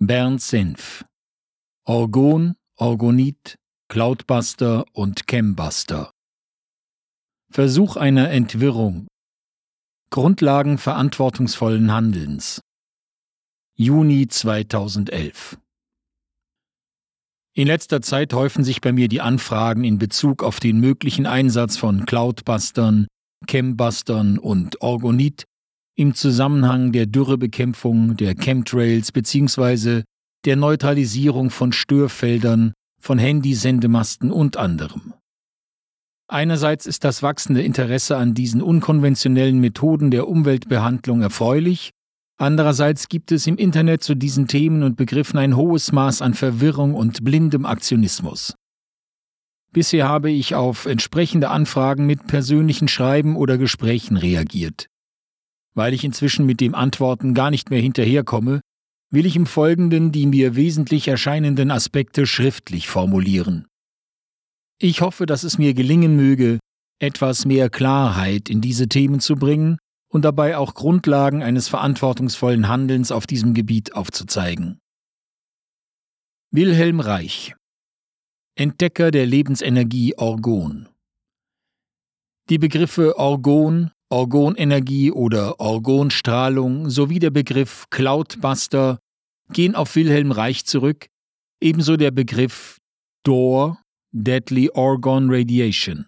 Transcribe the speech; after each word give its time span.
Bernd 0.00 0.42
Senf. 0.42 1.04
Orgon, 1.86 2.56
Orgonit, 2.76 3.56
Cloudbuster 3.88 4.84
und 4.92 5.28
Chembuster. 5.28 6.10
Versuch 7.48 7.96
einer 7.96 8.28
Entwirrung. 8.30 9.06
Grundlagen 10.10 10.78
verantwortungsvollen 10.78 11.92
Handelns. 11.92 12.60
Juni 13.76 14.26
2011 14.26 15.58
In 17.54 17.68
letzter 17.68 18.02
Zeit 18.02 18.34
häufen 18.34 18.64
sich 18.64 18.80
bei 18.80 18.92
mir 18.92 19.06
die 19.06 19.20
Anfragen 19.20 19.84
in 19.84 19.98
Bezug 19.98 20.42
auf 20.42 20.58
den 20.58 20.80
möglichen 20.80 21.26
Einsatz 21.26 21.76
von 21.76 22.04
Cloudbustern, 22.04 23.06
Chembustern 23.46 24.38
und 24.38 24.80
Orgonit 24.80 25.44
im 25.96 26.14
Zusammenhang 26.14 26.92
der 26.92 27.06
Dürrebekämpfung, 27.06 28.16
der 28.16 28.34
Chemtrails 28.34 29.12
bzw. 29.12 30.02
der 30.44 30.56
Neutralisierung 30.56 31.50
von 31.50 31.72
Störfeldern, 31.72 32.72
von 33.00 33.18
Handysendemasten 33.18 34.32
und 34.32 34.56
anderem. 34.56 35.14
Einerseits 36.26 36.86
ist 36.86 37.04
das 37.04 37.22
wachsende 37.22 37.62
Interesse 37.62 38.16
an 38.16 38.34
diesen 38.34 38.62
unkonventionellen 38.62 39.60
Methoden 39.60 40.10
der 40.10 40.26
Umweltbehandlung 40.26 41.20
erfreulich, 41.20 41.90
andererseits 42.38 43.08
gibt 43.08 43.30
es 43.30 43.46
im 43.46 43.56
Internet 43.56 44.02
zu 44.02 44.14
diesen 44.14 44.48
Themen 44.48 44.82
und 44.82 44.96
Begriffen 44.96 45.38
ein 45.38 45.56
hohes 45.56 45.92
Maß 45.92 46.22
an 46.22 46.34
Verwirrung 46.34 46.94
und 46.94 47.24
blindem 47.24 47.66
Aktionismus. 47.66 48.54
Bisher 49.70 50.08
habe 50.08 50.30
ich 50.30 50.54
auf 50.54 50.86
entsprechende 50.86 51.50
Anfragen 51.50 52.06
mit 52.06 52.26
persönlichen 52.26 52.88
Schreiben 52.88 53.36
oder 53.36 53.58
Gesprächen 53.58 54.16
reagiert. 54.16 54.88
Weil 55.74 55.92
ich 55.92 56.04
inzwischen 56.04 56.46
mit 56.46 56.60
dem 56.60 56.74
Antworten 56.74 57.34
gar 57.34 57.50
nicht 57.50 57.70
mehr 57.70 57.80
hinterherkomme, 57.80 58.60
will 59.10 59.26
ich 59.26 59.36
im 59.36 59.46
Folgenden 59.46 60.12
die 60.12 60.26
mir 60.26 60.56
wesentlich 60.56 61.08
erscheinenden 61.08 61.70
Aspekte 61.70 62.26
schriftlich 62.26 62.88
formulieren. 62.88 63.66
Ich 64.78 65.00
hoffe, 65.00 65.26
dass 65.26 65.44
es 65.44 65.58
mir 65.58 65.74
gelingen 65.74 66.16
möge, 66.16 66.58
etwas 67.00 67.44
mehr 67.44 67.70
Klarheit 67.70 68.48
in 68.48 68.60
diese 68.60 68.88
Themen 68.88 69.20
zu 69.20 69.36
bringen 69.36 69.78
und 70.08 70.24
dabei 70.24 70.56
auch 70.56 70.74
Grundlagen 70.74 71.42
eines 71.42 71.68
verantwortungsvollen 71.68 72.68
Handelns 72.68 73.12
auf 73.12 73.26
diesem 73.26 73.54
Gebiet 73.54 73.94
aufzuzeigen. 73.94 74.78
Wilhelm 76.50 77.00
Reich 77.00 77.54
Entdecker 78.56 79.10
der 79.10 79.26
Lebensenergie 79.26 80.16
Orgon 80.16 80.88
Die 82.48 82.58
Begriffe 82.58 83.18
Orgon, 83.18 83.90
Orgonenergie 84.10 85.10
oder 85.10 85.60
Orgonstrahlung 85.60 86.90
sowie 86.90 87.18
der 87.18 87.30
Begriff 87.30 87.86
Cloudbuster 87.90 88.98
gehen 89.52 89.74
auf 89.74 89.96
Wilhelm 89.96 90.30
Reich 90.30 90.64
zurück, 90.64 91.06
ebenso 91.60 91.96
der 91.96 92.10
Begriff 92.10 92.78
DOR, 93.24 93.78
Deadly 94.12 94.70
Orgon 94.72 95.30
Radiation. 95.30 96.06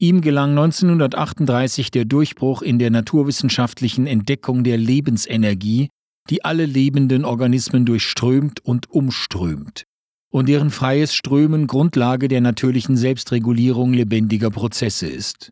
Ihm 0.00 0.20
gelang 0.20 0.50
1938 0.50 1.90
der 1.90 2.04
Durchbruch 2.04 2.62
in 2.62 2.78
der 2.78 2.90
naturwissenschaftlichen 2.90 4.06
Entdeckung 4.06 4.62
der 4.62 4.78
Lebensenergie, 4.78 5.88
die 6.30 6.44
alle 6.44 6.66
lebenden 6.66 7.24
Organismen 7.24 7.84
durchströmt 7.84 8.64
und 8.64 8.90
umströmt 8.90 9.84
und 10.30 10.48
deren 10.48 10.70
freies 10.70 11.14
Strömen 11.14 11.66
Grundlage 11.66 12.28
der 12.28 12.40
natürlichen 12.40 12.96
Selbstregulierung 12.96 13.92
lebendiger 13.92 14.50
Prozesse 14.50 15.06
ist. 15.06 15.50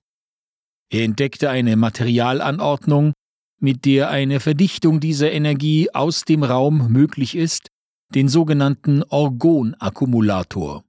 Er 0.90 1.04
entdeckte 1.04 1.50
eine 1.50 1.76
Materialanordnung, 1.76 3.12
mit 3.58 3.84
der 3.84 4.10
eine 4.10 4.40
Verdichtung 4.40 5.00
dieser 5.00 5.32
Energie 5.32 5.90
aus 5.92 6.24
dem 6.24 6.42
Raum 6.42 6.92
möglich 6.92 7.34
ist, 7.34 7.68
den 8.14 8.28
sogenannten 8.28 9.02
Orgonakkumulator. 9.02 10.84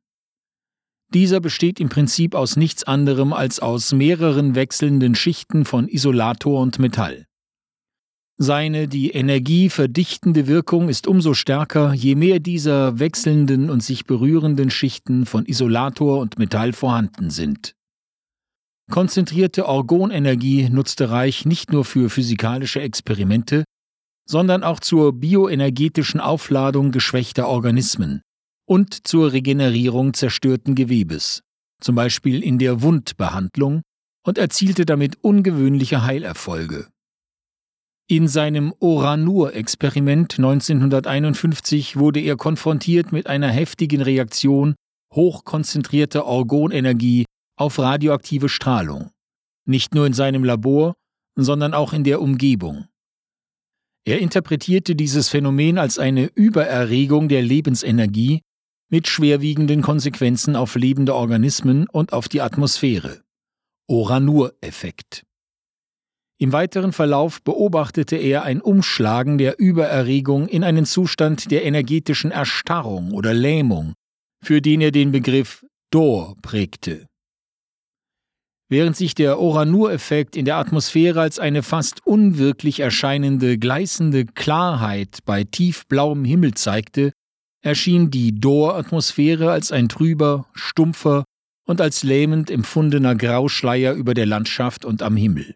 Dieser 1.14 1.40
besteht 1.40 1.80
im 1.80 1.90
Prinzip 1.90 2.36
aus 2.36 2.58
nichts 2.58 2.84
anderem 2.84 3.32
als 3.32 3.60
aus 3.60 3.94
mehreren 3.94 4.56
wechselnden 4.56 5.16
Schichten 5.16 5.64
von 5.64 5.88
Isolator 5.88 6.62
und 6.62 6.80
Metall. 6.80 7.26
Seine 8.38 8.88
die 8.88 9.12
Energie 9.12 9.70
verdichtende 9.70 10.46
Wirkung 10.46 10.90
ist 10.90 11.08
umso 11.08 11.34
stärker, 11.34 11.94
je 11.94 12.14
mehr 12.14 12.40
dieser 12.40 13.00
wechselnden 13.00 13.72
und 13.72 13.82
sich 13.82 14.06
berührenden 14.06 14.70
Schichten 14.70 15.26
von 15.26 15.46
Isolator 15.46 16.20
und 16.20 16.38
Metall 16.38 16.74
vorhanden 16.74 17.32
sind. 17.32 17.74
Konzentrierte 18.90 19.68
Orgonenergie 19.68 20.70
nutzte 20.70 21.10
Reich 21.10 21.46
nicht 21.46 21.72
nur 21.72 21.84
für 21.84 22.10
physikalische 22.10 22.80
Experimente, 22.80 23.66
sondern 24.30 24.64
auch 24.64 24.80
zur 24.80 25.14
bioenergetischen 25.14 26.20
Aufladung 26.20 26.92
geschwächter 26.92 27.48
Organismen 27.48 28.22
und 28.66 29.08
zur 29.08 29.34
Regenerierung 29.34 30.14
zerstörten 30.14 30.76
Gewebes, 30.76 31.42
zum 31.82 31.96
Beispiel 31.96 32.44
in 32.44 32.60
der 32.60 32.82
Wundbehandlung, 32.82 33.82
und 34.26 34.38
erzielte 34.38 34.86
damit 34.86 35.18
ungewöhnliche 35.22 36.04
Heilerfolge. 36.04 36.88
In 38.10 38.28
seinem 38.28 38.74
Oranur-Experiment 38.80 40.38
1951 40.38 41.98
wurde 41.98 42.22
er 42.22 42.38
konfrontiert 42.38 43.12
mit 43.12 43.28
einer 43.28 43.50
heftigen 43.50 44.02
Reaktion 44.02 44.76
hochkonzentrierter 45.14 46.26
Orgonenergie 46.26 47.26
auf 47.58 47.78
radioaktive 47.80 48.48
Strahlung, 48.48 49.12
nicht 49.66 49.94
nur 49.94 50.06
in 50.06 50.14
seinem 50.14 50.44
Labor, 50.44 50.96
sondern 51.36 51.74
auch 51.74 51.92
in 51.92 52.04
der 52.04 52.22
Umgebung. 52.22 52.86
Er 54.06 54.20
interpretierte 54.20 54.96
dieses 54.96 55.28
Phänomen 55.28 55.78
als 55.78 56.00
eine 56.00 56.28
Übererregung 56.34 57.28
der 57.28 57.42
Lebensenergie 57.42 58.42
mit 58.90 59.08
schwerwiegenden 59.08 59.82
Konsequenzen 59.82 60.56
auf 60.56 60.76
lebende 60.76 61.14
Organismen 61.14 61.88
und 61.90 62.14
auf 62.14 62.30
die 62.30 62.42
Atmosphäre. 62.42 63.22
Oranur-Effekt. 63.88 65.24
Im 66.40 66.54
weiteren 66.54 66.94
Verlauf 66.94 67.42
beobachtete 67.42 68.16
er 68.16 68.44
ein 68.44 68.62
Umschlagen 68.62 69.38
der 69.38 69.60
Übererregung 69.60 70.48
in 70.48 70.64
einen 70.64 70.86
Zustand 70.86 71.52
der 71.52 71.66
energetischen 71.66 72.32
Erstarrung 72.32 73.12
oder 73.12 73.34
Lähmung, 73.34 73.94
für 74.44 74.62
den 74.62 74.82
er 74.82 74.92
den 74.92 75.12
Begriff 75.12 75.66
Dor 75.90 76.36
prägte. 76.42 77.08
Während 78.70 78.98
sich 78.98 79.16
der 79.16 79.40
Oranur-Effekt 79.40 80.36
in 80.36 80.44
der 80.44 80.58
Atmosphäre 80.58 81.22
als 81.22 81.40
eine 81.40 81.64
fast 81.64 82.06
unwirklich 82.06 82.82
erscheinende 82.82 83.58
gleißende 83.58 84.26
Klarheit 84.26 85.20
bei 85.26 85.46
tiefblauem 85.46 86.26
Himmel 86.26 86.54
zeigte, 86.54 87.14
erschien 87.64 88.12
die 88.12 88.38
Dor-Atmosphäre 88.38 89.52
als 89.52 89.72
ein 89.72 89.88
trüber, 89.88 90.48
stumpfer 90.54 91.24
und 91.66 91.80
als 91.80 92.04
lähmend 92.04 92.52
empfundener 92.52 93.16
Grauschleier 93.16 93.94
über 93.94 94.14
der 94.14 94.26
Landschaft 94.26 94.84
und 94.84 95.02
am 95.02 95.16
Himmel. 95.16 95.56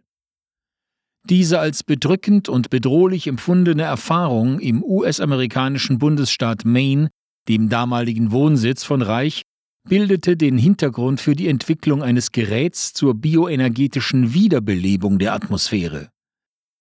Diese 1.29 1.59
als 1.59 1.83
bedrückend 1.83 2.49
und 2.49 2.69
bedrohlich 2.69 3.27
empfundene 3.27 3.83
Erfahrung 3.83 4.59
im 4.59 4.83
US-amerikanischen 4.83 5.99
Bundesstaat 5.99 6.65
Maine, 6.65 7.09
dem 7.47 7.69
damaligen 7.69 8.31
Wohnsitz 8.31 8.83
von 8.83 9.01
Reich, 9.01 9.43
bildete 9.87 10.37
den 10.37 10.57
Hintergrund 10.57 11.19
für 11.19 11.35
die 11.35 11.47
Entwicklung 11.47 12.03
eines 12.03 12.31
Geräts 12.31 12.93
zur 12.93 13.15
bioenergetischen 13.15 14.33
Wiederbelebung 14.33 15.19
der 15.19 15.33
Atmosphäre. 15.33 16.09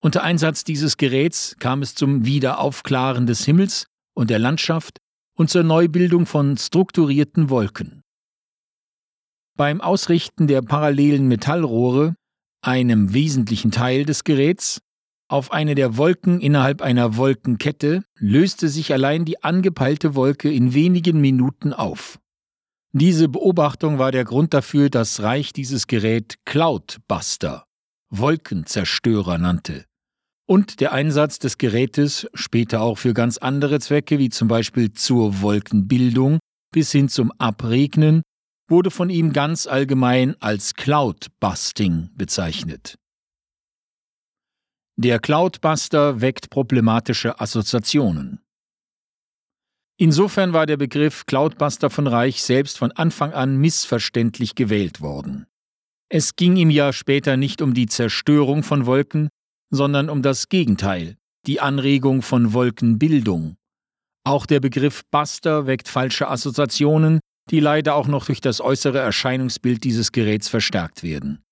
Unter 0.03 0.23
Einsatz 0.23 0.65
dieses 0.65 0.97
Geräts 0.97 1.57
kam 1.59 1.83
es 1.83 1.95
zum 1.95 2.25
Wiederaufklaren 2.25 3.27
des 3.27 3.45
Himmels 3.45 3.87
und 4.15 4.31
der 4.31 4.39
Landschaft 4.39 4.99
und 5.37 5.51
zur 5.51 5.63
Neubildung 5.63 6.27
von 6.27 6.57
strukturierten 6.57 7.51
Wolken. 7.51 8.03
Beim 9.57 9.81
Ausrichten 9.81 10.47
der 10.47 10.63
parallelen 10.63 11.29
Metallrohre, 11.29 12.15
einem 12.63 13.13
wesentlichen 13.13 13.71
Teil 13.71 14.05
des 14.05 14.25
Geräts, 14.25 14.81
auf 15.29 15.53
eine 15.53 15.75
der 15.75 15.97
Wolken 15.97 16.41
innerhalb 16.41 16.83
einer 16.83 17.17
Wolkenkette 17.17 18.03
löste 18.17 18.69
sich 18.69 18.93
allein 18.93 19.25
die 19.25 19.45
angepeilte 19.45 20.15
Wolke 20.15 20.51
in 20.51 20.75
wenigen 20.75 21.21
Minuten 21.21 21.73
auf. 21.73 22.19
Diese 22.93 23.29
Beobachtung 23.29 23.99
war 23.99 24.11
der 24.11 24.25
Grund 24.25 24.53
dafür, 24.53 24.91
dass 24.91 25.23
Reich 25.23 25.53
dieses 25.53 25.87
Gerät 25.87 26.39
Cloudbuster, 26.45 27.65
Wolkenzerstörer 28.11 29.39
nannte. 29.39 29.85
Und 30.49 30.81
der 30.81 30.93
Einsatz 30.93 31.39
des 31.39 31.59
Gerätes 31.59 32.27
später 32.35 32.81
auch 32.81 32.99
für 32.99 33.15
ganz 33.15 33.39
andere 33.39 33.79
Zwecke, 33.79 34.19
wie 34.19 34.31
zum 34.31 34.49
Beispiel 34.49 34.93
zur 34.93 35.41
Wolkenbildung 35.41 36.41
bis 36.73 36.91
hin 36.91 37.09
zum 37.09 37.31
Abregnen, 37.39 38.23
wurde 38.69 38.91
von 38.91 39.09
ihm 39.09 39.33
ganz 39.33 39.69
allgemein 39.69 40.35
als 40.41 40.75
Cloudbusting 40.75 42.11
bezeichnet. 42.15 42.97
Der 44.97 45.21
Cloudbuster 45.21 46.21
weckt 46.21 46.51
problematische 46.51 47.41
Assoziationen. 47.41 48.41
Insofern 50.01 50.55
war 50.55 50.65
der 50.65 50.79
Begriff 50.79 51.27
Cloudbuster 51.27 51.91
von 51.91 52.07
Reich 52.07 52.43
selbst 52.43 52.79
von 52.79 52.91
Anfang 52.91 53.35
an 53.35 53.59
missverständlich 53.59 54.55
gewählt 54.55 55.03
worden. 55.03 55.45
Es 56.09 56.37
ging 56.37 56.57
ihm 56.57 56.71
ja 56.71 56.95
später 56.95 57.37
nicht 57.37 57.61
um 57.61 57.75
die 57.75 57.85
Zerstörung 57.85 58.63
von 58.63 58.87
Wolken, 58.87 59.29
sondern 59.69 60.09
um 60.09 60.23
das 60.23 60.49
Gegenteil, 60.49 61.19
die 61.47 61.61
Anregung 61.61 62.23
von 62.23 62.55
Wolkenbildung. 62.55 63.57
Auch 64.25 64.47
der 64.47 64.61
Begriff 64.61 65.03
Buster 65.11 65.67
weckt 65.67 65.87
falsche 65.87 66.29
Assoziationen, 66.29 67.21
die 67.51 67.61
leider 67.61 67.95
auch 67.95 68.07
noch 68.07 68.25
durch 68.25 68.41
das 68.41 68.63
äußere 68.63 69.01
Erscheinungsbild 69.01 69.85
dieses 69.85 70.13
Geräts 70.13 70.49
verstärkt 70.49 71.03
werden. 71.03 71.43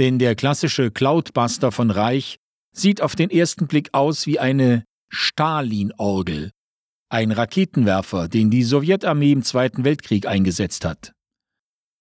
Denn 0.00 0.18
der 0.18 0.34
klassische 0.34 0.90
Cloudbuster 0.90 1.70
von 1.70 1.92
Reich 1.92 2.38
sieht 2.72 3.00
auf 3.00 3.14
den 3.14 3.30
ersten 3.30 3.68
Blick 3.68 3.90
aus 3.92 4.26
wie 4.26 4.40
eine 4.40 4.82
Stalin-Orgel, 5.10 6.50
ein 7.14 7.30
Raketenwerfer, 7.30 8.26
den 8.26 8.50
die 8.50 8.64
Sowjetarmee 8.64 9.30
im 9.30 9.44
Zweiten 9.44 9.84
Weltkrieg 9.84 10.26
eingesetzt 10.26 10.84
hat. 10.84 11.12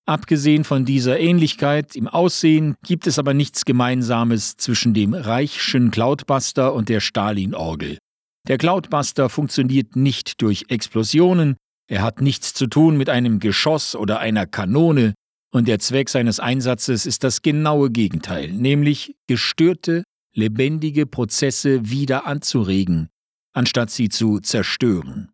Abgesehen 0.08 0.64
von 0.64 0.86
dieser 0.86 1.20
Ähnlichkeit 1.20 1.96
im 1.96 2.08
Aussehen 2.08 2.74
gibt 2.84 3.06
es 3.06 3.20
aber 3.20 3.36
nichts 3.36 3.64
Gemeinsames 3.64 4.58
zwischen 4.58 4.96
dem 4.96 5.14
Reichschen 5.14 5.92
Cloudbuster 5.92 6.74
und 6.74 6.90
der 6.90 7.00
Stalin-Orgel. 7.00 8.00
Der 8.48 8.58
Cloudbuster 8.58 9.30
funktioniert 9.30 9.96
nicht 9.96 10.42
durch 10.42 10.66
Explosionen, 10.70 11.58
er 11.88 12.02
hat 12.02 12.20
nichts 12.20 12.56
zu 12.56 12.66
tun 12.66 12.98
mit 12.98 13.10
einem 13.10 13.40
Geschoss 13.40 13.96
oder 13.96 14.20
einer 14.20 14.48
Kanone, 14.48 15.14
und 15.54 15.68
der 15.68 15.78
Zweck 15.78 16.10
seines 16.10 16.40
Einsatzes 16.40 17.06
ist 17.06 17.24
das 17.24 17.44
genaue 17.44 17.92
Gegenteil, 17.92 18.52
nämlich 18.52 19.16
gestörte, 19.28 20.04
lebendige 20.34 21.06
Prozesse 21.06 21.88
wieder 21.88 22.26
anzuregen, 22.26 23.10
anstatt 23.54 23.90
sie 23.90 24.10
zu 24.10 24.40
zerstören. 24.40 25.32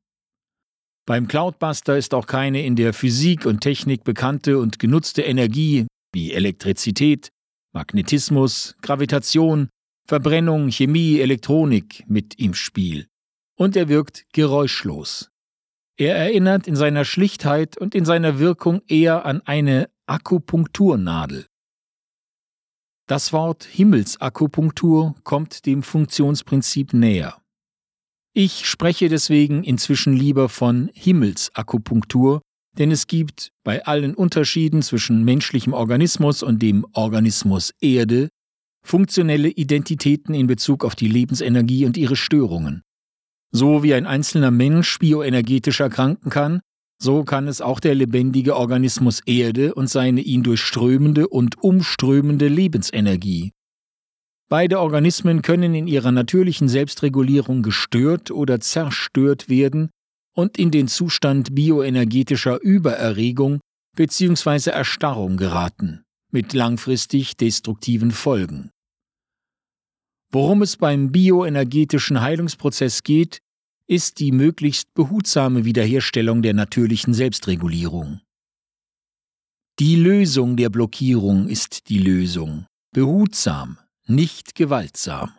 Beim 1.06 1.28
Cloudbuster 1.28 1.98
ist 1.98 2.14
auch 2.14 2.28
keine 2.28 2.64
in 2.64 2.76
der 2.76 2.94
Physik 2.94 3.46
und 3.46 3.62
Technik 3.62 4.04
bekannte 4.04 4.60
und 4.60 4.78
genutzte 4.78 5.24
Energie 5.24 5.88
wie 6.14 6.34
Elektrizität, 6.34 7.30
Magnetismus, 7.74 8.76
Gravitation, 8.82 9.70
Verbrennung, 10.08 10.70
Chemie, 10.70 11.20
Elektronik 11.20 12.04
mit 12.08 12.36
im 12.40 12.54
Spiel. 12.54 13.08
Und 13.56 13.76
er 13.76 13.90
wirkt 13.90 14.26
geräuschlos. 14.34 15.30
Er 15.98 16.16
erinnert 16.16 16.68
in 16.68 16.76
seiner 16.76 17.06
Schlichtheit 17.06 17.78
und 17.78 17.94
in 17.94 18.06
seiner 18.06 18.40
Wirkung 18.40 18.82
eher 18.88 19.26
an 19.26 19.42
eine 19.46 19.90
Akupunkturnadel. 20.08 21.46
Das 23.06 23.34
Wort 23.34 23.64
Himmelsakupunktur 23.64 25.16
kommt 25.24 25.66
dem 25.66 25.84
Funktionsprinzip 25.84 26.94
näher. 26.94 27.39
Ich 28.34 28.66
spreche 28.68 29.10
deswegen 29.10 29.64
inzwischen 29.64 30.14
lieber 30.14 30.50
von 30.50 30.90
Himmelsakupunktur, 30.94 32.42
denn 32.78 32.92
es 32.92 33.08
gibt 33.08 33.52
bei 33.64 33.86
allen 33.86 34.14
Unterschieden 34.14 34.82
zwischen 34.82 35.24
menschlichem 35.24 35.74
Organismus 35.74 36.44
und 36.44 36.62
dem 36.62 36.86
Organismus 36.94 37.74
Erde 37.82 38.30
funktionelle 38.86 39.50
Identitäten 39.50 40.34
in 40.34 40.48
Bezug 40.48 40.86
auf 40.86 40.96
die 40.96 41.08
Lebensenergie 41.08 41.86
und 41.86 41.98
ihre 41.98 42.16
Störungen. 42.16 42.84
So 43.52 43.84
wie 43.84 43.94
ein 43.94 44.06
einzelner 44.06 44.52
Mensch 44.52 45.00
bioenergetisch 45.00 45.80
erkranken 45.80 46.30
kann, 46.30 46.62
so 47.02 47.24
kann 47.24 47.48
es 47.48 47.62
auch 47.62 47.80
der 47.80 47.96
lebendige 47.96 48.56
Organismus 48.56 49.22
Erde 49.26 49.74
und 49.74 49.90
seine 49.90 50.22
ihn 50.22 50.44
durchströmende 50.44 51.28
und 51.28 51.62
umströmende 51.62 52.48
Lebensenergie. 52.48 53.52
Beide 54.50 54.80
Organismen 54.80 55.44
können 55.44 55.76
in 55.76 55.88
ihrer 55.88 56.12
natürlichen 56.12 56.68
Selbstregulierung 56.68 57.62
gestört 57.62 58.32
oder 58.32 58.60
zerstört 58.60 59.48
werden 59.48 59.92
und 60.36 60.58
in 60.58 60.72
den 60.72 60.88
Zustand 60.88 61.54
bioenergetischer 61.54 62.60
Übererregung 62.60 63.60
bzw. 63.96 64.72
Erstarrung 64.72 65.38
geraten, 65.38 66.04
mit 66.32 66.54
langfristig 66.54 67.38
destruktiven 67.38 68.10
Folgen. 68.10 68.72
Worum 70.32 70.64
es 70.64 70.78
beim 70.78 71.12
bioenergetischen 71.12 72.20
Heilungsprozess 72.20 73.04
geht, 73.04 73.40
ist 73.88 74.20
die 74.20 74.32
möglichst 74.32 74.94
behutsame 74.96 75.66
Wiederherstellung 75.66 76.42
der 76.42 76.56
natürlichen 76.56 77.14
Selbstregulierung. 77.14 78.22
Die 79.80 79.96
Lösung 79.96 80.58
der 80.58 80.70
Blockierung 80.70 81.48
ist 81.48 81.90
die 81.90 82.00
Lösung, 82.00 82.66
behutsam, 82.94 83.78
nicht 84.10 84.56
gewaltsam. 84.56 85.32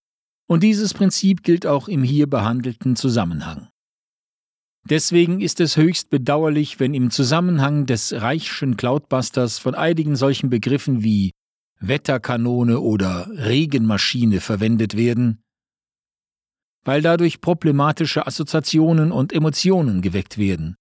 und 0.49 0.63
dieses 0.63 0.93
Prinzip 0.93 1.43
gilt 1.43 1.67
auch 1.67 1.89
im 1.89 2.03
hier 2.03 2.29
behandelten 2.29 2.95
Zusammenhang. 2.95 3.71
Deswegen 4.85 5.41
ist 5.41 5.61
es 5.61 5.79
höchst 5.79 6.11
bedauerlich, 6.11 6.79
wenn 6.81 6.93
im 6.93 7.11
Zusammenhang 7.11 7.87
des 7.87 8.13
Reichschen 8.13 8.77
Cloudbusters 8.77 9.59
von 9.59 9.77
einigen 9.77 10.17
solchen 10.17 10.51
Begriffen 10.51 11.05
wie 11.05 11.31
Wetterkanone 11.81 12.81
oder 12.81 13.31
Regenmaschine 13.31 14.41
verwendet 14.41 14.97
werden, 14.97 15.41
weil 16.85 17.01
dadurch 17.01 17.41
problematische 17.41 18.27
Assoziationen 18.27 19.13
und 19.13 19.33
Emotionen 19.33 20.03
geweckt 20.03 20.37
werden 20.37 20.77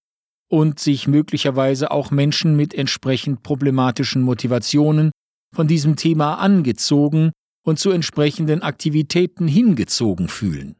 und 0.51 0.79
sich 0.79 1.07
möglicherweise 1.07 1.91
auch 1.91 2.11
Menschen 2.11 2.57
mit 2.57 2.73
entsprechend 2.73 3.41
problematischen 3.41 4.21
Motivationen 4.21 5.11
von 5.55 5.67
diesem 5.67 5.95
Thema 5.95 6.35
angezogen 6.35 7.31
und 7.65 7.79
zu 7.79 7.89
entsprechenden 7.91 8.61
Aktivitäten 8.61 9.47
hingezogen 9.47 10.27
fühlen. 10.27 10.75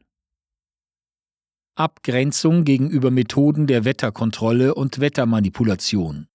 Abgrenzung 1.74 2.64
gegenüber 2.64 3.10
Methoden 3.10 3.66
der 3.66 3.86
Wetterkontrolle 3.86 4.74
und 4.74 5.00
Wettermanipulation. 5.00 6.26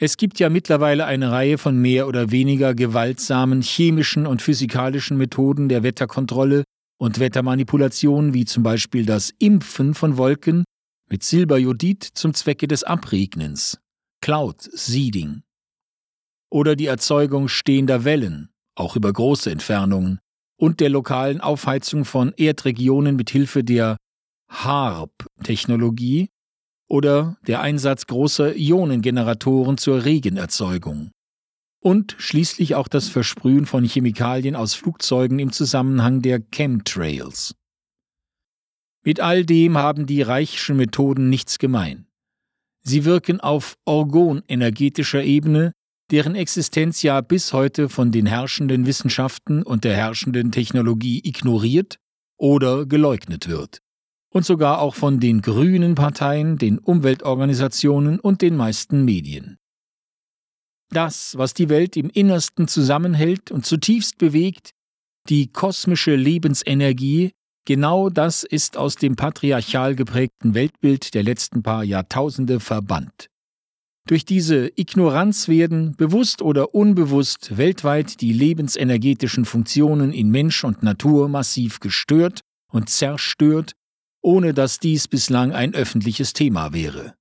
Es 0.00 0.16
gibt 0.16 0.38
ja 0.38 0.48
mittlerweile 0.48 1.04
eine 1.04 1.30
Reihe 1.30 1.58
von 1.58 1.78
mehr 1.78 2.08
oder 2.08 2.30
weniger 2.30 2.74
gewaltsamen 2.74 3.60
chemischen 3.60 4.26
und 4.26 4.40
physikalischen 4.40 5.18
Methoden 5.18 5.68
der 5.68 5.82
Wetterkontrolle 5.82 6.64
und 6.98 7.20
Wettermanipulation, 7.20 8.32
wie 8.32 8.46
zum 8.46 8.62
Beispiel 8.62 9.04
das 9.04 9.34
Impfen 9.38 9.92
von 9.92 10.16
Wolken 10.16 10.64
mit 11.10 11.24
Silberjodid 11.24 12.04
zum 12.04 12.34
Zwecke 12.34 12.68
des 12.68 12.84
Abregnens, 12.84 13.78
Cloud 14.22 14.62
Seeding, 14.62 15.42
oder 16.50 16.76
die 16.76 16.86
Erzeugung 16.86 17.48
stehender 17.48 18.04
Wellen, 18.04 18.50
auch 18.76 18.96
über 18.96 19.12
große 19.12 19.50
Entfernungen, 19.50 20.20
und 20.56 20.80
der 20.80 20.90
lokalen 20.90 21.40
Aufheizung 21.40 22.04
von 22.04 22.32
Erdregionen 22.36 23.16
mit 23.16 23.30
Hilfe 23.30 23.64
der 23.64 23.96
HARP-Technologie 24.50 26.28
oder 26.88 27.38
der 27.46 27.60
Einsatz 27.60 28.06
großer 28.06 28.56
Ionengeneratoren 28.56 29.78
zur 29.78 30.04
Regenerzeugung. 30.04 31.12
Und 31.82 32.14
schließlich 32.18 32.74
auch 32.74 32.88
das 32.88 33.08
Versprühen 33.08 33.64
von 33.64 33.84
Chemikalien 33.84 34.54
aus 34.54 34.74
Flugzeugen 34.74 35.38
im 35.38 35.50
Zusammenhang 35.50 36.20
der 36.20 36.40
Chemtrails. 36.40 37.54
Mit 39.04 39.20
all 39.20 39.44
dem 39.44 39.78
haben 39.78 40.06
die 40.06 40.22
Reichschen 40.22 40.76
Methoden 40.76 41.28
nichts 41.28 41.58
gemein. 41.58 42.06
Sie 42.82 43.04
wirken 43.04 43.40
auf 43.40 43.76
orgonenergetischer 43.84 45.22
Ebene 45.22 45.72
deren 46.10 46.34
Existenz 46.34 47.02
ja 47.02 47.20
bis 47.20 47.52
heute 47.52 47.88
von 47.88 48.10
den 48.10 48.26
herrschenden 48.26 48.86
Wissenschaften 48.86 49.62
und 49.62 49.84
der 49.84 49.96
herrschenden 49.96 50.50
Technologie 50.50 51.20
ignoriert 51.24 51.98
oder 52.36 52.86
geleugnet 52.86 53.48
wird. 53.48 53.80
Und 54.32 54.44
sogar 54.44 54.80
auch 54.80 54.94
von 54.94 55.18
den 55.18 55.42
grünen 55.42 55.94
Parteien, 55.94 56.56
den 56.56 56.78
Umweltorganisationen 56.78 58.20
und 58.20 58.42
den 58.42 58.56
meisten 58.56 59.04
Medien. 59.04 59.56
Das, 60.90 61.36
was 61.36 61.54
die 61.54 61.68
Welt 61.68 61.96
im 61.96 62.10
Innersten 62.10 62.68
zusammenhält 62.68 63.50
und 63.50 63.64
zutiefst 63.64 64.18
bewegt, 64.18 64.72
die 65.28 65.52
kosmische 65.52 66.16
Lebensenergie, 66.16 67.32
genau 67.64 68.10
das 68.10 68.44
ist 68.44 68.76
aus 68.76 68.96
dem 68.96 69.16
patriarchal 69.16 69.94
geprägten 69.94 70.54
Weltbild 70.54 71.14
der 71.14 71.22
letzten 71.22 71.62
paar 71.62 71.84
Jahrtausende 71.84 72.60
verbannt. 72.60 73.28
Durch 74.06 74.24
diese 74.24 74.72
Ignoranz 74.76 75.46
werden, 75.46 75.94
bewusst 75.96 76.42
oder 76.42 76.74
unbewusst, 76.74 77.56
weltweit 77.56 78.20
die 78.20 78.32
lebensenergetischen 78.32 79.44
Funktionen 79.44 80.12
in 80.12 80.30
Mensch 80.30 80.64
und 80.64 80.82
Natur 80.82 81.28
massiv 81.28 81.80
gestört 81.80 82.40
und 82.72 82.88
zerstört, 82.88 83.72
ohne 84.22 84.54
dass 84.54 84.80
dies 84.80 85.06
bislang 85.06 85.52
ein 85.52 85.74
öffentliches 85.74 86.32
Thema 86.32 86.72
wäre. 86.72 87.14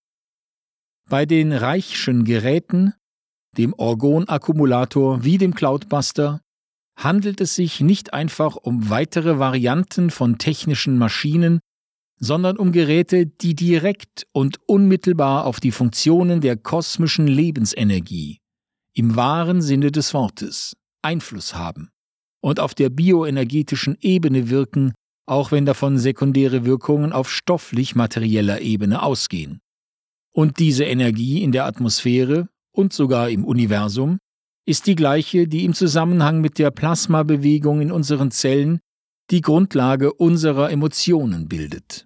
Bei 1.09 1.25
den 1.25 1.51
Reichschen 1.51 2.23
Geräten, 2.23 2.93
dem 3.57 3.73
Orgon-Akkumulator 3.73 5.23
wie 5.23 5.37
dem 5.37 5.53
Cloudbuster, 5.53 6.41
handelt 7.03 7.39
es 7.41 7.55
sich 7.55 7.79
nicht 7.79 8.13
einfach 8.13 8.55
um 8.55 8.89
weitere 8.89 9.39
Varianten 9.39 10.09
von 10.09 10.37
technischen 10.37 10.97
Maschinen, 10.97 11.59
sondern 12.19 12.57
um 12.57 12.71
Geräte, 12.73 13.25
die 13.25 13.55
direkt 13.55 14.27
und 14.33 14.57
unmittelbar 14.67 15.45
auf 15.45 15.59
die 15.59 15.71
Funktionen 15.71 16.41
der 16.41 16.57
kosmischen 16.57 17.27
Lebensenergie 17.27 18.39
im 18.93 19.15
wahren 19.15 19.61
Sinne 19.61 19.91
des 19.91 20.13
Wortes 20.13 20.75
Einfluss 21.01 21.55
haben 21.55 21.89
und 22.41 22.59
auf 22.59 22.75
der 22.75 22.89
bioenergetischen 22.89 23.97
Ebene 24.01 24.49
wirken, 24.49 24.93
auch 25.25 25.51
wenn 25.51 25.65
davon 25.65 25.97
sekundäre 25.97 26.65
Wirkungen 26.65 27.13
auf 27.13 27.31
stofflich-materieller 27.31 28.59
Ebene 28.59 29.01
ausgehen. 29.01 29.59
Und 30.33 30.59
diese 30.59 30.83
Energie 30.83 31.41
in 31.43 31.53
der 31.53 31.65
Atmosphäre 31.65 32.49
und 32.71 32.91
sogar 32.91 33.29
im 33.29 33.45
Universum 33.45 34.17
ist 34.69 34.85
die 34.85 34.93
gleiche, 34.93 35.47
die 35.47 35.65
im 35.65 35.73
Zusammenhang 35.73 36.41
mit 36.41 36.59
der 36.59 36.69
Plasmabewegung 36.69 37.81
in 37.81 37.91
unseren 37.91 38.29
Zellen 38.29 38.79
die 39.31 39.41
Grundlage 39.41 40.13
unserer 40.13 40.69
Emotionen 40.69 41.49
bildet. 41.49 42.05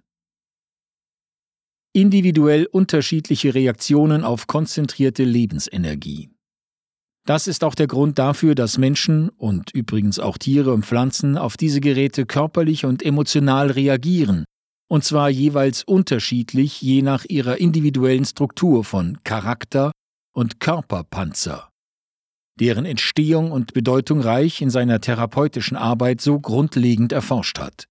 Individuell 1.92 2.64
unterschiedliche 2.64 3.54
Reaktionen 3.54 4.24
auf 4.24 4.46
konzentrierte 4.46 5.24
Lebensenergie. 5.24 6.30
Das 7.26 7.48
ist 7.48 7.64
auch 7.64 7.74
der 7.74 7.86
Grund 7.86 8.18
dafür, 8.18 8.54
dass 8.54 8.78
Menschen 8.78 9.28
und 9.28 9.70
übrigens 9.74 10.18
auch 10.18 10.38
Tiere 10.38 10.72
und 10.72 10.86
Pflanzen 10.86 11.36
auf 11.36 11.58
diese 11.58 11.80
Geräte 11.80 12.24
körperlich 12.24 12.86
und 12.86 13.02
emotional 13.02 13.72
reagieren, 13.72 14.44
und 14.88 15.04
zwar 15.04 15.28
jeweils 15.28 15.84
unterschiedlich 15.84 16.80
je 16.80 17.02
nach 17.02 17.26
ihrer 17.26 17.58
individuellen 17.58 18.24
Struktur 18.24 18.84
von 18.84 19.18
Charakter 19.22 19.92
und 20.34 20.60
Körperpanzer, 20.60 21.68
deren 22.60 22.84
Entstehung 22.84 23.50
und 23.50 23.74
Bedeutung 23.74 24.20
Reich 24.20 24.62
in 24.62 24.70
seiner 24.70 25.00
therapeutischen 25.00 25.76
Arbeit 25.76 26.20
so 26.20 26.38
grundlegend 26.38 27.12
erforscht 27.12 27.58
hat. 27.58 27.86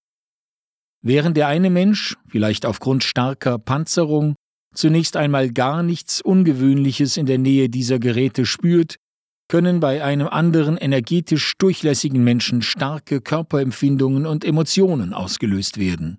Während 1.02 1.36
der 1.36 1.48
eine 1.48 1.70
Mensch, 1.70 2.16
vielleicht 2.28 2.66
aufgrund 2.66 3.04
starker 3.04 3.60
Panzerung, 3.60 4.36
zunächst 4.74 5.18
einmal 5.18 5.52
gar 5.52 5.84
nichts 5.84 6.22
Ungewöhnliches 6.22 7.18
in 7.18 7.26
der 7.26 7.38
Nähe 7.38 7.70
dieser 7.70 8.00
Geräte 8.00 8.46
spürt, 8.46 8.96
können 9.50 9.82
bei 9.82 10.04
einem 10.04 10.28
anderen 10.28 10.78
energetisch 10.78 11.54
durchlässigen 11.58 12.24
Menschen 12.24 12.62
starke 12.62 13.22
Körperempfindungen 13.22 14.26
und 14.26 14.46
Emotionen 14.46 15.14
ausgelöst 15.14 15.78
werden. 15.78 16.18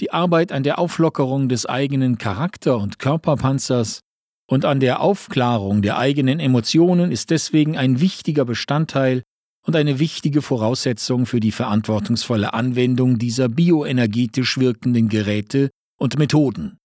Die 0.00 0.10
Arbeit 0.10 0.50
an 0.50 0.64
der 0.64 0.80
Auflockerung 0.80 1.48
des 1.48 1.66
eigenen 1.66 2.18
Charakter- 2.18 2.78
und 2.78 2.98
Körperpanzers 2.98 4.00
und 4.46 4.64
an 4.64 4.80
der 4.80 5.00
Aufklärung 5.00 5.82
der 5.82 5.98
eigenen 5.98 6.40
Emotionen 6.40 7.10
ist 7.10 7.30
deswegen 7.30 7.76
ein 7.76 8.00
wichtiger 8.00 8.44
Bestandteil 8.44 9.22
und 9.66 9.76
eine 9.76 9.98
wichtige 9.98 10.42
Voraussetzung 10.42 11.26
für 11.26 11.40
die 11.40 11.52
verantwortungsvolle 11.52 12.52
Anwendung 12.52 13.18
dieser 13.18 13.48
bioenergetisch 13.48 14.58
wirkenden 14.58 15.08
Geräte 15.08 15.70
und 15.98 16.18
Methoden. 16.18 16.78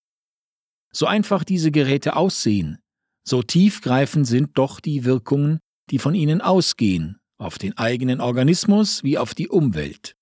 So 0.91 1.05
einfach 1.05 1.43
diese 1.43 1.71
Geräte 1.71 2.15
aussehen, 2.15 2.79
so 3.27 3.43
tiefgreifend 3.43 4.25
sind 4.25 4.57
doch 4.57 4.79
die 4.79 5.03
Wirkungen, 5.03 5.59
die 5.91 5.99
von 5.99 6.15
ihnen 6.15 6.41
ausgehen, 6.41 7.19
auf 7.37 7.57
den 7.57 7.77
eigenen 7.77 8.21
Organismus 8.21 9.03
wie 9.03 9.17
auf 9.17 9.35
die 9.35 9.49
Umwelt. 9.49 10.15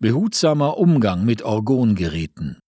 Behutsamer 0.00 0.76
Umgang 0.76 1.24
mit 1.24 1.42
Orgongeräten. 1.42 2.60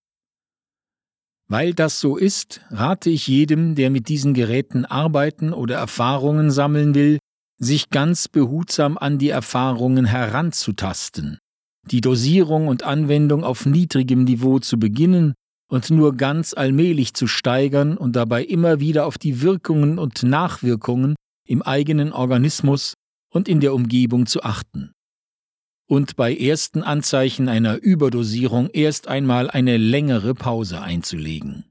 Weil 1.50 1.74
das 1.74 1.98
so 1.98 2.16
ist, 2.16 2.60
rate 2.70 3.10
ich 3.10 3.26
jedem, 3.26 3.74
der 3.74 3.90
mit 3.90 4.08
diesen 4.08 4.34
Geräten 4.34 4.84
arbeiten 4.84 5.52
oder 5.52 5.74
Erfahrungen 5.74 6.52
sammeln 6.52 6.94
will, 6.94 7.18
sich 7.58 7.90
ganz 7.90 8.28
behutsam 8.28 8.96
an 8.96 9.18
die 9.18 9.30
Erfahrungen 9.30 10.04
heranzutasten, 10.04 11.38
die 11.90 12.00
Dosierung 12.00 12.68
und 12.68 12.84
Anwendung 12.84 13.42
auf 13.42 13.66
niedrigem 13.66 14.22
Niveau 14.22 14.60
zu 14.60 14.78
beginnen 14.78 15.34
und 15.68 15.90
nur 15.90 16.16
ganz 16.16 16.54
allmählich 16.54 17.14
zu 17.14 17.26
steigern 17.26 17.96
und 17.96 18.14
dabei 18.14 18.44
immer 18.44 18.78
wieder 18.78 19.04
auf 19.04 19.18
die 19.18 19.42
Wirkungen 19.42 19.98
und 19.98 20.22
Nachwirkungen 20.22 21.16
im 21.48 21.62
eigenen 21.62 22.12
Organismus 22.12 22.94
und 23.28 23.48
in 23.48 23.58
der 23.58 23.74
Umgebung 23.74 24.26
zu 24.26 24.44
achten. 24.44 24.92
Und 25.90 26.14
bei 26.14 26.32
ersten 26.36 26.84
Anzeichen 26.84 27.48
einer 27.48 27.82
Überdosierung 27.82 28.70
erst 28.70 29.08
einmal 29.08 29.50
eine 29.50 29.76
längere 29.76 30.36
Pause 30.36 30.80
einzulegen. 30.82 31.64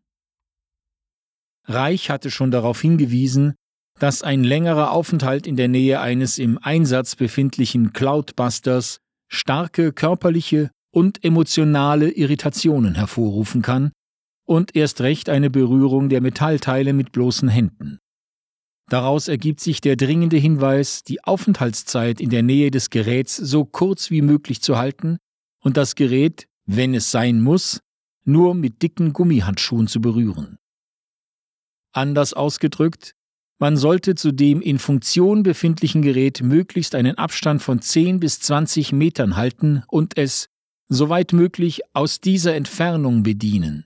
Reich 1.66 2.10
hatte 2.10 2.30
schon 2.30 2.52
darauf 2.52 2.82
hingewiesen, 2.82 3.56
dass 3.98 4.22
ein 4.22 4.44
längerer 4.44 4.92
Aufenthalt 4.92 5.48
in 5.48 5.56
der 5.56 5.70
Nähe 5.70 6.02
eines 6.02 6.38
im 6.38 6.58
Einsatz 6.62 7.16
befindlichen 7.16 7.94
Cloudbusters 7.94 9.00
starke 9.30 9.94
körperliche 9.94 10.70
und 10.92 11.24
emotionale 11.24 12.12
Irritationen 12.12 12.96
hervorrufen 12.96 13.62
kann 13.62 13.94
und 14.46 14.76
erst 14.76 15.00
recht 15.00 15.30
eine 15.30 15.50
Berührung 15.50 16.10
der 16.10 16.20
Metallteile 16.20 16.92
mit 16.92 17.14
bloßen 17.14 17.48
Händen. 17.48 18.00
Daraus 18.90 19.28
ergibt 19.28 19.60
sich 19.60 19.82
der 19.82 19.96
dringende 19.96 20.38
Hinweis, 20.38 21.04
die 21.04 21.24
Aufenthaltszeit 21.24 22.20
in 22.20 22.32
der 22.32 22.42
Nähe 22.42 22.72
des 22.72 22.90
Geräts 22.90 23.38
so 23.38 23.64
kurz 23.64 24.10
wie 24.10 24.24
möglich 24.24 24.62
zu 24.62 24.78
halten 24.78 25.18
und 25.60 25.78
das 25.78 25.94
Gerät, 25.94 26.48
wenn 26.66 26.96
es 26.96 27.12
sein 27.12 27.40
muss, 27.40 27.82
nur 28.26 28.56
mit 28.56 28.82
dicken 28.82 29.14
Gummihandschuhen 29.14 29.88
zu 29.88 30.02
berühren. 30.02 30.58
Anders 31.92 32.34
ausgedrückt, 32.34 33.14
man 33.60 33.78
sollte 33.78 34.16
zu 34.16 34.32
dem 34.32 34.62
in 34.62 34.80
Funktion 34.80 35.44
befindlichen 35.44 36.02
Gerät 36.02 36.42
möglichst 36.42 36.96
einen 36.96 37.18
Abstand 37.18 37.62
von 37.62 37.82
10 37.82 38.20
bis 38.20 38.40
20 38.40 38.94
Metern 38.94 39.36
halten 39.36 39.84
und 39.88 40.18
es, 40.18 40.48
soweit 40.88 41.34
möglich, 41.34 41.82
aus 41.94 42.22
dieser 42.22 42.56
Entfernung 42.56 43.22
bedienen. 43.22 43.86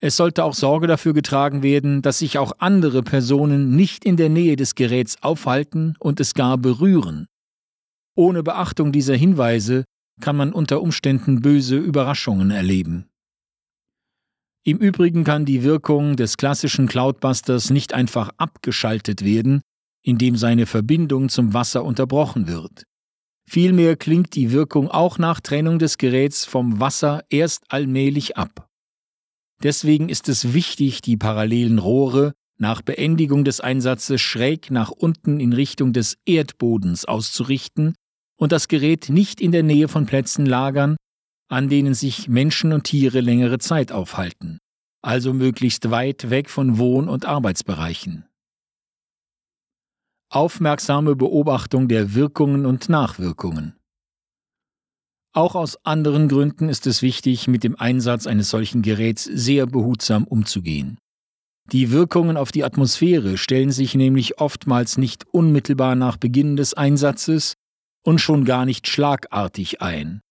Es 0.00 0.16
sollte 0.16 0.44
auch 0.44 0.54
Sorge 0.54 0.86
dafür 0.86 1.14
getragen 1.14 1.62
werden, 1.62 2.02
dass 2.02 2.18
sich 2.18 2.38
auch 2.38 2.52
andere 2.58 3.02
Personen 3.02 3.74
nicht 3.76 4.04
in 4.04 4.16
der 4.16 4.28
Nähe 4.28 4.56
des 4.56 4.74
Geräts 4.74 5.22
aufhalten 5.22 5.94
und 5.98 6.20
es 6.20 6.34
gar 6.34 6.58
berühren. 6.58 7.26
Ohne 8.14 8.42
Beachtung 8.42 8.92
dieser 8.92 9.14
Hinweise 9.14 9.84
kann 10.20 10.36
man 10.36 10.52
unter 10.52 10.82
Umständen 10.82 11.40
böse 11.40 11.76
Überraschungen 11.76 12.50
erleben. 12.50 13.06
Im 14.64 14.78
Übrigen 14.78 15.24
kann 15.24 15.44
die 15.44 15.62
Wirkung 15.62 16.16
des 16.16 16.36
klassischen 16.36 16.88
Cloudbusters 16.88 17.70
nicht 17.70 17.94
einfach 17.94 18.30
abgeschaltet 18.36 19.24
werden, 19.24 19.62
indem 20.02 20.36
seine 20.36 20.66
Verbindung 20.66 21.28
zum 21.28 21.54
Wasser 21.54 21.84
unterbrochen 21.84 22.48
wird. 22.48 22.84
Vielmehr 23.48 23.96
klingt 23.96 24.34
die 24.34 24.50
Wirkung 24.50 24.90
auch 24.90 25.18
nach 25.18 25.40
Trennung 25.40 25.78
des 25.78 25.98
Geräts 25.98 26.44
vom 26.44 26.80
Wasser 26.80 27.24
erst 27.30 27.70
allmählich 27.70 28.36
ab. 28.36 28.65
Deswegen 29.62 30.08
ist 30.08 30.28
es 30.28 30.52
wichtig, 30.52 31.00
die 31.00 31.16
parallelen 31.16 31.78
Rohre 31.78 32.32
nach 32.58 32.82
Beendigung 32.82 33.44
des 33.44 33.60
Einsatzes 33.60 34.20
schräg 34.20 34.70
nach 34.70 34.90
unten 34.90 35.40
in 35.40 35.52
Richtung 35.52 35.92
des 35.92 36.18
Erdbodens 36.24 37.04
auszurichten 37.04 37.94
und 38.38 38.52
das 38.52 38.68
Gerät 38.68 39.08
nicht 39.08 39.40
in 39.40 39.52
der 39.52 39.62
Nähe 39.62 39.88
von 39.88 40.06
Plätzen 40.06 40.46
lagern, 40.46 40.96
an 41.48 41.68
denen 41.68 41.94
sich 41.94 42.28
Menschen 42.28 42.72
und 42.72 42.84
Tiere 42.84 43.20
längere 43.20 43.58
Zeit 43.58 43.92
aufhalten, 43.92 44.58
also 45.02 45.32
möglichst 45.32 45.90
weit 45.90 46.30
weg 46.30 46.50
von 46.50 46.78
Wohn- 46.78 47.08
und 47.08 47.24
Arbeitsbereichen. 47.24 48.26
Aufmerksame 50.28 51.14
Beobachtung 51.14 51.88
der 51.88 52.14
Wirkungen 52.14 52.66
und 52.66 52.88
Nachwirkungen. 52.88 53.76
Auch 55.36 55.54
aus 55.54 55.76
anderen 55.84 56.28
Gründen 56.28 56.70
ist 56.70 56.86
es 56.86 57.02
wichtig, 57.02 57.46
mit 57.46 57.62
dem 57.62 57.78
Einsatz 57.78 58.26
eines 58.26 58.48
solchen 58.48 58.80
Geräts 58.80 59.24
sehr 59.24 59.66
behutsam 59.66 60.24
umzugehen. 60.24 60.96
Die 61.70 61.90
Wirkungen 61.90 62.38
auf 62.38 62.52
die 62.52 62.64
Atmosphäre 62.64 63.36
stellen 63.36 63.70
sich 63.70 63.94
nämlich 63.94 64.40
oftmals 64.40 64.96
nicht 64.96 65.26
unmittelbar 65.32 65.94
nach 65.94 66.16
Beginn 66.16 66.56
des 66.56 66.72
Einsatzes 66.72 67.52
und 68.02 68.18
schon 68.18 68.46
gar 68.46 68.64
nicht 68.64 68.88
schlagartig 68.88 69.82
ein, 69.82 70.22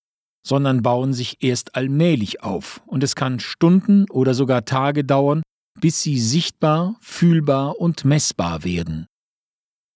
sondern 0.44 0.82
bauen 0.82 1.14
sich 1.14 1.38
erst 1.44 1.76
allmählich 1.76 2.42
auf, 2.42 2.82
und 2.88 3.04
es 3.04 3.14
kann 3.16 3.40
Stunden 3.40 4.10
oder 4.10 4.34
sogar 4.34 4.66
Tage 4.66 5.04
dauern, 5.04 5.44
bis 5.80 6.02
sie 6.02 6.20
sichtbar, 6.20 6.96
fühlbar 7.00 7.80
und 7.80 8.06
messbar 8.06 8.64
werden. 8.64 9.06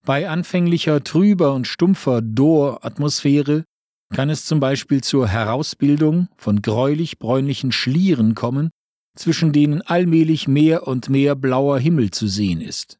Bei 0.06 0.30
anfänglicher 0.30 1.04
trüber 1.04 1.56
und 1.56 1.66
stumpfer 1.66 2.22
Dor-Atmosphäre 2.22 3.63
kann 4.13 4.30
es 4.30 4.46
zum 4.46 4.60
Beispiel 4.60 5.01
zur 5.01 5.28
Herausbildung 5.28 6.30
von 6.38 6.62
gräulich-bräunlichen 6.62 7.72
Schlieren 7.72 8.36
kommen, 8.36 8.70
zwischen 9.16 9.51
denen 9.51 9.82
allmählich 9.82 10.48
mehr 10.48 10.88
und 10.88 11.10
mehr 11.10 11.36
blauer 11.36 11.80
Himmel 11.80 12.12
zu 12.12 12.28
sehen 12.28 12.62
ist. 12.62 13.00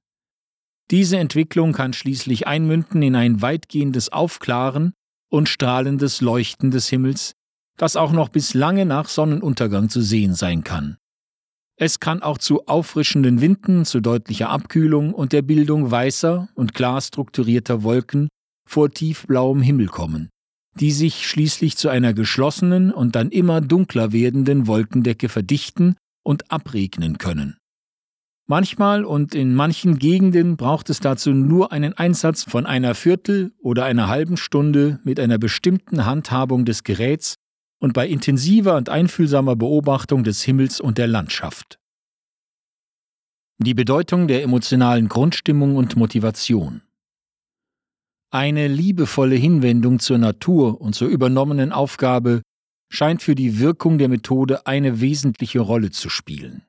Diese 0.92 1.18
Entwicklung 1.18 1.72
kann 1.72 1.94
schließlich 1.94 2.48
einmünden 2.48 3.02
in 3.02 3.16
ein 3.16 3.42
weitgehendes 3.42 4.12
Aufklaren 4.12 4.94
und 5.30 5.48
strahlendes 5.48 6.22
Leuchten 6.22 6.72
des 6.72 6.90
Himmels, 6.90 7.34
das 7.78 7.96
auch 7.96 8.12
noch 8.12 8.30
bis 8.30 8.54
lange 8.54 8.86
nach 8.86 9.08
Sonnenuntergang 9.08 9.90
zu 9.90 10.02
sehen 10.02 10.34
sein 10.34 10.64
kann. 10.64 10.98
Es 11.78 12.02
kann 12.02 12.22
auch 12.22 12.38
zu 12.38 12.68
auffrischenden 12.68 13.40
Winden, 13.40 13.86
zu 13.86 14.02
deutlicher 14.02 14.50
Abkühlung 14.50 15.14
und 15.14 15.32
der 15.32 15.44
Bildung 15.44 15.90
weißer 15.90 16.50
und 16.56 16.74
klar 16.74 17.00
strukturierter 17.00 17.84
Wolken 17.84 18.28
vor 18.68 18.90
tiefblauem 18.92 19.62
Himmel 19.62 19.88
kommen, 19.88 20.30
die 20.76 20.92
sich 20.92 21.28
schließlich 21.28 21.78
zu 21.78 21.90
einer 21.90 22.14
geschlossenen 22.14 22.92
und 22.92 23.16
dann 23.16 23.30
immer 23.30 23.62
dunkler 23.62 24.12
werdenden 24.12 24.68
Wolkendecke 24.68 25.30
verdichten 25.30 25.96
und 26.24 26.52
abregnen 26.52 27.18
können. 27.18 27.58
Manchmal 28.48 29.06
und 29.06 29.36
in 29.36 29.54
manchen 29.54 30.00
Gegenden 30.00 30.58
braucht 30.58 30.90
es 30.90 31.00
dazu 31.00 31.32
nur 31.32 31.72
einen 31.72 31.94
Einsatz 31.94 32.44
von 32.44 32.66
einer 32.66 32.96
Viertel 32.96 33.54
oder 33.60 33.86
einer 33.86 34.08
halben 34.08 34.38
Stunde 34.38 35.00
mit 35.04 35.20
einer 35.20 35.38
bestimmten 35.38 36.06
Handhabung 36.06 36.66
des 36.66 36.84
Geräts 36.84 37.36
und 37.80 37.94
bei 37.94 38.08
intensiver 38.08 38.76
und 38.76 38.90
einfühlsamer 38.90 39.56
Beobachtung 39.56 40.24
des 40.24 40.42
Himmels 40.42 40.82
und 40.82 40.98
der 40.98 41.06
Landschaft. 41.06 41.78
Die 43.60 43.76
Bedeutung 43.76 44.28
der 44.28 44.42
emotionalen 44.42 45.10
Grundstimmung 45.10 45.76
und 45.76 45.96
Motivation. 45.96 46.82
Eine 48.32 48.68
liebevolle 48.68 49.36
Hinwendung 49.36 50.00
zur 50.00 50.20
Natur 50.20 50.80
und 50.82 50.94
zur 50.94 51.08
übernommenen 51.08 51.72
Aufgabe 51.72 52.44
scheint 52.92 53.24
für 53.24 53.34
die 53.34 53.60
Wirkung 53.60 53.98
der 53.98 54.08
Methode 54.08 54.68
eine 54.68 55.02
wesentliche 55.02 55.60
Rolle 55.60 55.90
zu 55.90 56.10
spielen. 56.10 56.64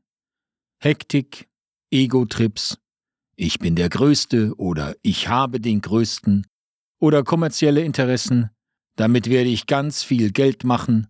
Hektik, 0.78 1.48
Ego-Trips, 1.90 2.78
ich 3.36 3.58
bin 3.58 3.74
der 3.74 3.90
Größte 3.90 4.54
oder 4.56 4.94
ich 5.02 5.28
habe 5.28 5.60
den 5.60 5.82
Größten 5.82 6.46
oder 6.98 7.24
kommerzielle 7.24 7.82
Interessen, 7.82 8.50
damit 8.96 9.28
werde 9.28 9.50
ich 9.50 9.66
ganz 9.66 10.02
viel 10.02 10.30
Geld 10.30 10.64
machen 10.64 11.08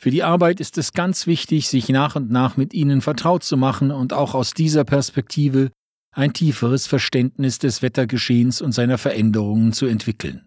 Für 0.00 0.10
die 0.10 0.22
Arbeit 0.22 0.60
ist 0.60 0.78
es 0.78 0.92
ganz 0.92 1.26
wichtig, 1.26 1.68
sich 1.68 1.90
nach 1.90 2.16
und 2.16 2.30
nach 2.30 2.56
mit 2.56 2.72
ihnen 2.72 3.02
vertraut 3.02 3.44
zu 3.44 3.58
machen 3.58 3.90
und 3.90 4.14
auch 4.14 4.34
aus 4.34 4.52
dieser 4.52 4.84
Perspektive 4.84 5.70
ein 6.12 6.32
tieferes 6.32 6.86
Verständnis 6.86 7.58
des 7.58 7.82
Wettergeschehens 7.82 8.62
und 8.62 8.72
seiner 8.72 8.96
Veränderungen 8.96 9.74
zu 9.74 9.84
entwickeln. 9.84 10.45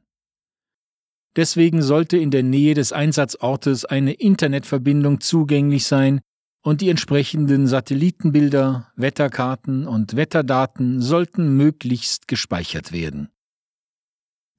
Deswegen 1.39 1.81
sollte 1.81 2.17
in 2.17 2.31
der 2.31 2.43
Nähe 2.43 2.74
des 2.74 2.91
Einsatzortes 2.91 3.86
eine 3.86 4.12
Internetverbindung 4.12 5.22
zugänglich 5.22 5.86
sein 5.86 6.19
und 6.65 6.81
die 6.81 6.89
entsprechenden 6.89 7.65
Satellitenbilder, 7.65 8.91
Wetterkarten 8.98 9.88
und 9.88 10.17
Wetterdaten 10.17 11.02
sollten 11.02 11.56
möglichst 11.56 12.28
gespeichert 12.28 12.91
werden. 12.91 13.30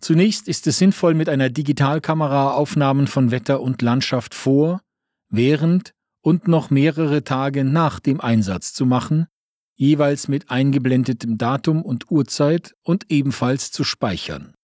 Zunächst 0.00 0.48
ist 0.48 0.66
es 0.66 0.78
sinnvoll, 0.78 1.12
mit 1.12 1.28
einer 1.28 1.50
Digitalkamera 1.50 2.54
Aufnahmen 2.54 3.08
von 3.08 3.30
Wetter 3.30 3.60
und 3.60 3.82
Landschaft 3.82 4.34
vor, 4.34 4.80
während 5.28 5.92
und 6.22 6.48
noch 6.48 6.70
mehrere 6.70 7.24
Tage 7.24 7.62
nach 7.62 8.00
dem 8.00 8.22
Einsatz 8.22 8.72
zu 8.72 8.86
machen, 8.86 9.26
jeweils 9.74 10.28
mit 10.28 10.50
eingeblendetem 10.50 11.36
Datum 11.36 11.82
und 11.82 12.10
Uhrzeit 12.10 12.74
und 12.82 13.10
ebenfalls 13.10 13.70
zu 13.70 13.84
speichern. 13.84 14.54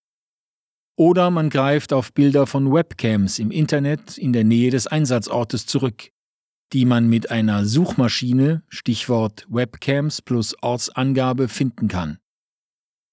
Oder 0.96 1.30
man 1.30 1.50
greift 1.50 1.92
auf 1.92 2.14
Bilder 2.14 2.46
von 2.46 2.72
Webcams 2.72 3.38
im 3.38 3.50
Internet 3.50 4.16
in 4.16 4.32
der 4.32 4.44
Nähe 4.44 4.70
des 4.70 4.86
Einsatzortes 4.86 5.66
zurück, 5.66 6.10
die 6.72 6.86
man 6.86 7.08
mit 7.08 7.30
einer 7.30 7.66
Suchmaschine, 7.66 8.62
Stichwort 8.68 9.46
Webcams 9.50 10.22
plus 10.22 10.56
Ortsangabe, 10.62 11.48
finden 11.48 11.88
kann. 11.88 12.18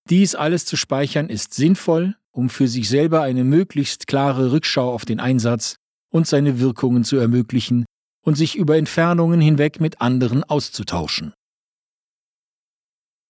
Dies 0.09 0.33
alles 0.33 0.65
zu 0.65 0.77
speichern 0.77 1.27
ist 1.27 1.53
sinnvoll, 1.53 2.15
um 2.31 2.49
für 2.49 2.69
sich 2.69 2.87
selber 2.87 3.21
eine 3.21 3.43
möglichst 3.43 4.07
klare 4.07 4.53
Rückschau 4.53 4.91
auf 4.93 5.03
den 5.03 5.19
Einsatz 5.19 5.75
und 6.09 6.25
seine 6.25 6.59
Wirkungen 6.59 7.03
zu 7.03 7.17
ermöglichen 7.17 7.85
und 8.23 8.35
sich 8.35 8.55
über 8.55 8.77
Entfernungen 8.77 9.41
hinweg 9.41 9.81
mit 9.81 9.99
anderen 9.99 10.43
auszutauschen. 10.43 11.33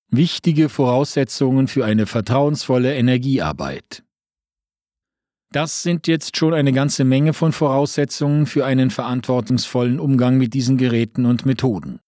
Wichtige 0.09 0.69
Voraussetzungen 0.69 1.67
für 1.67 1.85
eine 1.85 2.05
vertrauensvolle 2.05 2.93
Energiearbeit. 2.93 4.03
Das 5.53 5.83
sind 5.83 6.07
jetzt 6.07 6.35
schon 6.35 6.55
eine 6.55 6.73
ganze 6.73 7.03
Menge 7.03 7.31
von 7.31 7.51
Voraussetzungen 7.51 8.47
für 8.47 8.65
einen 8.65 8.89
verantwortungsvollen 8.89 9.99
Umgang 9.99 10.39
mit 10.39 10.55
diesen 10.55 10.79
Geräten 10.79 11.27
und 11.27 11.45
Methoden. 11.45 11.99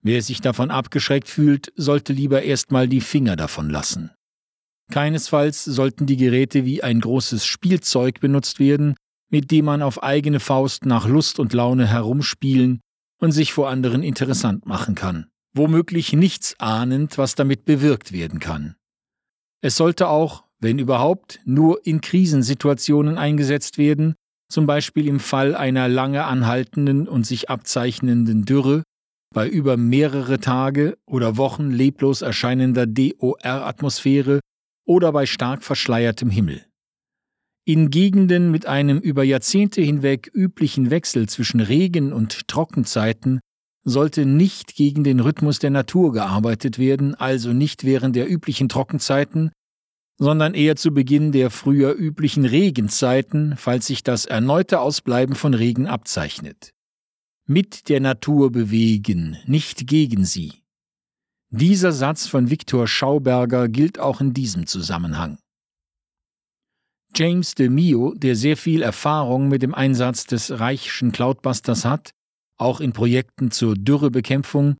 Wer 0.00 0.22
sich 0.22 0.40
davon 0.40 0.70
abgeschreckt 0.70 1.28
fühlt, 1.28 1.72
sollte 1.74 2.12
lieber 2.12 2.42
erstmal 2.42 2.86
die 2.86 3.00
Finger 3.00 3.34
davon 3.34 3.68
lassen. 3.68 4.12
Keinesfalls 4.92 5.64
sollten 5.64 6.06
die 6.06 6.16
Geräte 6.16 6.64
wie 6.64 6.84
ein 6.84 7.00
großes 7.00 7.44
Spielzeug 7.44 8.20
benutzt 8.20 8.60
werden, 8.60 8.94
mit 9.28 9.50
dem 9.50 9.64
man 9.64 9.82
auf 9.82 10.04
eigene 10.04 10.38
Faust 10.38 10.86
nach 10.86 11.08
Lust 11.08 11.40
und 11.40 11.52
Laune 11.52 11.88
herumspielen 11.88 12.78
und 13.18 13.32
sich 13.32 13.52
vor 13.52 13.70
anderen 13.70 14.04
interessant 14.04 14.66
machen 14.66 14.94
kann, 14.94 15.26
womöglich 15.52 16.12
nichts 16.12 16.54
ahnend, 16.60 17.18
was 17.18 17.34
damit 17.34 17.64
bewirkt 17.64 18.12
werden 18.12 18.38
kann. 18.38 18.76
Es 19.62 19.76
sollte 19.76 20.06
auch, 20.06 20.44
wenn 20.60 20.78
überhaupt, 20.78 21.40
nur 21.44 21.86
in 21.86 22.00
Krisensituationen 22.00 23.18
eingesetzt 23.18 23.78
werden, 23.78 24.14
zum 24.50 24.66
Beispiel 24.66 25.06
im 25.06 25.20
Fall 25.20 25.54
einer 25.54 25.88
lange 25.88 26.24
anhaltenden 26.24 27.06
und 27.06 27.26
sich 27.26 27.50
abzeichnenden 27.50 28.44
Dürre 28.44 28.82
bei 29.34 29.48
über 29.48 29.76
mehrere 29.76 30.40
Tage 30.40 30.96
oder 31.06 31.36
Wochen 31.36 31.70
leblos 31.70 32.22
erscheinender 32.22 32.86
DOR-Atmosphäre 32.86 34.40
oder 34.86 35.12
bei 35.12 35.26
stark 35.26 35.62
verschleiertem 35.62 36.30
Himmel. 36.30 36.64
In 37.66 37.90
Gegenden 37.90 38.50
mit 38.50 38.64
einem 38.64 38.98
über 38.98 39.22
Jahrzehnte 39.24 39.82
hinweg 39.82 40.30
üblichen 40.32 40.90
Wechsel 40.90 41.28
zwischen 41.28 41.60
Regen- 41.60 42.14
und 42.14 42.48
Trockenzeiten 42.48 43.40
sollte 43.84 44.24
nicht 44.24 44.74
gegen 44.74 45.04
den 45.04 45.20
Rhythmus 45.20 45.58
der 45.58 45.70
Natur 45.70 46.12
gearbeitet 46.12 46.78
werden, 46.78 47.14
also 47.14 47.52
nicht 47.52 47.84
während 47.84 48.16
der 48.16 48.30
üblichen 48.30 48.70
Trockenzeiten, 48.70 49.50
sondern 50.18 50.54
eher 50.54 50.76
zu 50.76 50.92
Beginn 50.92 51.32
der 51.32 51.50
früher 51.50 51.94
üblichen 51.94 52.44
Regenzeiten, 52.44 53.56
falls 53.56 53.86
sich 53.86 54.02
das 54.02 54.26
erneute 54.26 54.80
Ausbleiben 54.80 55.34
von 55.34 55.54
Regen 55.54 55.86
abzeichnet 55.86 56.72
mit 57.48 57.88
der 57.88 58.00
Natur 58.00 58.52
bewegen, 58.52 59.38
nicht 59.46 59.86
gegen 59.86 60.26
sie. 60.26 60.52
Dieser 61.48 61.92
Satz 61.92 62.26
von 62.26 62.50
Viktor 62.50 62.86
Schauberger 62.86 63.68
gilt 63.68 63.98
auch 63.98 64.20
in 64.20 64.34
diesem 64.34 64.66
Zusammenhang. 64.66 65.38
James 67.16 67.54
de 67.54 67.70
Mio, 67.70 68.12
der 68.14 68.36
sehr 68.36 68.58
viel 68.58 68.82
Erfahrung 68.82 69.48
mit 69.48 69.62
dem 69.62 69.74
Einsatz 69.74 70.26
des 70.26 70.60
Reichschen 70.60 71.10
Cloudbusters 71.10 71.86
hat, 71.86 72.10
auch 72.58 72.80
in 72.80 72.92
Projekten 72.92 73.50
zur 73.50 73.76
Dürrebekämpfung, 73.76 74.76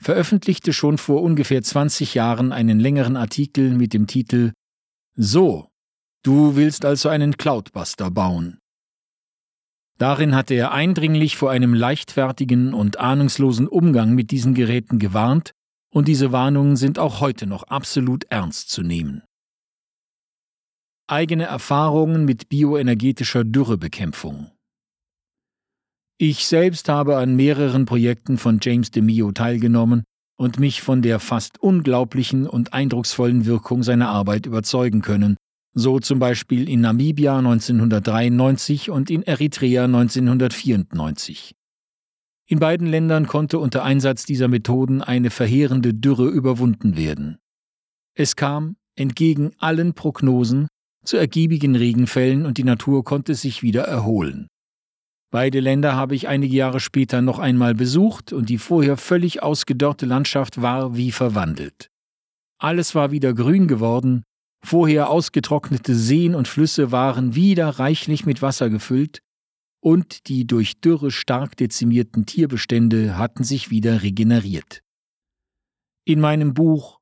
veröffentlichte 0.00 0.72
schon 0.72 0.98
vor 0.98 1.22
ungefähr 1.22 1.62
20 1.64 2.14
Jahren 2.14 2.52
einen 2.52 2.78
längeren 2.78 3.16
Artikel 3.16 3.74
mit 3.74 3.94
dem 3.94 4.06
Titel 4.06 4.52
So, 5.14 5.68
du 6.22 6.56
willst 6.56 6.84
also 6.84 7.10
einen 7.10 7.36
Cloudbuster 7.36 8.10
bauen. 8.10 8.58
Darin 9.98 10.34
hatte 10.34 10.54
er 10.54 10.72
eindringlich 10.72 11.36
vor 11.36 11.50
einem 11.50 11.74
leichtfertigen 11.74 12.72
und 12.72 12.98
ahnungslosen 12.98 13.68
Umgang 13.68 14.14
mit 14.14 14.30
diesen 14.30 14.54
Geräten 14.54 14.98
gewarnt, 14.98 15.52
und 15.92 16.08
diese 16.08 16.32
Warnungen 16.32 16.76
sind 16.76 16.98
auch 16.98 17.20
heute 17.20 17.46
noch 17.46 17.64
absolut 17.64 18.24
ernst 18.30 18.70
zu 18.70 18.82
nehmen. 18.82 19.22
Eigene 21.06 21.44
Erfahrungen 21.44 22.24
mit 22.24 22.48
bioenergetischer 22.48 23.44
Dürrebekämpfung 23.44 24.50
Ich 26.16 26.46
selbst 26.46 26.88
habe 26.88 27.18
an 27.18 27.36
mehreren 27.36 27.84
Projekten 27.84 28.38
von 28.38 28.60
James 28.62 28.90
DeMio 28.90 29.32
teilgenommen 29.32 30.04
und 30.42 30.58
mich 30.58 30.82
von 30.82 31.02
der 31.02 31.20
fast 31.20 31.62
unglaublichen 31.62 32.48
und 32.48 32.72
eindrucksvollen 32.72 33.46
Wirkung 33.46 33.84
seiner 33.84 34.08
Arbeit 34.08 34.44
überzeugen 34.44 35.00
können, 35.00 35.36
so 35.72 36.00
zum 36.00 36.18
Beispiel 36.18 36.68
in 36.68 36.80
Namibia 36.80 37.38
1993 37.38 38.90
und 38.90 39.08
in 39.08 39.22
Eritrea 39.22 39.84
1994. 39.84 41.54
In 42.48 42.58
beiden 42.58 42.88
Ländern 42.88 43.28
konnte 43.28 43.60
unter 43.60 43.84
Einsatz 43.84 44.24
dieser 44.24 44.48
Methoden 44.48 45.00
eine 45.00 45.30
verheerende 45.30 45.94
Dürre 45.94 46.28
überwunden 46.28 46.96
werden. 46.96 47.38
Es 48.14 48.34
kam, 48.34 48.74
entgegen 48.96 49.52
allen 49.58 49.94
Prognosen, 49.94 50.66
zu 51.04 51.18
ergiebigen 51.18 51.76
Regenfällen 51.76 52.46
und 52.46 52.58
die 52.58 52.64
Natur 52.64 53.04
konnte 53.04 53.36
sich 53.36 53.62
wieder 53.62 53.84
erholen. 53.84 54.48
Beide 55.32 55.60
Länder 55.60 55.96
habe 55.96 56.14
ich 56.14 56.28
einige 56.28 56.54
Jahre 56.54 56.78
später 56.78 57.22
noch 57.22 57.38
einmal 57.38 57.74
besucht 57.74 58.34
und 58.34 58.50
die 58.50 58.58
vorher 58.58 58.98
völlig 58.98 59.42
ausgedörrte 59.42 60.04
Landschaft 60.04 60.60
war 60.60 60.94
wie 60.94 61.10
verwandelt. 61.10 61.88
Alles 62.58 62.94
war 62.94 63.12
wieder 63.12 63.32
grün 63.32 63.66
geworden, 63.66 64.24
vorher 64.62 65.08
ausgetrocknete 65.08 65.94
Seen 65.94 66.34
und 66.34 66.48
Flüsse 66.48 66.92
waren 66.92 67.34
wieder 67.34 67.66
reichlich 67.70 68.26
mit 68.26 68.42
Wasser 68.42 68.68
gefüllt 68.68 69.22
und 69.80 70.28
die 70.28 70.46
durch 70.46 70.82
Dürre 70.82 71.10
stark 71.10 71.56
dezimierten 71.56 72.26
Tierbestände 72.26 73.16
hatten 73.16 73.42
sich 73.42 73.70
wieder 73.70 74.02
regeneriert. 74.02 74.82
In 76.04 76.20
meinem 76.20 76.52
Buch 76.52 77.00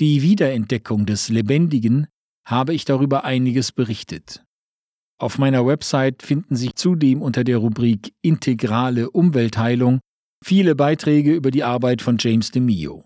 Die 0.00 0.22
Wiederentdeckung 0.22 1.04
des 1.04 1.28
Lebendigen 1.28 2.06
habe 2.46 2.72
ich 2.72 2.86
darüber 2.86 3.24
einiges 3.24 3.70
berichtet. 3.70 4.45
Auf 5.18 5.38
meiner 5.38 5.64
Website 5.64 6.22
finden 6.22 6.56
sich 6.56 6.74
zudem 6.74 7.22
unter 7.22 7.42
der 7.42 7.58
Rubrik 7.58 8.12
Integrale 8.20 9.10
Umweltheilung 9.10 10.00
viele 10.44 10.74
Beiträge 10.74 11.34
über 11.34 11.50
die 11.50 11.64
Arbeit 11.64 12.02
von 12.02 12.18
James 12.18 12.50
DeMio. 12.50 13.04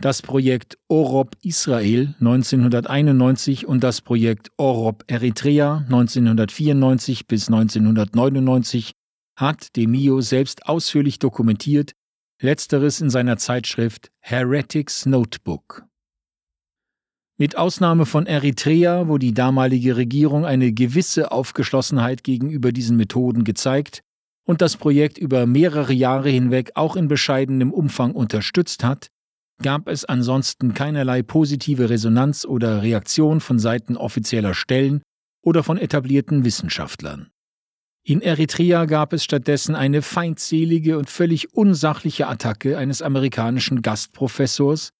Das 0.00 0.22
Projekt 0.22 0.78
Orop 0.86 1.36
Israel 1.42 2.14
1991 2.20 3.66
und 3.66 3.82
das 3.82 4.00
Projekt 4.02 4.50
Orop 4.56 5.02
Eritrea 5.08 5.78
1994 5.86 7.26
bis 7.26 7.48
1999 7.48 8.92
hat 9.36 9.74
DeMio 9.76 10.20
selbst 10.20 10.66
ausführlich 10.66 11.18
dokumentiert, 11.18 11.92
letzteres 12.40 13.00
in 13.00 13.08
seiner 13.10 13.38
Zeitschrift 13.38 14.10
Heretics 14.20 15.06
Notebook. 15.06 15.87
Mit 17.40 17.56
Ausnahme 17.56 18.04
von 18.04 18.26
Eritrea, 18.26 19.06
wo 19.06 19.16
die 19.16 19.32
damalige 19.32 19.96
Regierung 19.96 20.44
eine 20.44 20.72
gewisse 20.72 21.30
Aufgeschlossenheit 21.30 22.24
gegenüber 22.24 22.72
diesen 22.72 22.96
Methoden 22.96 23.44
gezeigt 23.44 24.02
und 24.44 24.60
das 24.60 24.76
Projekt 24.76 25.18
über 25.18 25.46
mehrere 25.46 25.92
Jahre 25.92 26.30
hinweg 26.30 26.72
auch 26.74 26.96
in 26.96 27.06
bescheidenem 27.06 27.72
Umfang 27.72 28.10
unterstützt 28.10 28.82
hat, 28.82 29.06
gab 29.62 29.86
es 29.86 30.04
ansonsten 30.04 30.74
keinerlei 30.74 31.22
positive 31.22 31.88
Resonanz 31.88 32.44
oder 32.44 32.82
Reaktion 32.82 33.38
von 33.38 33.60
Seiten 33.60 33.96
offizieller 33.96 34.54
Stellen 34.54 35.00
oder 35.40 35.62
von 35.62 35.78
etablierten 35.78 36.44
Wissenschaftlern. 36.44 37.28
In 38.04 38.20
Eritrea 38.20 38.86
gab 38.86 39.12
es 39.12 39.22
stattdessen 39.22 39.76
eine 39.76 40.02
feindselige 40.02 40.98
und 40.98 41.08
völlig 41.08 41.54
unsachliche 41.54 42.26
Attacke 42.26 42.76
eines 42.76 43.00
amerikanischen 43.00 43.82
Gastprofessors, 43.82 44.90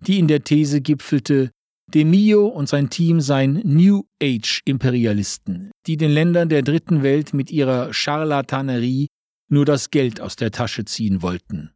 die 0.00 0.18
in 0.18 0.28
der 0.28 0.44
These 0.44 0.80
gipfelte, 0.80 1.50
De 1.94 2.04
Mio 2.04 2.48
und 2.48 2.68
sein 2.68 2.90
Team 2.90 3.20
seien 3.20 3.60
New 3.64 4.02
Age 4.20 4.62
Imperialisten, 4.64 5.70
die 5.86 5.96
den 5.96 6.10
Ländern 6.10 6.48
der 6.48 6.62
dritten 6.62 7.04
Welt 7.04 7.32
mit 7.32 7.52
ihrer 7.52 7.94
Charlatanerie 7.94 9.06
nur 9.48 9.64
das 9.64 9.90
Geld 9.90 10.20
aus 10.20 10.34
der 10.34 10.50
Tasche 10.50 10.84
ziehen 10.84 11.22
wollten. 11.22 11.70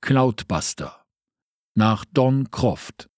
Cloudbuster 0.00 1.04
nach 1.76 2.04
Don 2.12 2.50
Croft 2.50 3.08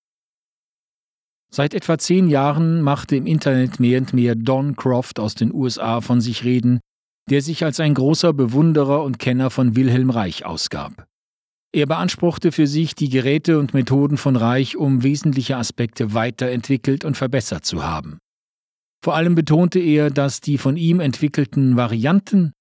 Seit 1.53 1.75
etwa 1.75 1.99
zehn 1.99 2.29
Jahren 2.29 2.81
machte 2.83 3.17
im 3.17 3.27
Internet 3.27 3.81
mehr 3.81 3.99
und 4.01 4.13
mehr 4.13 4.37
Don 4.37 4.77
Croft 4.77 5.19
aus 5.19 5.35
den 5.35 5.53
USA 5.53 6.01
von 6.01 6.21
sich 6.21 6.45
reden, 6.45 6.79
der 7.29 7.43
sich 7.43 7.65
als 7.65 7.81
ein 7.81 7.95
großer 7.95 8.33
Bewunderer 8.33 9.03
und 9.03 9.19
Kenner 9.19 9.51
von 9.51 9.75
Wilhelm 9.75 10.11
Reich 10.11 10.45
ausgab. 10.45 11.07
Er 11.73 11.87
beanspruchte 11.87 12.51
für 12.51 12.67
sich 12.67 12.97
die 12.97 13.09
Geräte 13.09 13.59
und 13.59 13.75
Methoden 13.75 14.17
von 14.17 14.35
Reich, 14.35 14.77
um 14.77 15.05
wesentliche 15.05 15.57
Aspekte 15.57 16.15
weiterentwickelt 16.15 17.05
und 17.05 17.17
verbessert 17.17 17.65
zu 17.65 17.85
haben. 17.85 18.19
Vor 19.05 19.15
allem 19.15 19.35
betonte 19.35 19.79
er, 19.79 20.11
dass 20.11 20.41
die 20.41 20.59
von 20.59 20.77
ihm 20.77 21.01
entwickelten 21.01 21.77
Varianten, 21.77 22.53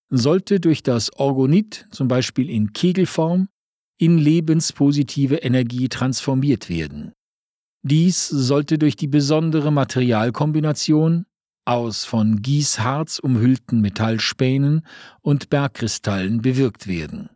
sollte 0.09 0.59
durch 0.59 0.83
das 0.83 1.13
Orgonit, 1.13 1.87
zum 1.91 2.07
Beispiel 2.07 2.49
in 2.49 2.73
Kegelform, 2.73 3.47
in 3.97 4.17
lebenspositive 4.17 5.37
Energie 5.37 5.89
transformiert 5.89 6.69
werden. 6.69 7.13
Dies 7.81 8.27
sollte 8.27 8.77
durch 8.77 8.95
die 8.95 9.07
besondere 9.07 9.71
Materialkombination 9.71 11.25
aus 11.65 12.03
von 12.03 12.41
Gießharz 12.41 13.19
umhüllten 13.19 13.81
Metallspänen 13.81 14.85
und 15.21 15.49
Bergkristallen 15.49 16.41
bewirkt 16.41 16.87
werden. 16.87 17.29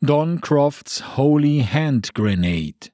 Don 0.00 0.40
Crofts 0.42 1.16
Holy 1.16 1.64
Hand 1.64 2.14
Grenade 2.14 2.90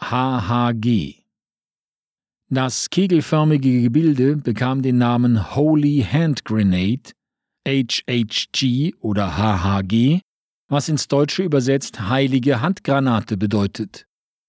HHG 0.00 1.25
Das 2.48 2.90
kegelförmige 2.90 3.82
Gebilde 3.82 4.36
bekam 4.36 4.80
den 4.80 4.98
Namen 4.98 5.56
Holy 5.56 6.06
Hand 6.08 6.44
Grenade 6.44 7.10
HHG 7.66 8.94
oder 9.00 9.36
HHG, 9.36 10.20
was 10.68 10.88
ins 10.88 11.08
Deutsche 11.08 11.42
übersetzt 11.42 12.08
heilige 12.08 12.60
Handgranate 12.60 13.36
bedeutet. 13.36 14.06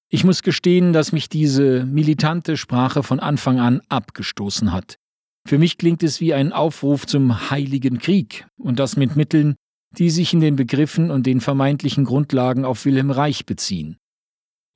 Ich 0.10 0.24
muss 0.24 0.44
gestehen, 0.44 0.94
dass 0.94 1.12
mich 1.12 1.28
diese 1.28 1.86
militante 1.86 2.56
Sprache 2.56 3.02
von 3.02 3.20
Anfang 3.20 3.60
an 3.60 3.82
abgestoßen 3.90 4.72
hat. 4.72 4.98
Für 5.48 5.58
mich 5.58 5.80
klingt 5.80 6.04
es 6.04 6.22
wie 6.22 6.36
ein 6.36 6.54
Aufruf 6.54 7.08
zum 7.08 7.50
heiligen 7.50 7.98
Krieg, 7.98 8.46
und 8.58 8.78
das 8.78 8.96
mit 8.96 9.16
Mitteln, 9.16 9.56
die 9.98 10.12
sich 10.12 10.34
in 10.34 10.40
den 10.40 10.56
Begriffen 10.56 11.10
und 11.10 11.26
den 11.26 11.42
vermeintlichen 11.42 12.06
Grundlagen 12.06 12.64
auf 12.64 12.86
Wilhelm 12.86 13.10
Reich 13.10 13.48
beziehen. 13.48 13.98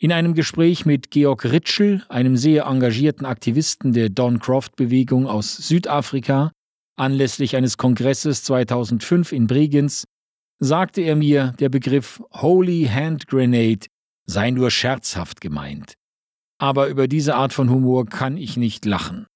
In 0.03 0.11
einem 0.11 0.33
Gespräch 0.33 0.87
mit 0.87 1.11
Georg 1.11 1.45
Ritschel, 1.45 2.03
einem 2.09 2.35
sehr 2.35 2.65
engagierten 2.65 3.23
Aktivisten 3.23 3.93
der 3.93 4.09
Don 4.09 4.39
Croft-Bewegung 4.39 5.27
aus 5.27 5.55
Südafrika, 5.55 6.51
anlässlich 6.97 7.55
eines 7.55 7.77
Kongresses 7.77 8.43
2005 8.43 9.31
in 9.31 9.45
Bregenz, 9.45 10.05
sagte 10.57 11.01
er 11.01 11.15
mir, 11.15 11.53
der 11.59 11.69
Begriff 11.69 12.19
Holy 12.31 12.89
Hand 12.91 13.27
Grenade 13.27 13.85
sei 14.25 14.49
nur 14.49 14.71
scherzhaft 14.71 15.39
gemeint. 15.39 15.93
Aber 16.57 16.87
über 16.87 17.07
diese 17.07 17.35
Art 17.35 17.53
von 17.53 17.69
Humor 17.69 18.07
kann 18.07 18.37
ich 18.37 18.57
nicht 18.57 18.85
lachen. 18.85 19.27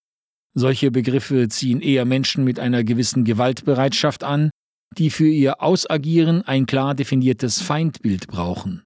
Solche 0.55 0.89
Begriffe 0.89 1.47
ziehen 1.47 1.79
eher 1.79 2.05
Menschen 2.05 2.43
mit 2.43 2.59
einer 2.59 2.83
gewissen 2.83 3.23
Gewaltbereitschaft 3.23 4.23
an, 4.23 4.49
die 4.97 5.11
für 5.11 5.27
ihr 5.27 5.61
Ausagieren 5.61 6.41
ein 6.41 6.65
klar 6.65 6.95
definiertes 6.95 7.61
Feindbild 7.61 8.25
brauchen. 8.25 8.81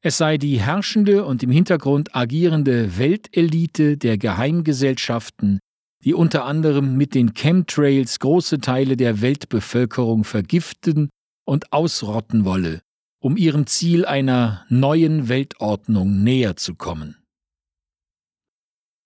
Es 0.00 0.16
sei 0.16 0.38
die 0.38 0.60
herrschende 0.60 1.24
und 1.24 1.42
im 1.42 1.50
Hintergrund 1.50 2.14
agierende 2.14 2.98
Weltelite 2.98 3.98
der 3.98 4.16
Geheimgesellschaften, 4.16 5.58
die 6.04 6.14
unter 6.14 6.44
anderem 6.44 6.96
mit 6.96 7.14
den 7.14 7.34
Chemtrails 7.34 8.20
große 8.20 8.60
Teile 8.60 8.96
der 8.96 9.20
Weltbevölkerung 9.20 10.24
vergiften 10.24 11.10
und 11.44 11.72
ausrotten 11.72 12.44
wolle, 12.44 12.80
um 13.20 13.36
ihrem 13.36 13.66
Ziel 13.66 14.06
einer 14.06 14.64
neuen 14.68 15.28
Weltordnung 15.28 16.22
näher 16.22 16.56
zu 16.56 16.76
kommen. 16.76 17.17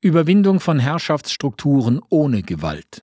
Überwindung 0.02 0.58
von 0.58 0.80
Herrschaftsstrukturen 0.80 2.00
ohne 2.10 2.42
Gewalt. 2.42 3.02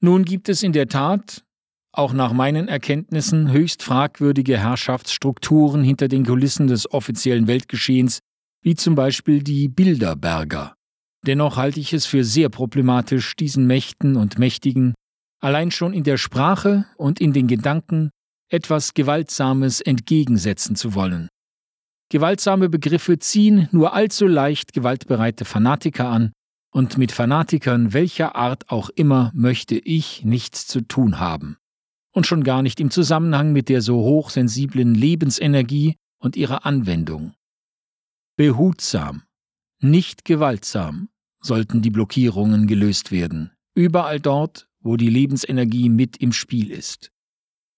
Nun 0.00 0.26
gibt 0.26 0.50
es 0.50 0.62
in 0.62 0.74
der 0.74 0.86
Tat, 0.86 1.44
auch 1.92 2.12
nach 2.12 2.34
meinen 2.34 2.68
Erkenntnissen, 2.68 3.50
höchst 3.50 3.82
fragwürdige 3.82 4.58
Herrschaftsstrukturen 4.58 5.82
hinter 5.82 6.08
den 6.08 6.26
Kulissen 6.26 6.66
des 6.66 6.92
offiziellen 6.92 7.46
Weltgeschehens, 7.46 8.18
wie 8.62 8.74
zum 8.74 8.94
Beispiel 8.94 9.42
die 9.42 9.68
Bilderberger. 9.68 10.74
Dennoch 11.26 11.56
halte 11.56 11.80
ich 11.80 11.94
es 11.94 12.04
für 12.04 12.22
sehr 12.22 12.50
problematisch, 12.50 13.34
diesen 13.36 13.66
Mächten 13.66 14.16
und 14.16 14.38
Mächtigen 14.38 14.92
allein 15.40 15.70
schon 15.70 15.94
in 15.94 16.04
der 16.04 16.18
Sprache 16.18 16.84
und 16.96 17.18
in 17.18 17.32
den 17.32 17.46
Gedanken 17.46 18.10
etwas 18.50 18.92
Gewaltsames 18.92 19.80
entgegensetzen 19.80 20.76
zu 20.76 20.94
wollen. 20.94 21.28
Gewaltsame 22.12 22.68
Begriffe 22.68 23.18
ziehen 23.18 23.70
nur 23.72 23.94
allzu 23.94 24.26
leicht 24.26 24.74
gewaltbereite 24.74 25.46
Fanatiker 25.46 26.10
an, 26.10 26.34
und 26.70 26.98
mit 26.98 27.10
Fanatikern 27.10 27.94
welcher 27.94 28.36
Art 28.36 28.68
auch 28.68 28.90
immer 28.90 29.32
möchte 29.34 29.78
ich 29.78 30.22
nichts 30.22 30.66
zu 30.66 30.82
tun 30.82 31.20
haben. 31.20 31.56
Und 32.12 32.26
schon 32.26 32.44
gar 32.44 32.60
nicht 32.60 32.80
im 32.80 32.90
Zusammenhang 32.90 33.54
mit 33.54 33.70
der 33.70 33.80
so 33.80 33.96
hochsensiblen 34.02 34.94
Lebensenergie 34.94 35.96
und 36.18 36.36
ihrer 36.36 36.66
Anwendung. 36.66 37.32
Behutsam, 38.36 39.22
nicht 39.80 40.26
gewaltsam 40.26 41.08
sollten 41.40 41.80
die 41.80 41.90
Blockierungen 41.90 42.66
gelöst 42.66 43.10
werden, 43.10 43.52
überall 43.74 44.20
dort, 44.20 44.68
wo 44.80 44.98
die 44.98 45.08
Lebensenergie 45.08 45.88
mit 45.88 46.18
im 46.18 46.34
Spiel 46.34 46.72
ist. 46.72 47.10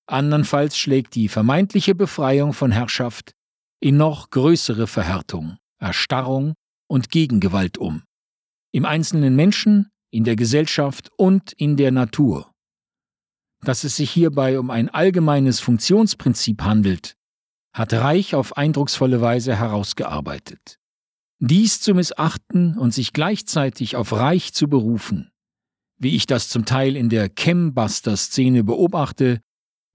Andernfalls 0.08 0.76
schlägt 0.76 1.14
die 1.14 1.28
vermeintliche 1.28 1.94
Befreiung 1.94 2.52
von 2.52 2.72
Herrschaft 2.72 3.36
in 3.84 3.98
noch 3.98 4.30
größere 4.30 4.86
Verhärtung, 4.86 5.58
Erstarrung 5.78 6.54
und 6.88 7.10
Gegengewalt 7.10 7.76
um. 7.76 8.02
Im 8.72 8.86
einzelnen 8.86 9.36
Menschen, 9.36 9.90
in 10.10 10.24
der 10.24 10.36
Gesellschaft 10.36 11.10
und 11.18 11.52
in 11.52 11.76
der 11.76 11.90
Natur. 11.90 12.50
Dass 13.60 13.84
es 13.84 13.96
sich 13.96 14.10
hierbei 14.10 14.58
um 14.58 14.70
ein 14.70 14.88
allgemeines 14.88 15.60
Funktionsprinzip 15.60 16.62
handelt, 16.62 17.14
hat 17.74 17.92
Reich 17.92 18.34
auf 18.34 18.56
eindrucksvolle 18.56 19.20
Weise 19.20 19.54
herausgearbeitet. 19.54 20.78
Dies 21.38 21.82
zu 21.82 21.92
missachten 21.92 22.78
und 22.78 22.94
sich 22.94 23.12
gleichzeitig 23.12 23.96
auf 23.96 24.14
Reich 24.14 24.54
zu 24.54 24.66
berufen, 24.66 25.30
wie 25.98 26.16
ich 26.16 26.24
das 26.24 26.48
zum 26.48 26.64
Teil 26.64 26.96
in 26.96 27.10
der 27.10 27.28
Chembuster-Szene 27.28 28.64
beobachte, 28.64 29.42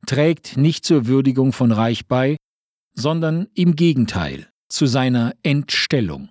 trägt 0.05 0.57
nicht 0.57 0.85
zur 0.85 1.07
Würdigung 1.07 1.53
von 1.53 1.71
Reich 1.71 2.05
bei, 2.05 2.37
sondern 2.99 3.47
im 3.53 3.75
Gegenteil 3.75 4.49
zu 4.69 4.85
seiner 4.85 5.33
Entstellung. 5.43 6.29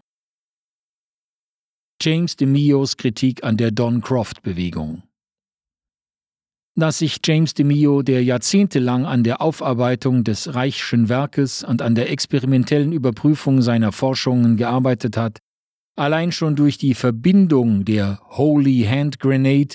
James 2.01 2.37
DeMios 2.37 2.97
Kritik 2.97 3.43
an 3.43 3.57
der 3.57 3.73
Don 3.73 4.01
Croft-Bewegung 4.01 5.03
dass 6.79 6.99
sich 6.99 7.19
James 7.25 7.55
DeMio, 7.55 8.03
der 8.03 8.23
jahrzehntelang 8.23 9.05
an 9.05 9.25
der 9.25 9.43
Aufarbeitung 9.43 10.23
des 10.23 10.55
Reichschen 10.55 11.09
Werkes 11.09 11.65
und 11.65 11.83
an 11.83 11.97
der 11.97 12.11
experimentellen 12.11 12.93
Überprüfung 12.93 13.63
seiner 13.63 13.91
Forschungen 13.91 14.57
gearbeitet 14.57 15.17
hat, 15.17 15.39
allein 15.97 16.31
schon 16.31 16.55
durch 16.55 16.79
die 16.79 16.95
Verbindung 16.95 17.85
der 17.85 18.21
Holy 18.31 18.85
Hand 18.89 19.19
Grenade 19.19 19.75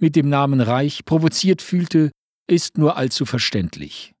mit 0.00 0.16
dem 0.16 0.30
Namen 0.30 0.62
Reich 0.62 1.04
provoziert 1.04 1.60
fühlte, 1.60 2.10
ist 2.48 2.78
nur 2.78 2.96
allzu 2.96 3.26
verständlich. 3.26 4.14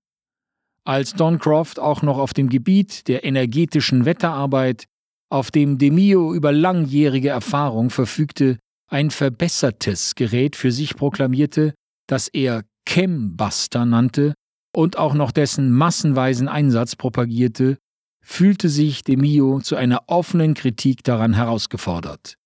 Als 0.88 1.12
Don 1.12 1.38
Croft 1.38 1.78
auch 1.78 2.00
noch 2.00 2.16
auf 2.16 2.32
dem 2.32 2.48
Gebiet 2.48 3.08
der 3.08 3.22
energetischen 3.22 4.06
Wetterarbeit, 4.06 4.86
auf 5.30 5.50
dem 5.50 5.76
DeMio 5.76 6.32
über 6.32 6.50
langjährige 6.50 7.28
Erfahrung 7.28 7.90
verfügte, 7.90 8.58
ein 8.90 9.10
verbessertes 9.10 10.14
Gerät 10.14 10.56
für 10.56 10.72
sich 10.72 10.96
proklamierte, 10.96 11.74
das 12.06 12.28
er 12.28 12.64
Chembuster 12.88 13.84
nannte 13.84 14.32
und 14.74 14.96
auch 14.96 15.12
noch 15.12 15.30
dessen 15.30 15.70
massenweisen 15.70 16.48
Einsatz 16.48 16.96
propagierte, 16.96 17.76
fühlte 18.24 18.70
sich 18.70 19.04
Demio 19.04 19.60
zu 19.60 19.76
einer 19.76 20.04
offenen 20.06 20.54
Kritik 20.54 21.04
daran 21.04 21.34
herausgefordert. 21.34 22.36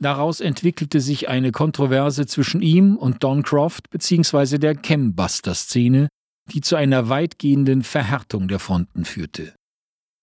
Daraus 0.00 0.40
entwickelte 0.40 1.00
sich 1.00 1.28
eine 1.28 1.52
Kontroverse 1.52 2.24
zwischen 2.26 2.62
ihm 2.62 2.96
und 2.96 3.22
Don 3.22 3.42
Croft 3.42 3.90
bzw. 3.90 4.56
der 4.58 4.74
Chembuster-Szene, 4.74 6.08
die 6.50 6.62
zu 6.62 6.76
einer 6.76 7.10
weitgehenden 7.10 7.82
Verhärtung 7.82 8.48
der 8.48 8.58
Fronten 8.58 9.04
führte. 9.04 9.54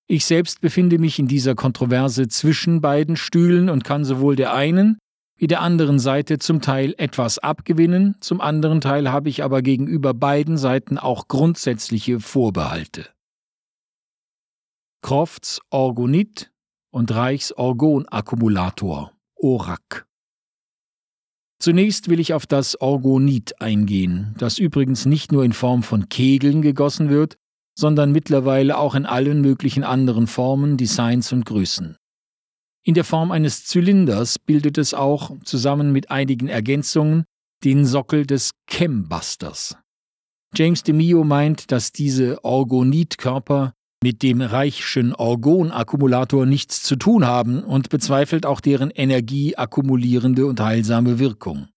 Ich 0.08 0.26
selbst 0.26 0.60
befinde 0.60 0.98
mich 0.98 1.20
in 1.20 1.28
dieser 1.28 1.54
Kontroverse 1.56 2.28
zwischen 2.28 2.82
beiden 2.82 3.16
Stühlen 3.16 3.70
und 3.70 3.84
kann 3.84 4.04
sowohl 4.04 4.36
der 4.36 4.54
einen 4.54 4.98
wie 5.42 5.48
der 5.48 5.62
anderen 5.62 5.98
Seite 5.98 6.38
zum 6.38 6.62
Teil 6.62 6.94
etwas 7.00 7.40
abgewinnen, 7.40 8.16
zum 8.20 8.42
anderen 8.42 8.80
Teil 8.80 9.12
habe 9.12 9.28
ich 9.28 9.44
aber 9.44 9.64
gegenüber 9.64 10.14
beiden 10.14 10.56
Seiten 10.56 11.00
auch 11.00 11.28
grundsätzliche 11.28 12.20
Vorbehalte. 12.20 13.10
Crofts 15.02 15.60
Orgonit 15.72 16.52
und 16.92 17.10
Reichs 17.10 17.52
Orgonakkumulator 17.54 19.14
ORAC 19.36 20.06
Zunächst 21.58 22.08
will 22.08 22.20
ich 22.20 22.36
auf 22.36 22.46
das 22.46 22.80
Orgonit 22.80 23.60
eingehen, 23.60 24.36
das 24.38 24.60
übrigens 24.60 25.08
nicht 25.08 25.32
nur 25.32 25.44
in 25.44 25.54
Form 25.54 25.82
von 25.82 26.08
Kegeln 26.08 26.62
gegossen 26.62 27.10
wird, 27.10 27.38
sondern 27.76 28.12
mittlerweile 28.12 28.78
auch 28.78 28.94
in 28.94 29.08
allen 29.08 29.42
möglichen 29.42 29.84
anderen 29.84 30.28
Formen, 30.28 30.78
Designs 30.78 31.34
und 31.34 31.48
Größen. 31.48 31.98
In 32.84 32.96
der 32.96 33.04
Form 33.04 33.32
eines 33.32 33.66
Zylinders 33.66 34.40
bildet 34.40 34.78
es 34.78 34.94
auch, 34.94 35.32
zusammen 35.44 35.92
mit 35.92 36.10
einigen 36.10 36.48
Ergänzungen, 36.48 37.26
den 37.64 37.86
Sockel 37.86 38.26
des 38.26 38.52
Chembusters. 38.68 39.78
James 40.56 40.82
DeMio 40.84 41.24
meint, 41.24 41.72
dass 41.72 41.92
diese 41.92 42.44
Orgonitkörper 42.44 43.74
mit 44.04 44.24
dem 44.24 44.42
Reichschen 44.42 45.14
Orgonakkumulator 45.14 46.48
nichts 46.48 46.82
zu 46.82 46.96
tun 46.96 47.26
haben 47.26 47.64
und 47.64 47.90
bezweifelt 47.90 48.48
auch 48.48 48.60
deren 48.60 48.90
energieakkumulierende 48.90 50.48
und 50.48 50.60
heilsame 50.60 51.20
Wirkung. 51.20 51.68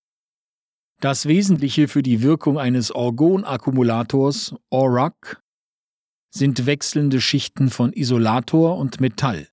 Das 1.01 1.25
Wesentliche 1.25 1.88
für 1.88 2.03
die 2.03 2.21
Wirkung 2.21 2.60
eines 2.60 2.93
Orgonakkumulators, 2.93 4.53
ORAC, 4.69 5.38
sind 6.34 6.65
wechselnde 6.65 7.22
Schichten 7.22 7.70
von 7.70 7.94
Isolator 7.94 8.78
und 8.78 9.02
Metall, 9.02 9.48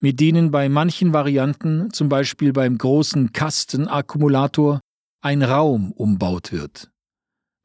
mit 0.00 0.20
denen 0.20 0.50
bei 0.50 0.68
manchen 0.68 1.12
Varianten, 1.12 1.92
zum 1.92 2.08
Beispiel 2.08 2.52
beim 2.52 2.78
großen 2.78 3.32
Kastenakkumulator, 3.32 4.80
ein 5.22 5.42
Raum 5.42 5.92
umbaut 5.92 6.52
wird. 6.52 6.90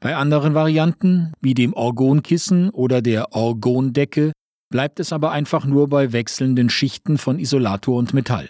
Bei 0.02 0.16
anderen 0.16 0.54
Varianten, 0.54 1.32
wie 1.42 1.54
dem 1.54 1.74
Orgonkissen 1.74 2.70
oder 2.70 3.02
der 3.02 3.34
Orgondecke, 3.34 4.34
bleibt 4.70 5.00
es 5.00 5.14
aber 5.14 5.32
einfach 5.32 5.66
nur 5.66 5.88
bei 5.88 6.12
wechselnden 6.12 6.70
Schichten 6.70 7.18
von 7.18 7.40
Isolator 7.40 7.98
und 7.98 8.14
Metall. 8.14 8.50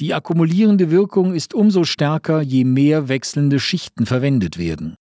Die 0.00 0.12
akkumulierende 0.12 0.90
Wirkung 0.90 1.34
ist 1.34 1.54
umso 1.54 1.84
stärker, 1.84 2.42
je 2.42 2.64
mehr 2.64 3.08
wechselnde 3.08 3.60
Schichten 3.60 4.06
verwendet 4.06 4.58
werden. 4.58 4.96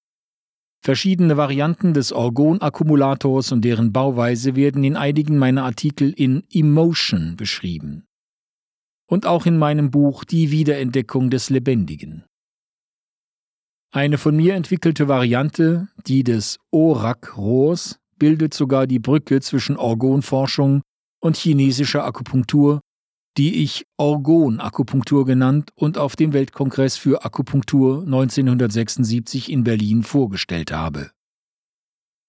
Verschiedene 0.85 1.37
Varianten 1.37 1.93
des 1.93 2.11
Orgonakkumulators 2.11 3.53
und 3.53 3.63
deren 3.63 3.93
Bauweise 3.93 4.57
werden 4.57 4.83
in 4.83 4.97
einigen 4.97 5.37
meiner 5.37 5.63
Artikel 5.63 6.11
in 6.11 6.43
Emotion 6.51 7.37
beschrieben. 7.37 8.03
Und 9.07 9.25
auch 9.25 9.45
in 9.45 9.57
meinem 9.57 9.91
Buch 9.91 10.25
Die 10.25 10.51
Wiederentdeckung 10.51 11.29
des 11.29 11.49
Lebendigen. 11.49 12.25
Eine 13.93 14.17
von 14.17 14.35
mir 14.35 14.55
entwickelte 14.55 15.07
Variante, 15.07 15.87
die 16.05 16.25
des 16.25 16.59
ORAC-Rohrs, 16.71 17.99
bildet 18.19 18.53
sogar 18.53 18.85
die 18.85 18.99
Brücke 18.99 19.39
zwischen 19.39 19.77
Orgonforschung 19.77 20.81
und 21.21 21.37
chinesischer 21.37 22.03
Akupunktur, 22.03 22.81
die 23.37 23.63
ich 23.63 23.85
Orgon-Akupunktur 23.97 25.25
genannt 25.25 25.71
und 25.75 25.97
auf 25.97 26.15
dem 26.15 26.33
Weltkongress 26.33 26.97
für 26.97 27.25
Akupunktur 27.25 28.03
1976 28.03 29.51
in 29.51 29.63
Berlin 29.63 30.03
vorgestellt 30.03 30.71
habe. 30.71 31.11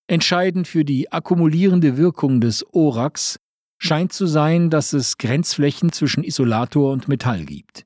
Entscheidend 0.06 0.68
für 0.68 0.84
die 0.84 1.12
akkumulierende 1.12 1.96
Wirkung 1.96 2.40
des 2.40 2.64
ORACs 2.74 3.38
scheint 3.78 4.12
zu 4.12 4.26
sein, 4.26 4.70
dass 4.70 4.92
es 4.92 5.18
Grenzflächen 5.18 5.92
zwischen 5.92 6.24
Isolator 6.24 6.92
und 6.92 7.08
Metall 7.08 7.44
gibt. 7.44 7.84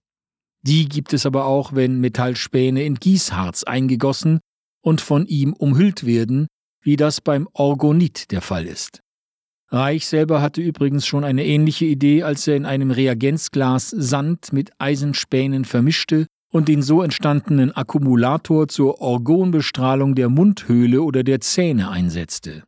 Die 0.62 0.88
gibt 0.88 1.12
es 1.12 1.26
aber 1.26 1.46
auch, 1.46 1.74
wenn 1.74 2.00
Metallspäne 2.00 2.82
in 2.84 2.96
Gießharz 2.96 3.64
eingegossen 3.64 4.40
und 4.80 5.00
von 5.00 5.26
ihm 5.26 5.52
umhüllt 5.52 6.04
werden, 6.06 6.46
wie 6.82 6.96
das 6.96 7.20
beim 7.20 7.48
Orgonit 7.52 8.30
der 8.30 8.42
Fall 8.42 8.66
ist. 8.66 9.00
Reich 9.70 10.06
selber 10.06 10.40
hatte 10.40 10.62
übrigens 10.62 11.06
schon 11.06 11.24
eine 11.24 11.44
ähnliche 11.44 11.84
Idee, 11.84 12.22
als 12.22 12.46
er 12.48 12.56
in 12.56 12.64
einem 12.64 12.90
Reagenzglas 12.90 13.90
Sand 13.90 14.52
mit 14.52 14.70
Eisenspänen 14.78 15.64
vermischte 15.64 16.26
und 16.50 16.68
den 16.68 16.80
so 16.80 17.02
entstandenen 17.02 17.72
Akkumulator 17.72 18.68
zur 18.68 19.00
Orgonbestrahlung 19.00 20.14
der 20.14 20.30
Mundhöhle 20.30 21.02
oder 21.02 21.22
der 21.22 21.40
Zähne 21.40 21.90
einsetzte. 21.90 22.62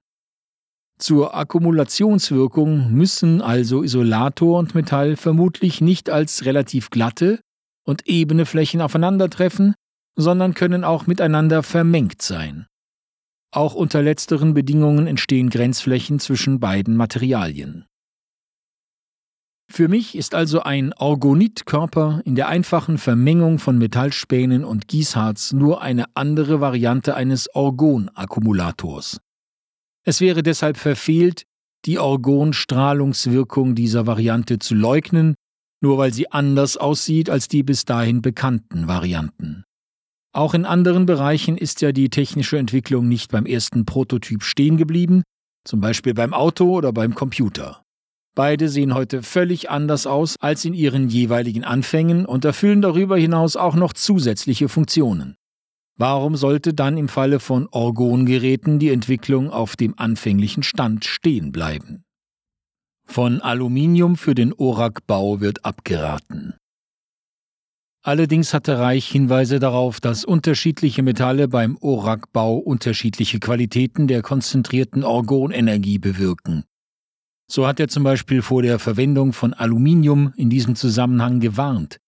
Zur 0.99 1.35
Akkumulationswirkung 1.35 2.93
müssen 2.93 3.41
also 3.41 3.83
Isolator 3.83 4.59
und 4.59 4.75
Metall 4.75 5.17
vermutlich 5.17 5.81
nicht 5.81 6.11
als 6.11 6.45
relativ 6.45 6.91
glatte, 6.91 7.41
und 7.85 8.07
ebene 8.07 8.47
Flächen 8.47 8.81
aufeinandertreffen, 8.81 9.75
sondern 10.17 10.55
können 10.55 10.85
auch 10.85 11.07
miteinander 11.07 11.63
vermengt 11.63 12.23
sein. 12.23 12.67
Auch 13.53 13.75
unter 13.75 14.03
letzteren 14.03 14.55
Bedingungen 14.55 15.07
entstehen 15.07 15.51
Grenzflächen 15.51 16.21
zwischen 16.21 16.61
beiden 16.61 16.97
Materialien. 16.97 17.87
Für 19.71 19.89
mich 19.89 20.17
ist 20.17 20.35
also 20.35 20.63
ein 20.63 20.93
Orgonitkörper 20.93 22.23
in 22.25 22.35
der 22.35 22.49
einfachen 22.49 22.99
Vermengung 22.99 23.59
von 23.59 23.79
Metallspänen 23.79 24.65
und 24.65 24.89
Gießharz 24.89 25.53
nur 25.53 25.81
eine 25.81 26.07
andere 26.15 26.61
Variante 26.61 27.15
eines 27.15 27.55
Orgonakkumulators. 27.55 29.21
Es 30.05 30.21
wäre 30.21 30.43
deshalb 30.43 30.77
verfehlt, 30.77 31.45
die 31.85 31.99
Orgonstrahlungswirkung 31.99 33.75
dieser 33.75 34.07
Variante 34.07 34.59
zu 34.59 34.75
leugnen 34.75 35.35
nur 35.81 35.99
weil 35.99 36.13
sie 36.13 36.31
anders 36.31 36.77
aussieht 36.77 37.31
als 37.31 37.49
die 37.49 37.63
bis 37.63 37.85
dahin 37.85 38.23
bekannten 38.23 38.87
Varianten. 38.87 39.65
Auch 40.33 40.55
in 40.55 40.65
anderen 40.65 41.07
Bereichen 41.07 41.59
ist 41.59 41.81
ja 41.81 41.91
die 41.91 42.09
technische 42.09 42.57
Entwicklung 42.57 43.09
nicht 43.09 43.33
beim 43.33 43.47
ersten 43.47 43.85
Prototyp 43.85 44.45
stehen 44.45 44.77
geblieben, 44.77 45.23
zum 45.65 45.81
Beispiel 45.81 46.15
beim 46.15 46.33
Auto 46.33 46.71
oder 46.71 46.93
beim 46.93 47.15
Computer. 47.15 47.83
Beide 48.37 48.69
sehen 48.69 48.95
heute 48.95 49.25
völlig 49.25 49.71
anders 49.71 50.07
aus 50.07 50.37
als 50.39 50.65
in 50.65 50.73
ihren 50.73 51.09
jeweiligen 51.09 51.65
Anfängen 51.65 52.27
und 52.27 52.45
erfüllen 52.45 52.81
darüber 52.81 53.17
hinaus 53.17 53.57
auch 53.57 53.75
noch 53.75 53.93
zusätzliche 53.93 54.69
Funktionen. 54.69 55.35
Warum 55.99 56.37
sollte 56.37 56.73
dann 56.73 56.97
im 56.97 57.09
Falle 57.09 57.41
von 57.41 57.69
Orgongeräten 57.71 58.79
die 58.79 58.91
Entwicklung 58.91 59.51
auf 59.51 59.77
dem 59.77 59.99
anfänglichen 59.99 60.63
Stand 60.63 61.05
stehen 61.05 61.51
bleiben? 61.51 62.05
Von 63.05 63.41
Aluminium 63.41 64.17
für 64.17 64.37
den 64.37 64.55
Orak-Bau 64.55 65.41
wird 65.41 65.65
abgeraten. 65.65 66.55
Allerdings 68.03 68.55
hatte 68.55 68.79
Reich 68.79 69.07
Hinweise 69.07 69.59
darauf, 69.59 70.01
dass 70.01 70.25
unterschiedliche 70.25 71.03
Metalle 71.03 71.49
beim 71.49 71.77
Orak-Bau 71.81 72.57
unterschiedliche 72.57 73.41
Qualitäten 73.41 74.07
der 74.07 74.23
konzentrierten 74.23 75.05
Orgonenergie 75.05 75.99
bewirken. 75.99 76.65
So 77.51 77.67
hat 77.67 77.79
er 77.79 77.89
zum 77.89 78.03
Beispiel 78.05 78.41
vor 78.41 78.63
der 78.63 78.79
Verwendung 78.79 79.35
von 79.35 79.53
Aluminium 79.53 80.33
in 80.37 80.49
diesem 80.49 80.77
Zusammenhang 80.77 81.41
gewarnt, 81.41 81.99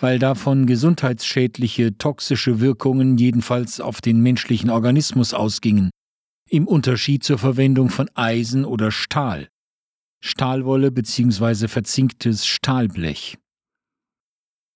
weil 0.00 0.18
davon 0.18 0.64
gesundheitsschädliche 0.64 1.98
toxische 1.98 2.60
Wirkungen 2.60 3.18
jedenfalls 3.18 3.80
auf 3.80 4.00
den 4.00 4.20
menschlichen 4.20 4.70
Organismus 4.70 5.34
ausgingen, 5.34 5.90
im 6.48 6.66
Unterschied 6.66 7.24
zur 7.24 7.38
Verwendung 7.38 7.90
von 7.90 8.08
Eisen 8.14 8.64
oder 8.64 8.90
Stahl. 8.90 9.48
Stahlwolle 10.24 10.92
bzw. 10.92 11.68
verzinktes 11.68 12.46
Stahlblech. 12.46 13.36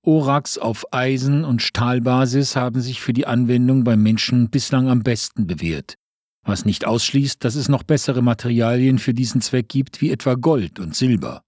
Orax 0.06 0.56
auf 0.56 0.92
Eisen- 0.92 1.44
und 1.44 1.62
Stahlbasis 1.62 2.54
haben 2.54 2.80
sich 2.80 3.00
für 3.00 3.12
die 3.12 3.26
Anwendung 3.26 3.82
beim 3.82 4.04
Menschen 4.04 4.50
bislang 4.50 4.88
am 4.88 5.02
besten 5.02 5.48
bewährt, 5.48 5.96
was 6.44 6.64
nicht 6.64 6.86
ausschließt, 6.86 7.42
dass 7.44 7.56
es 7.56 7.68
noch 7.68 7.82
bessere 7.82 8.22
Materialien 8.22 9.00
für 9.00 9.14
diesen 9.14 9.40
Zweck 9.40 9.68
gibt, 9.68 10.00
wie 10.00 10.12
etwa 10.12 10.34
Gold 10.34 10.78
und 10.78 10.94
Silber. 10.94 11.42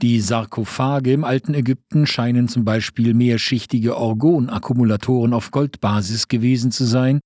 Die 0.00 0.20
Sarkophage 0.20 1.12
im 1.12 1.24
alten 1.24 1.54
Ägypten 1.54 2.06
scheinen 2.06 2.46
zum 2.46 2.64
Beispiel 2.64 3.14
mehrschichtige 3.14 3.96
Orgonakkumulatoren 3.96 5.32
auf 5.32 5.50
Goldbasis 5.50 6.28
gewesen 6.28 6.70
zu 6.70 6.84
sein, 6.84 7.18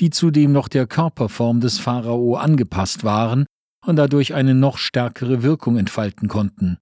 die 0.00 0.10
zudem 0.10 0.50
noch 0.50 0.66
der 0.66 0.88
Körperform 0.88 1.60
des 1.60 1.78
Pharao 1.78 2.34
angepasst 2.34 3.04
waren 3.04 3.46
und 3.86 3.94
dadurch 3.94 4.34
eine 4.34 4.56
noch 4.56 4.76
stärkere 4.76 5.44
Wirkung 5.44 5.76
entfalten 5.76 6.26
konnten, 6.26 6.78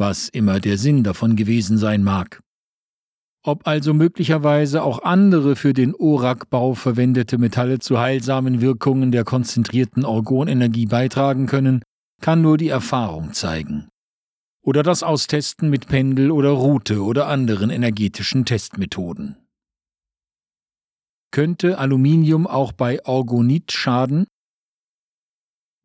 was 0.00 0.28
immer 0.28 0.58
der 0.58 0.78
Sinn 0.78 1.04
davon 1.04 1.36
gewesen 1.36 1.78
sein 1.78 2.02
mag. 2.02 2.40
Ob 3.42 3.66
also 3.66 3.94
möglicherweise 3.94 4.82
auch 4.82 5.02
andere 5.02 5.56
für 5.56 5.72
den 5.72 5.94
Orak-Bau 5.94 6.74
verwendete 6.74 7.38
Metalle 7.38 7.78
zu 7.78 7.98
heilsamen 7.98 8.60
Wirkungen 8.60 9.12
der 9.12 9.24
konzentrierten 9.24 10.04
Orgonenergie 10.04 10.86
beitragen 10.86 11.46
können, 11.46 11.82
kann 12.20 12.42
nur 12.42 12.58
die 12.58 12.68
Erfahrung 12.68 13.32
zeigen. 13.32 13.88
oder 14.62 14.82
das 14.82 15.02
Austesten 15.02 15.70
mit 15.70 15.88
Pendel 15.88 16.30
oder 16.30 16.50
Rute 16.50 17.02
oder 17.02 17.28
anderen 17.28 17.70
energetischen 17.70 18.44
Testmethoden. 18.44 19.36
Könnte 21.30 21.78
Aluminium 21.78 22.46
auch 22.46 22.72
bei 22.72 23.04
Orgonit 23.06 23.72
schaden? 23.72 24.26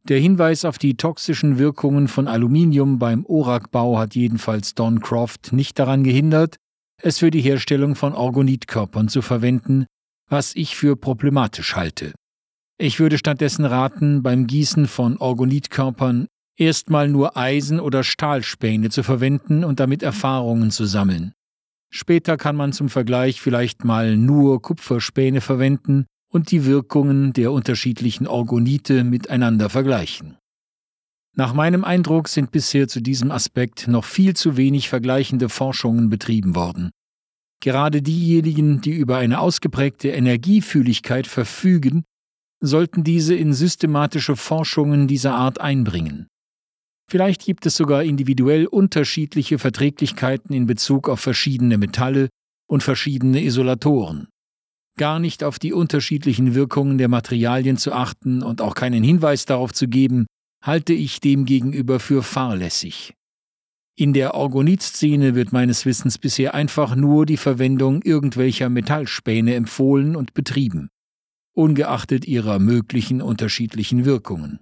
Der 0.07 0.19
Hinweis 0.19 0.65
auf 0.65 0.77
die 0.77 0.97
toxischen 0.97 1.57
Wirkungen 1.57 2.07
von 2.07 2.27
Aluminium 2.27 2.99
beim 2.99 3.25
ORAC-Bau 3.25 3.97
hat 3.97 4.13
jedenfalls 4.13 4.75
Don 4.75 4.99
Croft 4.99 5.51
nicht 5.51 5.79
daran 5.79 6.03
gehindert, 6.03 6.57
es 7.01 7.17
für 7.17 7.31
die 7.31 7.41
Herstellung 7.41 7.95
von 7.95 8.13
Orgonitkörpern 8.13 9.07
zu 9.07 9.23
verwenden, 9.23 9.87
was 10.29 10.55
ich 10.55 10.75
für 10.75 10.95
problematisch 10.95 11.75
halte. 11.75 12.13
Ich 12.77 12.99
würde 12.99 13.17
stattdessen 13.17 13.65
raten, 13.65 14.21
beim 14.21 14.45
Gießen 14.45 14.87
von 14.87 15.17
Orgonitkörpern 15.17 16.27
erstmal 16.55 17.09
nur 17.09 17.35
Eisen- 17.35 17.79
oder 17.79 18.03
Stahlspäne 18.03 18.89
zu 18.89 19.01
verwenden 19.01 19.63
und 19.63 19.79
damit 19.79 20.03
Erfahrungen 20.03 20.69
zu 20.69 20.85
sammeln. 20.85 21.33
Später 21.91 22.37
kann 22.37 22.55
man 22.55 22.73
zum 22.73 22.89
Vergleich 22.89 23.41
vielleicht 23.41 23.83
mal 23.83 24.17
nur 24.17 24.61
Kupferspäne 24.61 25.41
verwenden 25.41 26.05
und 26.35 26.51
die 26.51 26.65
Wirkungen 26.65 27.31
der 27.31 27.53
unterschiedlichen 27.53 28.27
Orgonite 28.27 29.05
miteinander 29.05 29.69
vergleichen. 29.69 30.37
Nach 31.33 31.53
meinem 31.53 31.85
Eindruck 31.85 32.27
sind 32.27 32.51
bisher 32.51 32.89
zu 32.89 32.99
diesem 33.01 33.31
Aspekt 33.31 33.87
noch 33.87 34.03
viel 34.03 34.35
zu 34.35 34.57
wenig 34.57 34.89
vergleichende 34.89 35.47
Forschungen 35.47 36.09
betrieben 36.09 36.53
worden. 36.53 36.91
Gerade 37.61 38.01
diejenigen, 38.01 38.81
die 38.81 38.91
über 38.91 39.15
eine 39.15 39.39
ausgeprägte 39.39 40.09
Energiefühligkeit 40.09 41.25
verfügen, 41.25 42.03
sollten 42.59 43.05
diese 43.05 43.33
in 43.33 43.53
systematische 43.53 44.35
Forschungen 44.35 45.07
dieser 45.07 45.35
Art 45.35 45.61
einbringen. 45.61 46.27
Vielleicht 47.09 47.45
gibt 47.45 47.65
es 47.65 47.77
sogar 47.77 48.03
individuell 48.03 48.65
unterschiedliche 48.65 49.57
Verträglichkeiten 49.57 50.53
in 50.53 50.65
Bezug 50.65 51.07
auf 51.07 51.21
verschiedene 51.21 51.77
Metalle 51.77 52.27
und 52.67 52.83
verschiedene 52.83 53.41
Isolatoren. 53.41 54.27
Gar 54.97 55.19
nicht 55.19 55.43
auf 55.43 55.59
die 55.59 55.73
unterschiedlichen 55.73 56.55
Wirkungen 56.55 56.97
der 56.97 57.09
Materialien 57.09 57.77
zu 57.77 57.91
achten 57.91 58.41
und 58.41 58.61
auch 58.61 58.75
keinen 58.75 59.03
Hinweis 59.03 59.45
darauf 59.45 59.73
zu 59.73 59.87
geben, 59.87 60.25
halte 60.63 60.93
ich 60.93 61.19
demgegenüber 61.19 61.99
für 61.99 62.23
fahrlässig. 62.23 63.13
In 63.97 64.13
der 64.13 64.33
Orgonit-Szene 64.33 65.35
wird 65.35 65.53
meines 65.53 65.85
Wissens 65.85 66.17
bisher 66.17 66.53
einfach 66.53 66.95
nur 66.95 67.25
die 67.25 67.37
Verwendung 67.37 68.01
irgendwelcher 68.01 68.69
Metallspäne 68.69 69.55
empfohlen 69.55 70.15
und 70.15 70.33
betrieben, 70.33 70.89
ungeachtet 71.53 72.25
ihrer 72.25 72.59
möglichen 72.59 73.21
unterschiedlichen 73.21 74.03
Wirkungen. 74.05 74.59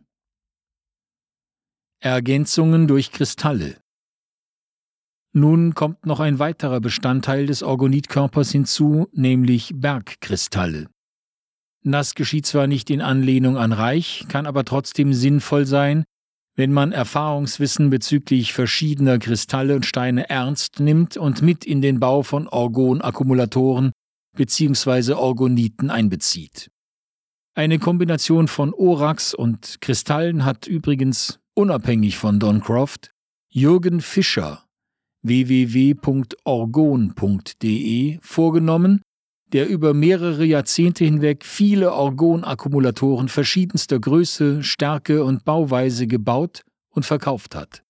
Ergänzungen 1.99 2.87
durch 2.87 3.11
Kristalle. 3.11 3.82
Nun 5.35 5.73
kommt 5.73 6.05
noch 6.05 6.19
ein 6.19 6.37
weiterer 6.37 6.79
Bestandteil 6.79 7.47
des 7.47 7.63
Orgonitkörpers 7.63 8.51
hinzu, 8.51 9.07
nämlich 9.13 9.71
Bergkristalle. 9.75 10.87
Das 11.83 12.13
geschieht 12.13 12.45
zwar 12.45 12.67
nicht 12.67 12.91
in 12.91 13.01
Anlehnung 13.01 13.57
an 13.57 13.73
Reich, 13.73 14.25
kann 14.29 14.45
aber 14.45 14.63
trotzdem 14.63 15.11
sinnvoll 15.11 15.65
sein, 15.65 16.05
wenn 16.55 16.71
man 16.71 16.91
Erfahrungswissen 16.91 17.89
bezüglich 17.89 18.53
verschiedener 18.53 19.17
Kristalle 19.17 19.75
und 19.75 19.87
Steine 19.87 20.29
ernst 20.29 20.79
nimmt 20.79 21.17
und 21.17 21.41
mit 21.41 21.65
in 21.65 21.81
den 21.81 21.99
Bau 21.99 22.21
von 22.21 22.47
Orgonakkumulatoren 22.47 23.91
bzw. 24.37 25.13
Orgoniten 25.13 25.89
einbezieht. 25.89 26.69
Eine 27.55 27.79
Kombination 27.79 28.47
von 28.47 28.71
Orax 28.71 29.33
und 29.33 29.81
Kristallen 29.81 30.45
hat 30.45 30.67
übrigens 30.67 31.39
unabhängig 31.55 32.17
von 32.17 32.39
Don 32.39 32.61
Croft, 32.61 33.11
Jürgen 33.49 33.99
Fischer 33.99 34.62
www.orgon.de 35.23 36.19
vorgenommen, 38.21 39.01
der 39.53 39.67
über 39.69 39.93
mehrere 39.93 40.43
Jahrzehnte 40.45 41.05
hinweg 41.05 41.45
viele 41.45 41.93
Orgonakkumulatoren 41.93 43.29
verschiedenster 43.29 43.99
Größe, 43.99 44.63
Stärke 44.63 45.23
und 45.23 45.45
Bauweise 45.45 46.07
gebaut 46.07 46.63
und 46.89 47.05
verkauft 47.05 47.55
hat. 47.55 47.83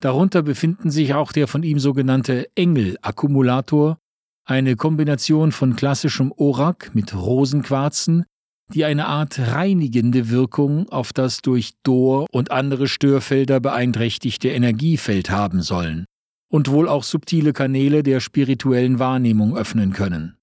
Darunter 0.00 0.42
befinden 0.42 0.90
sich 0.90 1.14
auch 1.14 1.32
der 1.32 1.48
von 1.48 1.62
ihm 1.62 1.78
sogenannte 1.78 2.48
Engel-Akkumulator, 2.54 3.98
eine 4.46 4.76
Kombination 4.76 5.52
von 5.52 5.76
klassischem 5.76 6.32
Orak 6.36 6.94
mit 6.94 7.14
Rosenquarzen, 7.14 8.24
die 8.72 8.84
eine 8.84 9.06
Art 9.06 9.38
reinigende 9.38 10.28
Wirkung 10.30 10.88
auf 10.90 11.12
das 11.12 11.40
durch 11.42 11.72
Dor 11.82 12.26
und 12.30 12.50
andere 12.50 12.86
Störfelder 12.86 13.60
beeinträchtigte 13.60 14.48
Energiefeld 14.48 15.30
haben 15.30 15.62
sollen 15.62 16.06
und 16.54 16.70
wohl 16.70 16.88
auch 16.88 17.02
subtile 17.02 17.52
Kanäle 17.52 18.04
der 18.04 18.20
spirituellen 18.20 19.00
Wahrnehmung 19.00 19.56
öffnen 19.56 19.92
können. 19.92 20.36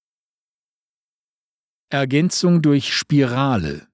Ergänzung 1.90 2.62
durch 2.62 2.94
Spirale. 2.94 3.88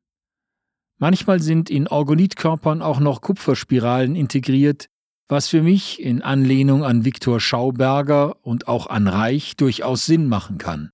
Manchmal 0.97 1.39
sind 1.39 1.69
in 1.69 1.87
Orgonitkörpern 1.87 2.81
auch 2.81 2.99
noch 2.99 3.21
Kupferspiralen 3.21 4.15
integriert, 4.15 4.87
was 5.27 5.47
für 5.47 5.61
mich 5.61 6.01
in 6.01 6.23
Anlehnung 6.23 6.83
an 6.83 7.05
Viktor 7.05 7.39
Schauberger 7.39 8.43
und 8.43 8.67
auch 8.67 8.87
an 8.87 9.07
Reich 9.07 9.55
durchaus 9.55 10.07
Sinn 10.07 10.25
machen 10.25 10.57
kann. 10.57 10.89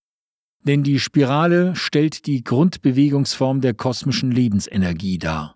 Denn 0.60 0.84
die 0.84 1.00
Spirale 1.00 1.74
stellt 1.78 2.26
die 2.26 2.44
Grundbewegungsform 2.44 3.62
der 3.62 3.76
kosmischen 3.76 4.30
Lebensenergie 4.30 5.20
dar. 5.20 5.56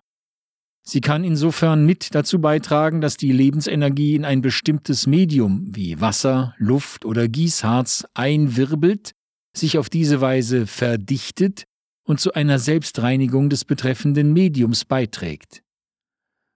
Sie 0.90 1.02
kann 1.02 1.22
insofern 1.22 1.84
mit 1.84 2.14
dazu 2.14 2.40
beitragen, 2.40 3.02
dass 3.02 3.18
die 3.18 3.30
Lebensenergie 3.30 4.14
in 4.14 4.24
ein 4.24 4.40
bestimmtes 4.40 5.06
Medium 5.06 5.66
wie 5.70 6.00
Wasser, 6.00 6.54
Luft 6.56 7.04
oder 7.04 7.28
Gießharz 7.28 8.06
einwirbelt, 8.14 9.12
sich 9.54 9.76
auf 9.76 9.90
diese 9.90 10.22
Weise 10.22 10.66
verdichtet 10.66 11.64
und 12.04 12.20
zu 12.20 12.32
einer 12.32 12.58
Selbstreinigung 12.58 13.50
des 13.50 13.66
betreffenden 13.66 14.32
Mediums 14.32 14.86
beiträgt. 14.86 15.62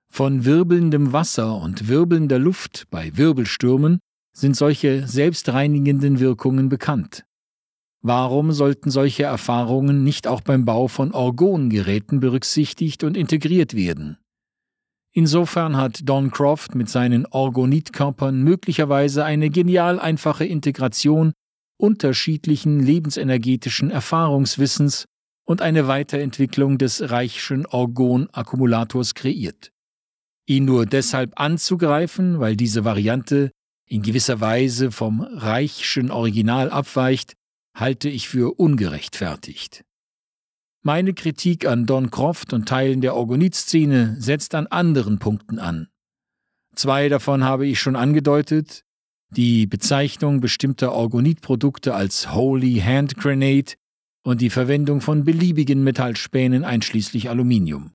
Von 0.08 0.46
wirbelndem 0.46 1.12
Wasser 1.12 1.56
und 1.56 1.88
wirbelnder 1.88 2.38
Luft 2.38 2.86
bei 2.90 3.14
Wirbelstürmen 3.14 3.98
sind 4.34 4.56
solche 4.56 5.06
selbstreinigenden 5.06 6.20
Wirkungen 6.20 6.70
bekannt. 6.70 7.26
Warum 8.00 8.52
sollten 8.52 8.90
solche 8.90 9.24
Erfahrungen 9.24 10.04
nicht 10.04 10.26
auch 10.26 10.40
beim 10.40 10.64
Bau 10.64 10.88
von 10.88 11.12
Orgongeräten 11.12 12.18
berücksichtigt 12.18 13.04
und 13.04 13.14
integriert 13.14 13.74
werden? 13.74 14.16
Insofern 15.14 15.76
hat 15.76 16.00
Don 16.04 16.30
Croft 16.30 16.74
mit 16.74 16.88
seinen 16.88 17.26
Orgonitkörpern 17.26 18.42
möglicherweise 18.42 19.24
eine 19.24 19.50
genial 19.50 20.00
einfache 20.00 20.46
Integration 20.46 21.32
unterschiedlichen 21.78 22.80
lebensenergetischen 22.80 23.90
Erfahrungswissens 23.90 25.06
und 25.44 25.60
eine 25.60 25.88
Weiterentwicklung 25.88 26.78
des 26.78 27.10
Reichschen 27.10 27.66
Orgon-Akkumulators 27.66 29.14
kreiert. 29.14 29.72
Ihn 30.46 30.64
nur 30.64 30.86
deshalb 30.86 31.38
anzugreifen, 31.38 32.40
weil 32.40 32.56
diese 32.56 32.84
Variante 32.84 33.50
in 33.88 34.02
gewisser 34.02 34.40
Weise 34.40 34.90
vom 34.90 35.20
Reichschen 35.20 36.10
Original 36.10 36.70
abweicht, 36.70 37.34
halte 37.76 38.08
ich 38.08 38.28
für 38.28 38.58
ungerechtfertigt. 38.58 39.82
Meine 40.84 41.14
Kritik 41.14 41.64
an 41.64 41.86
Don 41.86 42.10
Croft 42.10 42.52
und 42.52 42.68
Teilen 42.68 43.00
der 43.00 43.14
Orgonit-Szene 43.14 44.16
setzt 44.18 44.52
an 44.56 44.66
anderen 44.66 45.20
Punkten 45.20 45.60
an. 45.60 45.86
Zwei 46.74 47.08
davon 47.08 47.44
habe 47.44 47.68
ich 47.68 47.78
schon 47.78 47.94
angedeutet, 47.94 48.84
die 49.30 49.68
Bezeichnung 49.68 50.40
bestimmter 50.40 50.90
Orgonit-Produkte 50.92 51.94
als 51.94 52.32
Holy 52.32 52.80
Hand 52.80 53.16
Grenade 53.16 53.74
und 54.24 54.40
die 54.40 54.50
Verwendung 54.50 55.00
von 55.00 55.22
beliebigen 55.22 55.84
Metallspänen 55.84 56.64
einschließlich 56.64 57.30
Aluminium. 57.30 57.92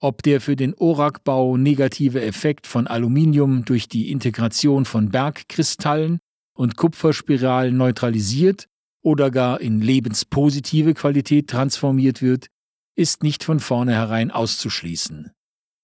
Ob 0.00 0.22
der 0.22 0.40
für 0.40 0.54
den 0.54 0.74
Orak-Bau 0.74 1.56
negative 1.56 2.22
Effekt 2.22 2.68
von 2.68 2.86
Aluminium 2.86 3.64
durch 3.64 3.88
die 3.88 4.12
Integration 4.12 4.84
von 4.84 5.08
Bergkristallen 5.08 6.20
und 6.56 6.76
Kupferspiralen 6.76 7.76
neutralisiert 7.76 8.68
oder 9.04 9.30
gar 9.30 9.60
in 9.60 9.80
lebenspositive 9.80 10.94
Qualität 10.94 11.48
transformiert 11.48 12.22
wird, 12.22 12.48
ist 12.96 13.22
nicht 13.22 13.44
von 13.44 13.60
vornherein 13.60 14.30
auszuschließen. 14.30 15.30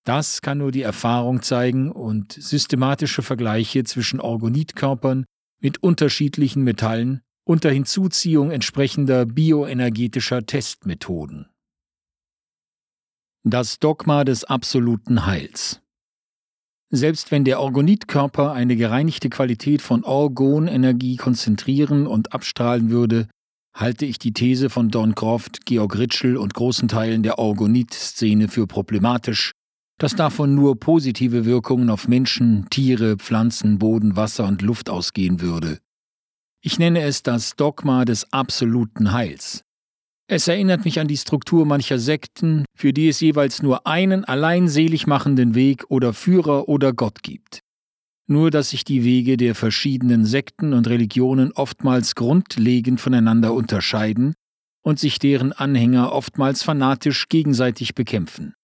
Das 0.04 0.40
kann 0.40 0.58
nur 0.58 0.72
die 0.72 0.82
Erfahrung 0.82 1.42
zeigen 1.42 1.92
und 1.92 2.32
systematische 2.32 3.22
Vergleiche 3.22 3.84
zwischen 3.84 4.20
Orgonitkörpern 4.20 5.26
mit 5.60 5.82
unterschiedlichen 5.82 6.64
Metallen 6.64 7.20
unter 7.44 7.70
Hinzuziehung 7.70 8.50
entsprechender 8.50 9.26
bioenergetischer 9.26 10.46
Testmethoden. 10.46 11.50
Das 13.42 13.78
Dogma 13.78 14.24
des 14.24 14.44
absoluten 14.44 15.26
Heils. 15.26 15.79
Selbst 16.92 17.30
wenn 17.30 17.44
der 17.44 17.60
Orgonitkörper 17.60 18.52
eine 18.52 18.74
gereinigte 18.74 19.30
Qualität 19.30 19.80
von 19.80 20.02
Orgonenergie 20.02 21.16
konzentrieren 21.16 22.08
und 22.08 22.32
abstrahlen 22.32 22.90
würde, 22.90 23.28
halte 23.72 24.06
ich 24.06 24.18
die 24.18 24.32
These 24.32 24.70
von 24.70 24.88
Don 24.88 25.14
Croft, 25.14 25.64
Georg 25.66 25.96
Ritschel 25.96 26.36
und 26.36 26.52
großen 26.54 26.88
Teilen 26.88 27.22
der 27.22 27.38
Orgonit-Szene 27.38 28.48
für 28.48 28.66
problematisch, 28.66 29.52
dass 29.98 30.16
davon 30.16 30.56
nur 30.56 30.80
positive 30.80 31.44
Wirkungen 31.44 31.90
auf 31.90 32.08
Menschen, 32.08 32.66
Tiere, 32.70 33.16
Pflanzen, 33.18 33.78
Boden, 33.78 34.16
Wasser 34.16 34.48
und 34.48 34.60
Luft 34.60 34.90
ausgehen 34.90 35.40
würde. 35.40 35.78
Ich 36.62 36.80
nenne 36.80 37.02
es 37.02 37.22
das 37.22 37.54
Dogma 37.54 38.04
des 38.04 38.32
absoluten 38.32 39.12
Heils. 39.12 39.62
Es 40.32 40.46
erinnert 40.46 40.84
mich 40.84 41.00
an 41.00 41.08
die 41.08 41.16
Struktur 41.16 41.66
mancher 41.66 41.98
Sekten, 41.98 42.64
für 42.76 42.92
die 42.92 43.08
es 43.08 43.18
jeweils 43.18 43.62
nur 43.62 43.88
einen 43.88 44.24
allein 44.24 44.68
selig 44.68 45.08
machenden 45.08 45.56
Weg 45.56 45.86
oder 45.88 46.12
Führer 46.12 46.68
oder 46.68 46.92
Gott 46.92 47.24
gibt. 47.24 47.62
Nur 48.28 48.52
dass 48.52 48.70
sich 48.70 48.84
die 48.84 49.02
Wege 49.02 49.36
der 49.36 49.56
verschiedenen 49.56 50.24
Sekten 50.24 50.72
und 50.72 50.86
Religionen 50.88 51.50
oftmals 51.50 52.14
grundlegend 52.14 53.00
voneinander 53.00 53.52
unterscheiden 53.52 54.34
und 54.82 55.00
sich 55.00 55.18
deren 55.18 55.52
Anhänger 55.52 56.12
oftmals 56.12 56.62
fanatisch 56.62 57.26
gegenseitig 57.28 57.96
bekämpfen. 57.96 58.54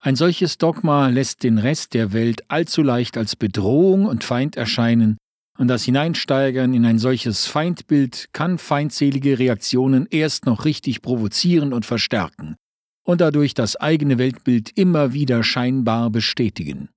Ein 0.00 0.16
solches 0.16 0.58
Dogma 0.58 1.06
lässt 1.06 1.44
den 1.44 1.58
Rest 1.58 1.94
der 1.94 2.12
Welt 2.12 2.50
allzu 2.50 2.82
leicht 2.82 3.16
als 3.16 3.36
Bedrohung 3.36 4.06
und 4.06 4.24
Feind 4.24 4.56
erscheinen, 4.56 5.18
und 5.60 5.68
das 5.68 5.84
Hineinsteigern 5.84 6.72
in 6.72 6.86
ein 6.86 6.98
solches 6.98 7.46
Feindbild 7.46 8.30
kann 8.32 8.56
feindselige 8.56 9.38
Reaktionen 9.38 10.06
erst 10.10 10.46
noch 10.46 10.64
richtig 10.64 11.02
provozieren 11.02 11.74
und 11.74 11.84
verstärken 11.84 12.56
und 13.04 13.20
dadurch 13.20 13.52
das 13.52 13.76
eigene 13.76 14.16
Weltbild 14.16 14.70
immer 14.78 15.12
wieder 15.12 15.44
scheinbar 15.44 16.08
bestätigen. 16.08 16.88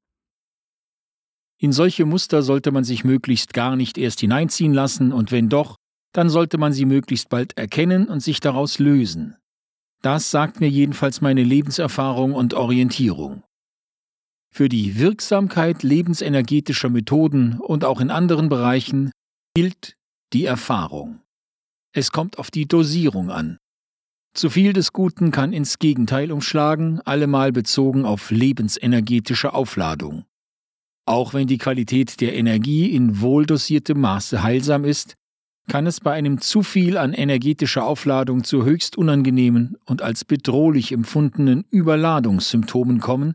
In 1.59 1.74
solche 1.74 2.05
Muster 2.05 2.41
sollte 2.41 2.72
man 2.72 2.86
sich 2.86 3.03
möglichst 3.03 3.53
gar 3.53 3.76
nicht 3.76 3.97
erst 3.97 4.22
hineinziehen 4.22 4.74
lassen, 4.74 5.11
und 5.11 5.34
wenn 5.34 5.49
doch, 5.49 5.76
dann 6.14 6.30
sollte 6.30 6.57
man 6.57 6.72
sie 6.72 6.86
möglichst 6.86 7.28
bald 7.28 7.57
erkennen 7.57 8.07
und 8.07 8.22
sich 8.22 8.39
daraus 8.39 8.80
lösen. 8.80 9.36
Das 10.01 10.32
sagt 10.32 10.61
mir 10.61 10.70
jedenfalls 10.70 11.20
meine 11.20 11.43
Lebenserfahrung 11.43 12.34
und 12.34 12.53
Orientierung. 12.53 13.43
Für 14.56 14.70
die 14.70 14.99
Wirksamkeit 14.99 15.82
lebensenergetischer 15.82 16.89
Methoden 16.89 17.60
und 17.60 17.84
auch 17.84 17.99
in 17.99 18.12
anderen 18.12 18.49
Bereichen 18.49 19.10
gilt 19.56 19.95
die 20.32 20.45
Erfahrung. 20.45 21.22
Es 21.91 22.12
kommt 22.12 22.38
auf 22.38 22.51
die 22.51 22.68
Dosierung 22.68 23.32
an. 23.32 23.58
Zu 24.36 24.51
viel 24.51 24.74
des 24.74 24.93
Guten 24.93 25.32
kann 25.32 25.54
ins 25.54 25.80
Gegenteil 25.80 26.32
umschlagen, 26.32 27.01
allemal 27.01 27.51
bezogen 27.51 28.06
auf 28.06 28.30
lebensenergetische 28.30 29.56
Aufladung. 29.56 30.24
Auch 31.08 31.34
wenn 31.34 31.47
die 31.47 31.58
Qualität 31.58 32.22
der 32.22 32.36
Energie 32.36 32.93
in 32.93 33.22
wohldosiertem 33.22 33.99
Maße 33.99 34.43
heilsam 34.43 34.86
ist, 34.86 35.16
kann 35.68 35.88
es 35.88 35.99
bei 35.99 36.12
einem 36.12 36.39
zu 36.41 36.62
viel 36.62 36.97
an 36.97 37.14
energetischer 37.14 37.86
Aufladung 37.86 38.43
zu 38.43 38.66
höchst 38.66 38.99
unangenehmen 38.99 39.78
und 39.86 40.04
als 40.04 40.26
bedrohlich 40.26 40.91
empfundenen 40.91 41.66
Überladungssymptomen 41.72 42.99
kommen, 42.99 43.34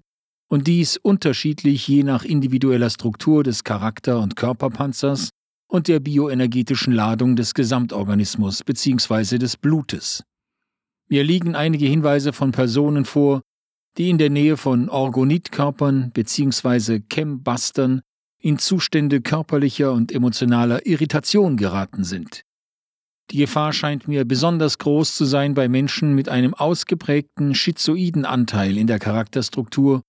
und 0.49 0.67
dies 0.67 0.97
unterschiedlich 0.97 1.87
je 1.87 2.03
nach 2.03 2.25
individueller 2.25 2.91
Struktur 2.91 3.45
des 3.45 3.65
Charakter- 3.65 4.21
und 4.21 4.37
Körperpanzers 4.37 5.31
und 5.69 5.89
der 5.89 6.01
bioenergetischen 6.01 6.93
Ladung 6.93 7.37
des 7.37 7.55
Gesamtorganismus 7.55 8.65
bzw. 8.65 9.39
des 9.39 9.57
Blutes. 9.57 10.25
Mir 11.09 11.25
liegen 11.25 11.55
einige 11.55 11.87
Hinweise 11.87 12.33
von 12.33 12.53
Personen 12.53 13.05
vor, 13.05 13.43
die 13.97 14.11
in 14.11 14.19
der 14.19 14.31
Nähe 14.31 14.57
von 14.57 14.89
Orgonitkörpern 14.89 16.11
bzw. 16.13 17.01
Chembustern 17.13 18.01
in 18.41 18.59
Zustände 18.59 19.21
körperlicher 19.21 19.93
und 19.93 20.13
emotionaler 20.13 20.87
Irritation 20.87 21.57
geraten 21.57 22.05
sind. 22.05 22.43
Die 23.31 23.39
Gefahr 23.39 23.73
scheint 23.73 24.09
mir 24.09 24.25
besonders 24.25 24.79
groß 24.79 25.15
zu 25.15 25.25
sein 25.25 25.53
bei 25.53 25.69
Menschen 25.69 26.15
mit 26.15 26.29
einem 26.29 26.55
ausgeprägten 26.55 27.55
schizoiden 27.55 28.25
Anteil 28.25 28.79
in 28.79 28.87
der 28.87 28.99
Charakterstruktur, 28.99 30.03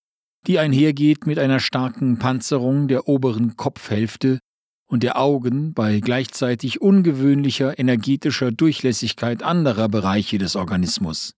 die 0.47 0.59
einhergeht 0.59 1.27
mit 1.27 1.39
einer 1.39 1.59
starken 1.59 2.19
Panzerung 2.19 2.87
der 2.87 3.07
oberen 3.07 3.55
Kopfhälfte 3.55 4.39
und 4.87 5.03
der 5.03 5.19
Augen 5.19 5.73
bei 5.73 5.99
gleichzeitig 5.99 6.81
ungewöhnlicher 6.81 7.77
energetischer 7.77 8.51
Durchlässigkeit 8.51 9.43
anderer 9.43 9.87
Bereiche 9.87 10.37
des 10.37 10.55
Organismus. 10.55 11.33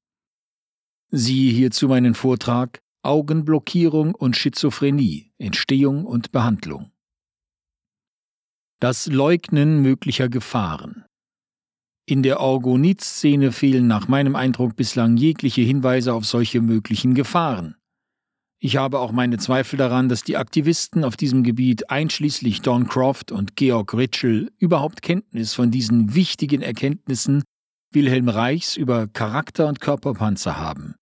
Siehe 1.09 1.51
hierzu 1.51 1.89
meinen 1.89 2.13
Vortrag 2.13 2.79
Augenblockierung 3.03 4.13
und 4.15 4.37
Schizophrenie, 4.37 5.31
Entstehung 5.39 6.05
und 6.05 6.31
Behandlung. 6.31 6.91
Das 8.79 9.07
Leugnen 9.07 9.81
möglicher 9.81 10.29
Gefahren. 10.29 11.05
In 12.05 12.23
der 12.23 12.39
Orgonit-Szene 12.39 13.51
fehlen 13.51 13.87
nach 13.87 14.07
meinem 14.07 14.35
Eindruck 14.35 14.75
bislang 14.75 15.17
jegliche 15.17 15.61
Hinweise 15.61 16.13
auf 16.13 16.25
solche 16.25 16.61
möglichen 16.61 17.13
Gefahren. 17.13 17.75
Ich 18.63 18.77
habe 18.77 18.99
auch 18.99 19.11
meine 19.11 19.39
Zweifel 19.39 19.77
daran, 19.77 20.07
dass 20.07 20.21
die 20.21 20.37
Aktivisten 20.37 21.03
auf 21.03 21.17
diesem 21.17 21.41
Gebiet 21.41 21.89
einschließlich 21.89 22.61
Don 22.61 22.87
Croft 22.87 23.31
und 23.31 23.55
Georg 23.55 23.95
Ritschel 23.95 24.51
überhaupt 24.59 25.01
Kenntnis 25.01 25.55
von 25.55 25.71
diesen 25.71 26.13
wichtigen 26.13 26.61
Erkenntnissen 26.61 27.43
Wilhelm 27.91 28.29
Reichs 28.29 28.77
über 28.77 29.07
Charakter 29.07 29.67
und 29.67 29.81
Körperpanzer 29.81 30.59
haben. 30.59 30.93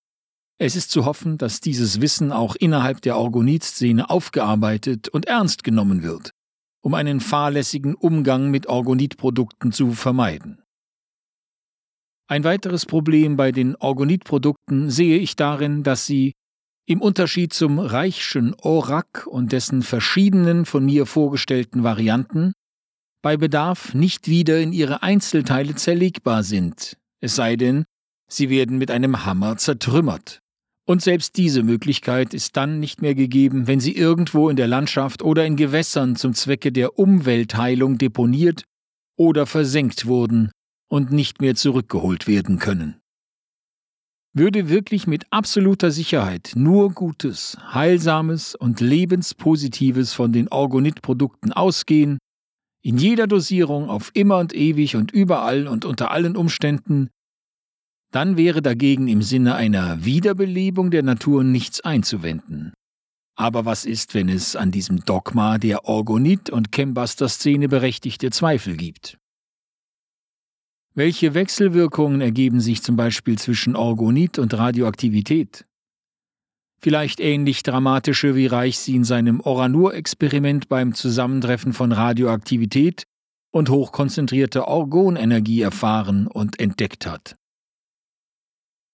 Es 0.58 0.78
ist 0.78 0.90
zu 0.90 1.04
hoffen, 1.04 1.38
dass 1.38 1.60
dieses 1.60 2.00
Wissen 2.00 2.32
auch 2.32 2.56
innerhalb 2.56 3.02
der 3.02 3.18
Orgonit-Szene 3.18 4.10
aufgearbeitet 4.10 5.10
und 5.10 5.26
ernst 5.26 5.66
genommen 5.66 6.02
wird, 6.02 6.32
um 6.82 6.94
einen 6.94 7.20
fahrlässigen 7.20 7.94
Umgang 7.94 8.52
mit 8.52 8.68
Orgonitprodukten 8.68 9.74
zu 9.74 9.92
vermeiden. 9.92 10.62
Ein 12.28 12.46
weiteres 12.46 12.86
Problem 12.86 13.36
bei 13.36 13.52
den 13.52 13.76
Orgonitprodukten 13.76 14.90
sehe 14.90 15.18
ich 15.18 15.36
darin, 15.36 15.84
dass 15.84 16.06
sie, 16.06 16.32
im 16.90 17.04
Unterschied 17.04 17.54
zum 17.54 17.78
Reichschen 17.78 18.56
Orak 18.56 19.28
und 19.28 19.52
dessen 19.52 19.84
verschiedenen 19.84 20.66
von 20.66 20.84
mir 20.84 21.06
vorgestellten 21.06 21.84
Varianten, 21.84 22.54
bei 23.22 23.38
Bedarf 23.38 23.94
nicht 23.94 24.28
wieder 24.28 24.60
in 24.60 24.74
ihre 24.74 25.04
Einzelteile 25.04 25.76
zerlegbar 25.76 26.42
sind, 26.42 26.98
es 27.22 27.36
sei 27.36 27.58
denn, 27.58 27.86
sie 28.28 28.50
werden 28.50 28.80
mit 28.80 28.90
einem 28.90 29.24
Hammer 29.24 29.58
zertrümmert. 29.58 30.40
Und 30.88 31.04
selbst 31.04 31.38
diese 31.38 31.62
Möglichkeit 31.62 32.34
ist 32.34 32.58
dann 32.58 32.80
nicht 32.80 33.04
mehr 33.04 33.14
gegeben, 33.14 33.68
wenn 33.68 33.80
sie 33.80 33.96
irgendwo 33.96 34.50
in 34.50 34.56
der 34.56 34.68
Landschaft 34.68 35.22
oder 35.22 35.46
in 35.46 35.58
Gewässern 35.58 36.16
zum 36.16 36.34
Zwecke 36.34 36.72
der 36.72 36.98
Umweltheilung 36.98 38.00
deponiert 38.00 38.64
oder 39.16 39.46
versenkt 39.46 40.08
wurden 40.08 40.50
und 40.88 41.12
nicht 41.12 41.40
mehr 41.40 41.54
zurückgeholt 41.54 42.26
werden 42.26 42.58
können. 42.58 42.99
Würde 44.34 44.70
wirklich 44.70 45.08
mit 45.08 45.26
absoluter 45.32 45.92
Sicherheit 45.92 46.54
nur 46.56 46.92
Gutes, 46.92 47.58
Heilsames 47.74 48.56
und 48.56 48.80
Lebenspositives 48.80 50.14
von 50.14 50.32
den 50.32 50.48
Orgonit-Produkten 50.50 51.52
ausgehen, 51.52 52.20
in 52.82 52.98
jeder 52.98 53.28
Dosierung 53.28 53.90
auf 53.90 54.12
immer 54.14 54.38
und 54.38 54.54
ewig 54.56 54.96
und 54.96 55.12
überall 55.12 55.68
und 55.68 55.86
unter 55.86 56.12
allen 56.12 56.38
Umständen, 56.38 57.10
dann 58.12 58.38
wäre 58.38 58.62
dagegen 58.62 59.08
im 59.08 59.22
Sinne 59.22 59.56
einer 59.56 60.04
Wiederbelebung 60.04 60.90
der 60.90 61.04
Natur 61.04 61.44
nichts 61.44 61.82
einzuwenden. 61.82 62.74
Aber 63.36 63.66
was 63.66 63.86
ist, 63.86 64.16
wenn 64.16 64.30
es 64.30 64.56
an 64.56 64.72
diesem 64.72 65.06
Dogma 65.06 65.60
der 65.60 65.86
Orgonit- 65.86 66.50
und 66.50 66.72
Chembuster-Szene 66.72 67.70
berechtigte 67.70 68.32
Zweifel 68.32 68.76
gibt? 68.76 69.19
Welche 70.96 71.34
Wechselwirkungen 71.34 72.22
ergeben 72.22 72.60
sich 72.60 72.82
zum 72.82 72.96
Beispiel 72.96 73.38
zwischen 73.38 73.76
Orgonit 73.76 74.40
und 74.40 74.54
Radioaktivität? 74.54 75.66
Vielleicht 76.82 77.20
ähnlich 77.20 77.62
dramatische, 77.62 78.36
wie 78.36 78.48
Reich 78.48 78.80
sie 78.80 78.96
in 78.96 79.04
seinem 79.04 79.42
Oranur-Experiment 79.42 80.70
beim 80.70 80.94
Zusammentreffen 80.94 81.74
von 81.74 81.92
Radioaktivität 81.92 83.04
und 83.52 83.70
hochkonzentrierter 83.70 84.68
Orgonenergie 84.68 85.62
erfahren 85.62 86.28
und 86.28 86.60
entdeckt 86.60 87.06
hat. 87.06 87.36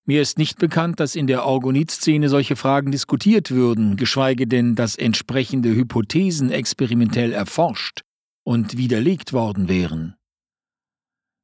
Mir 0.08 0.22
ist 0.22 0.38
nicht 0.38 0.60
bekannt, 0.60 1.00
dass 1.00 1.16
in 1.16 1.28
der 1.28 1.46
Orgonit-Szene 1.46 2.30
solche 2.30 2.56
Fragen 2.56 2.92
diskutiert 2.92 3.52
würden, 3.52 3.98
geschweige 3.98 4.46
denn, 4.46 4.76
dass 4.76 4.96
entsprechende 4.96 5.70
Hypothesen 5.76 6.52
experimentell 6.52 7.34
erforscht 7.34 8.02
und 8.44 8.78
widerlegt 8.78 9.34
worden 9.34 9.68
wären. 9.68 10.16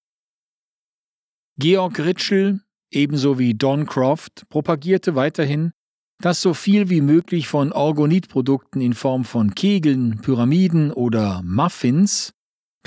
Georg 1.58 1.98
Ritschl, 1.98 2.60
ebenso 2.90 3.38
wie 3.38 3.54
Don 3.54 3.86
Croft, 3.86 4.48
propagierte 4.48 5.14
weiterhin, 5.14 5.72
dass 6.20 6.42
so 6.42 6.54
viel 6.54 6.90
wie 6.90 7.00
möglich 7.00 7.46
von 7.48 7.72
Orgonitprodukten 7.72 8.80
in 8.80 8.94
Form 8.94 9.24
von 9.24 9.54
Kegeln, 9.54 10.20
Pyramiden 10.20 10.92
oder 10.92 11.42
Muffins 11.44 12.32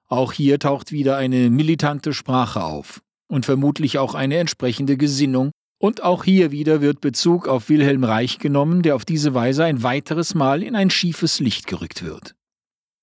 Auch 0.08 0.32
hier 0.32 0.60
taucht 0.60 0.94
wieder 0.94 1.18
eine 1.18 1.50
militante 1.50 2.14
Sprache 2.14 2.64
auf 2.64 3.02
und 3.28 3.46
vermutlich 3.46 3.98
auch 3.98 4.16
eine 4.16 4.38
entsprechende 4.38 4.96
Gesinnung, 4.96 5.52
und 5.78 6.04
auch 6.04 6.24
hier 6.24 6.52
wieder 6.52 6.80
wird 6.80 7.02
Bezug 7.02 7.50
auf 7.50 7.68
Wilhelm 7.68 8.06
Reich 8.06 8.40
genommen, 8.40 8.82
der 8.82 8.96
auf 8.96 9.04
diese 9.04 9.34
Weise 9.34 9.66
ein 9.66 9.84
weiteres 9.84 10.36
Mal 10.36 10.64
in 10.64 10.74
ein 10.74 10.90
schiefes 10.90 11.42
Licht 11.42 11.68
gerückt 11.68 12.06
wird. 12.06 12.34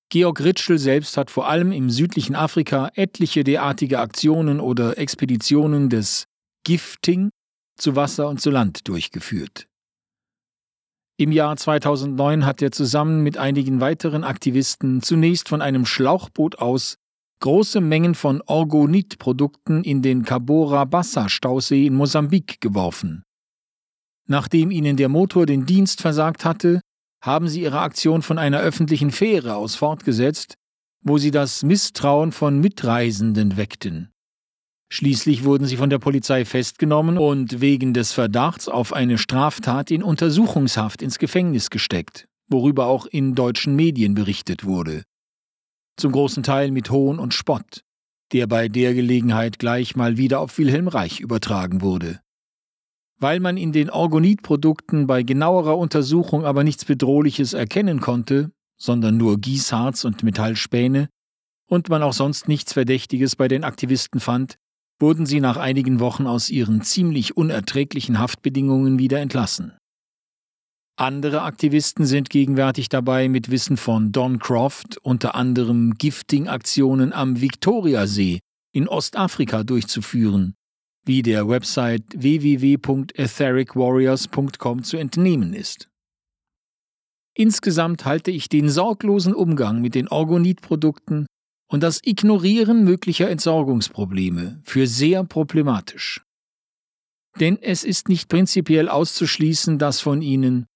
Georg 0.08 0.42
Ritschl 0.42 0.78
selbst 0.78 1.18
hat 1.18 1.30
vor 1.30 1.48
allem 1.50 1.70
im 1.70 1.90
südlichen 1.90 2.34
Afrika 2.34 2.90
etliche 2.94 3.44
derartige 3.44 3.98
Aktionen 3.98 4.58
oder 4.58 4.96
Expeditionen 4.96 5.90
des 5.90 6.24
Gifting 6.64 7.28
zu 7.76 7.94
Wasser 7.94 8.26
und 8.26 8.40
zu 8.40 8.48
Land 8.48 8.88
durchgeführt. 8.88 9.66
Im 11.20 11.32
Jahr 11.32 11.54
2009 11.54 12.46
hat 12.46 12.62
er 12.62 12.72
zusammen 12.72 13.22
mit 13.22 13.36
einigen 13.36 13.82
weiteren 13.82 14.24
Aktivisten 14.24 15.02
zunächst 15.02 15.50
von 15.50 15.60
einem 15.60 15.84
Schlauchboot 15.84 16.58
aus 16.60 16.96
große 17.40 17.82
Mengen 17.82 18.14
von 18.14 18.40
Orgonit-Produkten 18.40 19.84
in 19.84 20.00
den 20.00 20.22
Cabora-Bassa-Stausee 20.24 21.84
in 21.84 21.94
Mosambik 21.94 22.62
geworfen. 22.62 23.22
Nachdem 24.28 24.70
ihnen 24.70 24.96
der 24.96 25.10
Motor 25.10 25.44
den 25.44 25.66
Dienst 25.66 26.00
versagt 26.00 26.46
hatte, 26.46 26.80
haben 27.22 27.48
sie 27.48 27.64
ihre 27.64 27.80
Aktion 27.80 28.22
von 28.22 28.38
einer 28.38 28.60
öffentlichen 28.60 29.10
Fähre 29.10 29.56
aus 29.56 29.76
fortgesetzt, 29.76 30.54
wo 31.02 31.18
sie 31.18 31.32
das 31.32 31.62
Misstrauen 31.62 32.32
von 32.32 32.60
Mitreisenden 32.60 33.58
weckten. 33.58 34.10
Schließlich 34.92 35.44
wurden 35.44 35.66
sie 35.66 35.76
von 35.76 35.88
der 35.88 36.00
Polizei 36.00 36.44
festgenommen 36.44 37.16
und 37.16 37.60
wegen 37.60 37.94
des 37.94 38.12
Verdachts 38.12 38.68
auf 38.68 38.92
eine 38.92 39.18
Straftat 39.18 39.92
in 39.92 40.02
Untersuchungshaft 40.02 41.00
ins 41.00 41.20
Gefängnis 41.20 41.70
gesteckt, 41.70 42.26
worüber 42.48 42.86
auch 42.86 43.06
in 43.06 43.36
deutschen 43.36 43.76
Medien 43.76 44.14
berichtet 44.14 44.64
wurde. 44.64 45.04
Zum 45.96 46.10
großen 46.10 46.42
Teil 46.42 46.72
mit 46.72 46.90
Hohn 46.90 47.20
und 47.20 47.34
Spott, 47.34 47.82
der 48.32 48.48
bei 48.48 48.68
der 48.68 48.92
Gelegenheit 48.92 49.60
gleich 49.60 49.94
mal 49.94 50.16
wieder 50.16 50.40
auf 50.40 50.58
Wilhelm 50.58 50.88
Reich 50.88 51.20
übertragen 51.20 51.82
wurde. 51.82 52.18
Weil 53.20 53.38
man 53.38 53.56
in 53.56 53.70
den 53.70 53.90
Orgonitprodukten 53.90 55.06
bei 55.06 55.22
genauerer 55.22 55.78
Untersuchung 55.78 56.44
aber 56.44 56.64
nichts 56.64 56.84
Bedrohliches 56.84 57.52
erkennen 57.52 58.00
konnte, 58.00 58.50
sondern 58.76 59.18
nur 59.18 59.38
Gießharz 59.38 60.04
und 60.04 60.24
Metallspäne, 60.24 61.08
und 61.68 61.88
man 61.90 62.02
auch 62.02 62.14
sonst 62.14 62.48
nichts 62.48 62.72
Verdächtiges 62.72 63.36
bei 63.36 63.46
den 63.46 63.62
Aktivisten 63.62 64.18
fand, 64.18 64.58
wurden 65.00 65.26
sie 65.26 65.40
nach 65.40 65.56
einigen 65.56 65.98
Wochen 65.98 66.26
aus 66.26 66.50
ihren 66.50 66.82
ziemlich 66.82 67.36
unerträglichen 67.36 68.18
Haftbedingungen 68.18 68.98
wieder 68.98 69.20
entlassen. 69.20 69.72
Andere 70.96 71.42
Aktivisten 71.42 72.04
sind 72.04 72.28
gegenwärtig 72.28 72.90
dabei, 72.90 73.30
mit 73.30 73.50
Wissen 73.50 73.78
von 73.78 74.12
Don 74.12 74.38
Croft 74.38 74.98
unter 74.98 75.34
anderem 75.34 75.94
Gifting-Aktionen 75.94 77.14
am 77.14 77.40
Viktoriasee 77.40 78.40
in 78.72 78.86
Ostafrika 78.86 79.64
durchzuführen, 79.64 80.54
wie 81.06 81.22
der 81.22 81.48
Website 81.48 82.04
www.ethericwarriors.com 82.14 84.82
zu 84.82 84.98
entnehmen 84.98 85.54
ist. 85.54 85.88
Insgesamt 87.34 88.04
halte 88.04 88.30
ich 88.30 88.50
den 88.50 88.68
sorglosen 88.68 89.34
Umgang 89.34 89.80
mit 89.80 89.94
den 89.94 90.08
Orgonit-Produkten 90.08 91.24
und 91.70 91.82
das 91.82 92.00
Ignorieren 92.04 92.84
möglicher 92.84 93.30
Entsorgungsprobleme 93.30 94.60
für 94.64 94.86
sehr 94.86 95.24
problematisch. 95.24 96.20
Denn 97.38 97.58
es 97.62 97.84
ist 97.84 98.08
nicht 98.08 98.28
prinzipiell 98.28 98.88
auszuschließen, 98.88 99.78
dass 99.78 100.00
von 100.00 100.20
ihnen, 100.20 100.66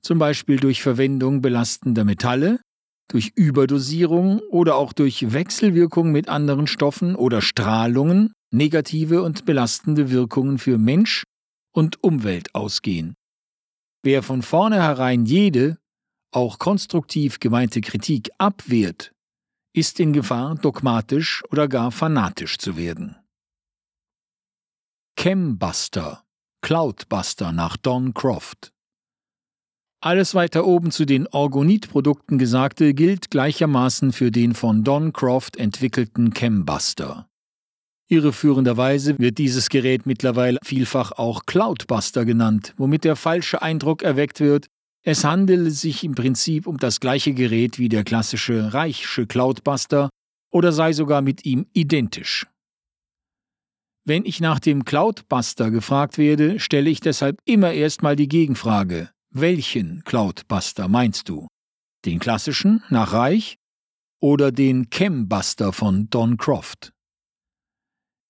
zum 0.00 0.18
Beispiel 0.18 0.58
durch 0.58 0.80
Verwendung 0.80 1.42
belastender 1.42 2.04
Metalle, 2.04 2.60
durch 3.08 3.32
Überdosierung 3.34 4.38
oder 4.50 4.76
auch 4.76 4.92
durch 4.92 5.32
Wechselwirkung 5.32 6.12
mit 6.12 6.28
anderen 6.28 6.66
Stoffen 6.68 7.16
oder 7.16 7.42
Strahlungen 7.42 8.32
negative 8.52 9.22
und 9.22 9.44
belastende 9.44 10.10
Wirkungen 10.10 10.58
für 10.58 10.78
Mensch 10.78 11.24
und 11.74 12.02
Umwelt 12.04 12.54
ausgehen. 12.54 13.14
Wer 14.04 14.22
von 14.22 14.42
vornherein 14.42 15.26
jede, 15.26 15.78
auch 16.32 16.58
konstruktiv 16.60 17.40
gemeinte 17.40 17.80
Kritik 17.80 18.30
abwehrt 18.38 19.13
ist 19.74 20.00
in 20.00 20.12
Gefahr, 20.12 20.54
dogmatisch 20.54 21.42
oder 21.50 21.68
gar 21.68 21.90
fanatisch 21.90 22.58
zu 22.58 22.76
werden. 22.76 23.16
Chembuster, 25.18 26.24
Cloudbuster 26.62 27.52
nach 27.52 27.76
Don 27.76 28.14
Croft. 28.14 28.72
Alles 30.00 30.34
weiter 30.34 30.66
oben 30.66 30.90
zu 30.90 31.06
den 31.06 31.26
Orgonit-Produkten 31.26 32.38
Gesagte 32.38 32.94
gilt 32.94 33.30
gleichermaßen 33.30 34.12
für 34.12 34.30
den 34.30 34.54
von 34.54 34.84
Don 34.84 35.12
Croft 35.12 35.56
entwickelten 35.56 36.32
Chembuster. 36.34 37.28
Irreführenderweise 38.08 39.18
wird 39.18 39.38
dieses 39.38 39.70
Gerät 39.70 40.04
mittlerweile 40.04 40.58
vielfach 40.62 41.12
auch 41.12 41.46
Cloudbuster 41.46 42.24
genannt, 42.24 42.74
womit 42.76 43.04
der 43.04 43.16
falsche 43.16 43.62
Eindruck 43.62 44.02
erweckt 44.02 44.40
wird, 44.40 44.66
es 45.04 45.22
handele 45.22 45.70
sich 45.70 46.02
im 46.02 46.14
Prinzip 46.14 46.66
um 46.66 46.78
das 46.78 46.98
gleiche 46.98 47.34
Gerät 47.34 47.78
wie 47.78 47.90
der 47.90 48.04
klassische 48.04 48.72
Reichsche 48.72 49.26
Cloudbuster 49.26 50.08
oder 50.50 50.72
sei 50.72 50.94
sogar 50.94 51.20
mit 51.20 51.44
ihm 51.44 51.66
identisch. 51.74 52.46
Wenn 54.06 54.24
ich 54.24 54.40
nach 54.40 54.60
dem 54.60 54.84
Cloudbuster 54.84 55.70
gefragt 55.70 56.16
werde, 56.16 56.58
stelle 56.58 56.88
ich 56.88 57.00
deshalb 57.00 57.38
immer 57.44 57.72
erstmal 57.72 58.16
die 58.16 58.28
Gegenfrage: 58.28 59.10
Welchen 59.30 60.02
Cloudbuster 60.04 60.88
meinst 60.88 61.28
du? 61.28 61.48
Den 62.06 62.18
klassischen 62.18 62.82
nach 62.88 63.12
Reich 63.12 63.56
oder 64.20 64.52
den 64.52 64.88
Chembuster 64.90 65.74
von 65.74 66.08
Don 66.08 66.38
Croft? 66.38 66.93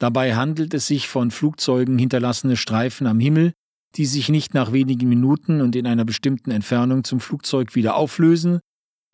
Dabei 0.00 0.34
handelt 0.34 0.74
es 0.74 0.88
sich 0.88 1.06
von 1.06 1.30
Flugzeugen 1.30 1.96
hinterlassene 1.96 2.56
Streifen 2.56 3.06
am 3.06 3.20
Himmel, 3.20 3.52
die 3.94 4.06
sich 4.06 4.28
nicht 4.28 4.52
nach 4.52 4.72
wenigen 4.72 5.08
Minuten 5.08 5.60
und 5.60 5.76
in 5.76 5.86
einer 5.86 6.04
bestimmten 6.04 6.50
Entfernung 6.50 7.04
zum 7.04 7.20
Flugzeug 7.20 7.76
wieder 7.76 7.94
auflösen, 7.94 8.58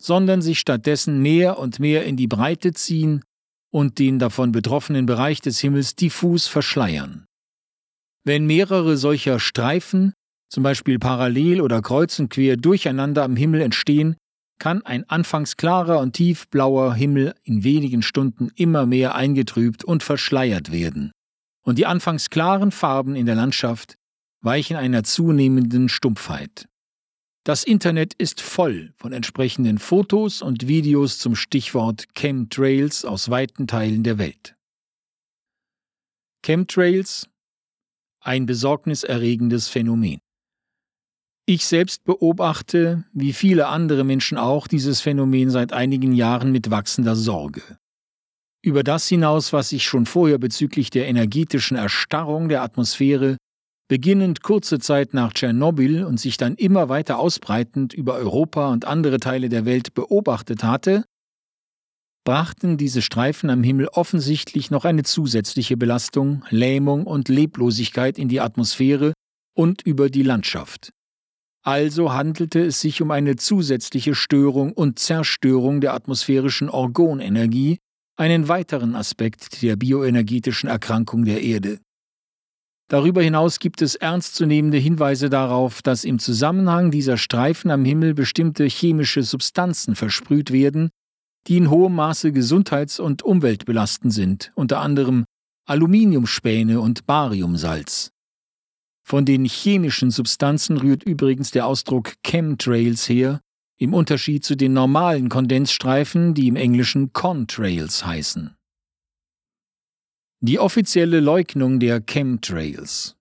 sondern 0.01 0.41
sich 0.41 0.57
stattdessen 0.59 1.21
mehr 1.21 1.59
und 1.59 1.79
mehr 1.79 2.05
in 2.05 2.17
die 2.17 2.27
Breite 2.27 2.73
ziehen 2.73 3.21
und 3.71 3.99
den 3.99 4.19
davon 4.19 4.51
betroffenen 4.51 5.05
Bereich 5.05 5.41
des 5.41 5.59
Himmels 5.59 5.95
diffus 5.95 6.47
verschleiern. 6.47 7.25
Wenn 8.25 8.45
mehrere 8.45 8.97
solcher 8.97 9.39
Streifen, 9.39 10.13
zum 10.49 10.63
Beispiel 10.63 10.99
parallel 10.99 11.61
oder 11.61 11.81
kreuzend 11.81 12.29
quer 12.31 12.57
durcheinander 12.57 13.23
am 13.23 13.35
Himmel 13.35 13.61
entstehen, 13.61 14.15
kann 14.59 14.81
ein 14.85 15.09
anfangs 15.09 15.57
klarer 15.57 15.99
und 15.99 16.13
tiefblauer 16.13 16.93
Himmel 16.93 17.33
in 17.43 17.63
wenigen 17.63 18.01
Stunden 18.01 18.51
immer 18.55 18.85
mehr 18.85 19.15
eingetrübt 19.15 19.83
und 19.83 20.03
verschleiert 20.03 20.71
werden. 20.71 21.11
Und 21.63 21.77
die 21.77 21.85
anfangs 21.85 22.29
klaren 22.29 22.71
Farben 22.71 23.15
in 23.15 23.25
der 23.25 23.35
Landschaft 23.35 23.95
weichen 24.41 24.77
einer 24.77 25.03
zunehmenden 25.03 25.89
Stumpfheit. 25.89 26.68
Das 27.45 27.63
Internet 27.63 28.13
ist 28.15 28.41
voll 28.41 28.93
von 28.97 29.13
entsprechenden 29.13 29.79
Fotos 29.79 30.41
und 30.41 30.67
Videos 30.67 31.19
zum 31.19 31.35
Stichwort 31.35 32.07
Chemtrails 32.13 33.05
aus 33.05 33.29
weiten 33.29 33.65
Teilen 33.65 34.03
der 34.03 34.17
Welt. 34.17 34.55
Chemtrails 36.45 37.27
ein 38.21 38.45
besorgniserregendes 38.45 39.69
Phänomen. 39.69 40.19
Ich 41.45 41.65
selbst 41.65 42.03
beobachte, 42.03 43.05
wie 43.13 43.33
viele 43.33 43.67
andere 43.67 44.03
Menschen 44.03 44.37
auch, 44.37 44.67
dieses 44.67 45.01
Phänomen 45.01 45.49
seit 45.49 45.73
einigen 45.73 46.13
Jahren 46.13 46.51
mit 46.51 46.69
wachsender 46.69 47.15
Sorge. 47.15 47.63
Über 48.61 48.83
das 48.83 49.07
hinaus, 49.07 49.53
was 49.53 49.71
ich 49.71 49.85
schon 49.85 50.05
vorher 50.05 50.37
bezüglich 50.37 50.89
der 50.89 51.07
energetischen 51.07 51.77
Erstarrung 51.77 52.49
der 52.49 52.61
Atmosphäre, 52.61 53.37
beginnend 53.89 54.43
kurze 54.43 54.79
Zeit 54.79 55.13
nach 55.13 55.33
Tschernobyl 55.33 56.05
und 56.05 56.19
sich 56.19 56.37
dann 56.37 56.55
immer 56.55 56.87
weiter 56.87 57.19
ausbreitend 57.19 57.93
über 57.93 58.13
Europa 58.13 58.71
und 58.71 58.85
andere 58.85 59.19
Teile 59.19 59.49
der 59.49 59.65
Welt 59.65 59.93
beobachtet 59.93 60.63
hatte, 60.63 61.03
brachten 62.23 62.77
diese 62.77 63.01
Streifen 63.01 63.49
am 63.49 63.63
Himmel 63.63 63.87
offensichtlich 63.87 64.69
noch 64.69 64.85
eine 64.85 65.03
zusätzliche 65.03 65.75
Belastung, 65.75 66.45
Lähmung 66.51 67.07
und 67.07 67.27
Leblosigkeit 67.27 68.19
in 68.19 68.29
die 68.29 68.39
Atmosphäre 68.39 69.13
und 69.55 69.81
über 69.81 70.11
die 70.11 70.23
Landschaft. 70.23 70.91
Also 71.63 72.13
handelte 72.13 72.63
es 72.63 72.79
sich 72.81 73.01
um 73.01 73.09
eine 73.09 73.35
zusätzliche 73.35 74.13
Störung 74.13 74.71
und 74.71 74.99
Zerstörung 74.99 75.81
der 75.81 75.95
atmosphärischen 75.95 76.69
Orgonenergie, 76.69 77.79
einen 78.15 78.47
weiteren 78.47 78.95
Aspekt 78.95 79.63
der 79.63 79.75
bioenergetischen 79.75 80.69
Erkrankung 80.69 81.25
der 81.25 81.41
Erde. 81.41 81.79
Darüber 82.89 83.21
hinaus 83.21 83.59
gibt 83.59 83.83
es 83.83 83.93
ernstzunehmende 83.93 84.79
Hinweise 84.79 85.29
darauf, 85.29 85.83
dass 85.83 86.03
im 86.03 86.17
Zusammenhang 86.17 86.89
dieser 86.89 87.17
Streifen 87.17 87.69
am 87.69 87.85
Himmel 87.85 88.15
bestimmte 88.15 88.65
chemische 88.65 89.21
Substanzen 89.21 89.95
versprüht 89.95 90.51
werden, 90.51 90.89
die 91.45 91.57
in 91.57 91.69
hohem 91.69 91.93
Maße 91.93 92.31
gesundheits- 92.31 92.99
und 92.99 93.21
umweltbelastend 93.21 94.11
sind, 94.11 94.51
unter 94.55 94.81
anderem 94.81 95.25
Aluminiumspäne 95.65 96.81
und 96.81 97.05
Bariumsalz. 97.05 98.09
Von 99.03 99.23
den 99.23 99.45
chemischen 99.45 100.09
Substanzen 100.09 100.77
rührt 100.77 101.03
übrigens 101.03 101.51
der 101.51 101.67
Ausdruck 101.67 102.13
Chemtrails 102.23 103.07
her, 103.07 103.39
im 103.77 103.93
Unterschied 103.93 104.43
zu 104.43 104.57
den 104.57 104.73
normalen 104.73 105.29
Kondensstreifen, 105.29 106.33
die 106.33 106.47
im 106.47 106.55
Englischen 106.55 107.13
Contrails 107.13 108.03
heißen. 108.03 108.55
Die 110.41 110.57
offizielle 110.57 111.19
Leugnung 111.19 111.81
der 111.81 111.99
Chemtrails. 111.99 113.17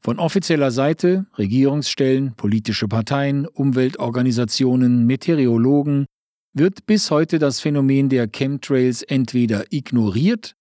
Von 0.00 0.20
offizieller 0.20 0.70
Seite, 0.70 1.26
Regierungsstellen, 1.36 2.36
politische 2.36 2.86
Parteien, 2.86 3.48
Umweltorganisationen, 3.48 5.06
Meteorologen, 5.06 6.06
wird 6.52 6.86
bis 6.86 7.10
heute 7.10 7.40
das 7.40 7.58
Phänomen 7.58 8.10
der 8.10 8.28
Chemtrails 8.28 9.02
entweder 9.02 9.72
ignoriert 9.72 10.54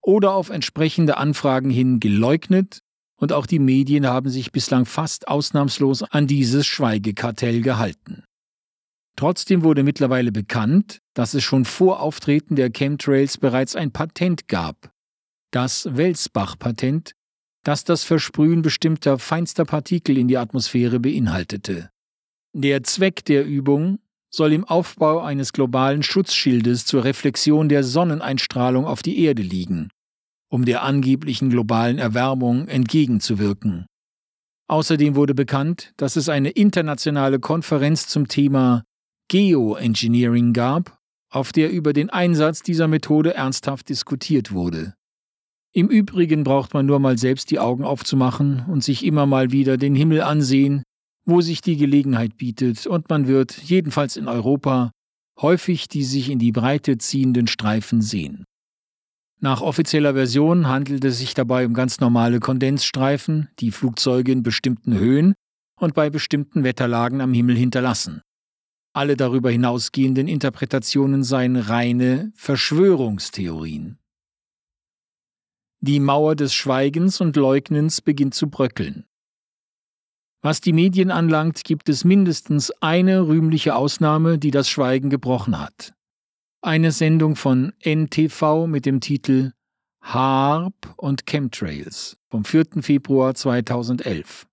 oder 0.00 0.34
auf 0.34 0.50
entsprechende 0.50 1.16
Anfragen 1.16 1.70
hin 1.70 1.98
geleugnet 1.98 2.78
und 3.16 3.32
auch 3.32 3.46
die 3.46 3.58
Medien 3.58 4.06
haben 4.06 4.30
sich 4.30 4.52
bislang 4.52 4.84
fast 4.84 5.26
ausnahmslos 5.26 6.04
an 6.04 6.28
dieses 6.28 6.64
Schweigekartell 6.64 7.60
gehalten. 7.60 8.22
Trotzdem 9.16 9.64
wurde 9.64 9.82
mittlerweile 9.82 10.30
bekannt, 10.30 11.00
dass 11.14 11.34
es 11.34 11.42
schon 11.42 11.64
vor 11.64 12.00
Auftreten 12.00 12.54
der 12.54 12.70
Chemtrails 12.70 13.38
bereits 13.38 13.76
ein 13.76 13.90
Patent 13.90 14.46
gab, 14.46 14.91
das 15.52 15.88
Welsbach-Patent, 15.90 17.12
das 17.62 17.84
das 17.84 18.02
Versprühen 18.02 18.62
bestimmter 18.62 19.18
feinster 19.18 19.64
Partikel 19.64 20.18
in 20.18 20.26
die 20.26 20.38
Atmosphäre 20.38 20.98
beinhaltete. 20.98 21.90
Der 22.52 22.82
Zweck 22.82 23.24
der 23.24 23.46
Übung 23.46 24.00
soll 24.30 24.52
im 24.52 24.64
Aufbau 24.64 25.20
eines 25.20 25.52
globalen 25.52 26.02
Schutzschildes 26.02 26.86
zur 26.86 27.04
Reflexion 27.04 27.68
der 27.68 27.84
Sonneneinstrahlung 27.84 28.84
auf 28.86 29.02
die 29.02 29.20
Erde 29.20 29.42
liegen 29.42 29.90
um 30.52 30.66
der 30.66 30.82
angeblichen 30.82 31.48
globalen 31.48 31.98
Erwärmung 31.98 32.68
entgegenzuwirken. 32.68 33.86
Außerdem 34.68 35.16
wurde 35.16 35.34
bekannt, 35.34 35.94
dass 35.96 36.16
es 36.16 36.28
eine 36.28 36.50
internationale 36.50 37.40
Konferenz 37.40 38.06
zum 38.06 38.28
Thema 38.28 38.84
Geoengineering 39.28 40.52
gab, 40.52 40.98
auf 41.30 41.52
der 41.52 41.72
über 41.72 41.94
den 41.94 42.10
Einsatz 42.10 42.62
dieser 42.62 42.86
Methode 42.86 43.32
ernsthaft 43.32 43.88
diskutiert 43.88 44.52
wurde. 44.52 44.94
Im 45.74 45.88
Übrigen 45.88 46.44
braucht 46.44 46.74
man 46.74 46.84
nur 46.84 46.98
mal 46.98 47.16
selbst 47.16 47.50
die 47.50 47.58
Augen 47.58 47.84
aufzumachen 47.84 48.64
und 48.68 48.84
sich 48.84 49.04
immer 49.04 49.24
mal 49.24 49.52
wieder 49.52 49.78
den 49.78 49.94
Himmel 49.94 50.20
ansehen, 50.20 50.82
wo 51.24 51.40
sich 51.40 51.62
die 51.62 51.76
Gelegenheit 51.76 52.36
bietet, 52.36 52.86
und 52.86 53.08
man 53.08 53.26
wird, 53.26 53.56
jedenfalls 53.62 54.16
in 54.16 54.28
Europa, 54.28 54.90
häufig 55.40 55.88
die 55.88 56.04
sich 56.04 56.28
in 56.28 56.38
die 56.38 56.52
Breite 56.52 56.98
ziehenden 56.98 57.46
Streifen 57.46 58.02
sehen. 58.02 58.44
Nach 59.40 59.60
offizieller 59.60 60.14
Version 60.14 60.68
handelt 60.68 61.04
es 61.04 61.18
sich 61.18 61.34
dabei 61.34 61.64
um 61.66 61.74
ganz 61.74 62.00
normale 62.00 62.38
Kondensstreifen, 62.38 63.48
die 63.58 63.70
Flugzeuge 63.70 64.30
in 64.30 64.42
bestimmten 64.42 64.96
Höhen 64.98 65.34
und 65.80 65.94
bei 65.94 66.10
bestimmten 66.10 66.64
Wetterlagen 66.64 67.20
am 67.20 67.32
Himmel 67.32 67.56
hinterlassen. 67.56 68.20
Alle 68.92 69.16
darüber 69.16 69.50
hinausgehenden 69.50 70.28
Interpretationen 70.28 71.24
seien 71.24 71.56
reine 71.56 72.30
Verschwörungstheorien. 72.36 73.98
Die 75.82 76.00
Mauer 76.00 76.34
des 76.36 76.54
Schweigens 76.54 77.20
und 77.20 77.36
Leugnens 77.36 78.00
beginnt 78.00 78.34
zu 78.34 78.48
bröckeln. 78.48 79.04
Was 80.40 80.60
die 80.60 80.72
Medien 80.72 81.10
anlangt, 81.10 81.62
gibt 81.64 81.88
es 81.88 82.04
mindestens 82.04 82.70
eine 82.80 83.26
rühmliche 83.26 83.76
Ausnahme, 83.76 84.38
die 84.38 84.50
das 84.50 84.68
Schweigen 84.70 85.10
gebrochen 85.10 85.60
hat 85.60 85.92
eine 86.62 86.92
Sendung 86.92 87.34
von 87.34 87.72
NTV 87.84 88.68
mit 88.68 88.86
dem 88.86 89.00
Titel 89.00 89.52
HARP 90.00 90.94
und 90.96 91.26
Chemtrails 91.26 92.16
vom 92.30 92.44
4. 92.44 92.82
Februar 92.82 93.34
2011. 93.34 94.46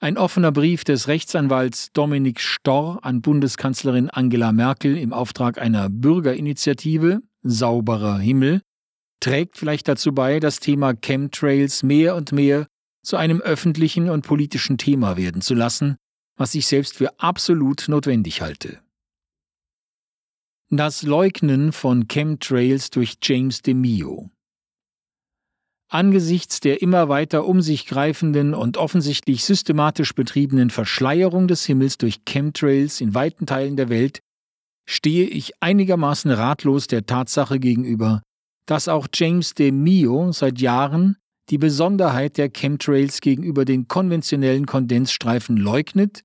Ein 0.00 0.16
offener 0.16 0.52
Brief 0.52 0.84
des 0.84 1.08
Rechtsanwalts 1.08 1.92
Dominik 1.92 2.40
Storr 2.40 3.00
an 3.02 3.20
Bundeskanzlerin 3.20 4.10
Angela 4.10 4.52
Merkel 4.52 4.96
im 4.96 5.12
Auftrag 5.12 5.60
einer 5.60 5.88
Bürgerinitiative 5.90 7.20
Sauberer 7.42 8.18
Himmel 8.18 8.62
trägt 9.20 9.58
vielleicht 9.58 9.88
dazu 9.88 10.12
bei, 10.12 10.40
das 10.40 10.60
Thema 10.60 10.94
Chemtrails 10.94 11.82
mehr 11.82 12.14
und 12.14 12.32
mehr 12.32 12.66
zu 13.04 13.16
einem 13.16 13.40
öffentlichen 13.40 14.10
und 14.10 14.26
politischen 14.26 14.78
Thema 14.78 15.16
werden 15.16 15.42
zu 15.42 15.54
lassen, 15.54 15.96
was 16.36 16.54
ich 16.54 16.66
selbst 16.66 16.96
für 16.96 17.18
absolut 17.20 17.88
notwendig 17.88 18.40
halte. 18.40 18.80
Das 20.70 21.02
Leugnen 21.02 21.72
von 21.72 22.08
Chemtrails 22.08 22.90
durch 22.90 23.18
James 23.22 23.62
DeMio. 23.62 24.30
Angesichts 25.88 26.60
der 26.60 26.82
immer 26.82 27.08
weiter 27.08 27.44
um 27.44 27.60
sich 27.60 27.86
greifenden 27.86 28.54
und 28.54 28.78
offensichtlich 28.78 29.44
systematisch 29.44 30.14
betriebenen 30.14 30.70
Verschleierung 30.70 31.46
des 31.46 31.64
Himmels 31.66 31.98
durch 31.98 32.24
Chemtrails 32.24 33.00
in 33.00 33.14
weiten 33.14 33.46
Teilen 33.46 33.76
der 33.76 33.90
Welt 33.90 34.20
stehe 34.86 35.26
ich 35.26 35.62
einigermaßen 35.62 36.30
ratlos 36.30 36.86
der 36.86 37.06
Tatsache 37.06 37.60
gegenüber, 37.60 38.22
dass 38.66 38.88
auch 38.88 39.06
James 39.12 39.54
de 39.54 39.70
Mio 39.70 40.32
seit 40.32 40.60
Jahren 40.60 41.16
die 41.50 41.58
Besonderheit 41.58 42.38
der 42.38 42.48
Chemtrails 42.48 43.20
gegenüber 43.20 43.64
den 43.64 43.86
konventionellen 43.88 44.66
Kondensstreifen 44.66 45.56
leugnet 45.56 46.22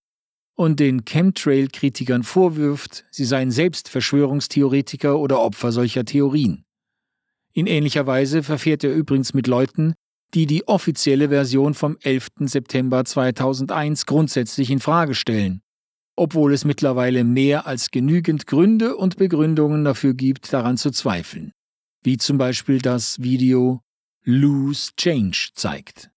und 0.56 0.80
den 0.80 1.06
Chemtrail-Kritikern 1.06 2.24
vorwirft, 2.24 3.06
sie 3.12 3.26
seien 3.26 3.52
selbst 3.52 3.90
Verschwörungstheoretiker 3.90 5.18
oder 5.18 5.40
Opfer 5.40 5.72
solcher 5.72 6.06
Theorien. 6.06 6.66
In 7.54 7.68
ähnlicher 7.68 8.08
Weise 8.08 8.44
verfährt 8.44 8.84
er 8.84 8.94
übrigens 8.94 9.34
mit 9.34 9.48
Leuten, 9.48 9.94
die 10.34 10.46
die 10.46 10.68
offizielle 10.68 11.30
Version 11.30 11.74
vom 11.74 11.98
11. 12.02 12.28
September 12.42 13.04
2001 13.04 14.06
grundsätzlich 14.06 14.70
in 14.70 14.80
Frage 14.80 15.16
stellen, 15.16 15.62
obwohl 16.16 16.54
es 16.54 16.66
mittlerweile 16.66 17.24
mehr 17.24 17.66
als 17.66 17.90
genügend 17.90 18.46
Gründe 18.46 18.96
und 18.96 19.18
Begründungen 19.18 19.84
dafür 19.84 20.14
gibt, 20.14 20.54
daran 20.54 20.78
zu 20.78 20.92
zweifeln, 20.92 21.52
wie 22.04 22.18
zum 22.18 22.38
Beispiel 22.38 22.80
das 22.80 23.22
Video 23.22 23.82
Lose 24.24 24.92
Change 24.98 25.50
zeigt. 25.54 26.12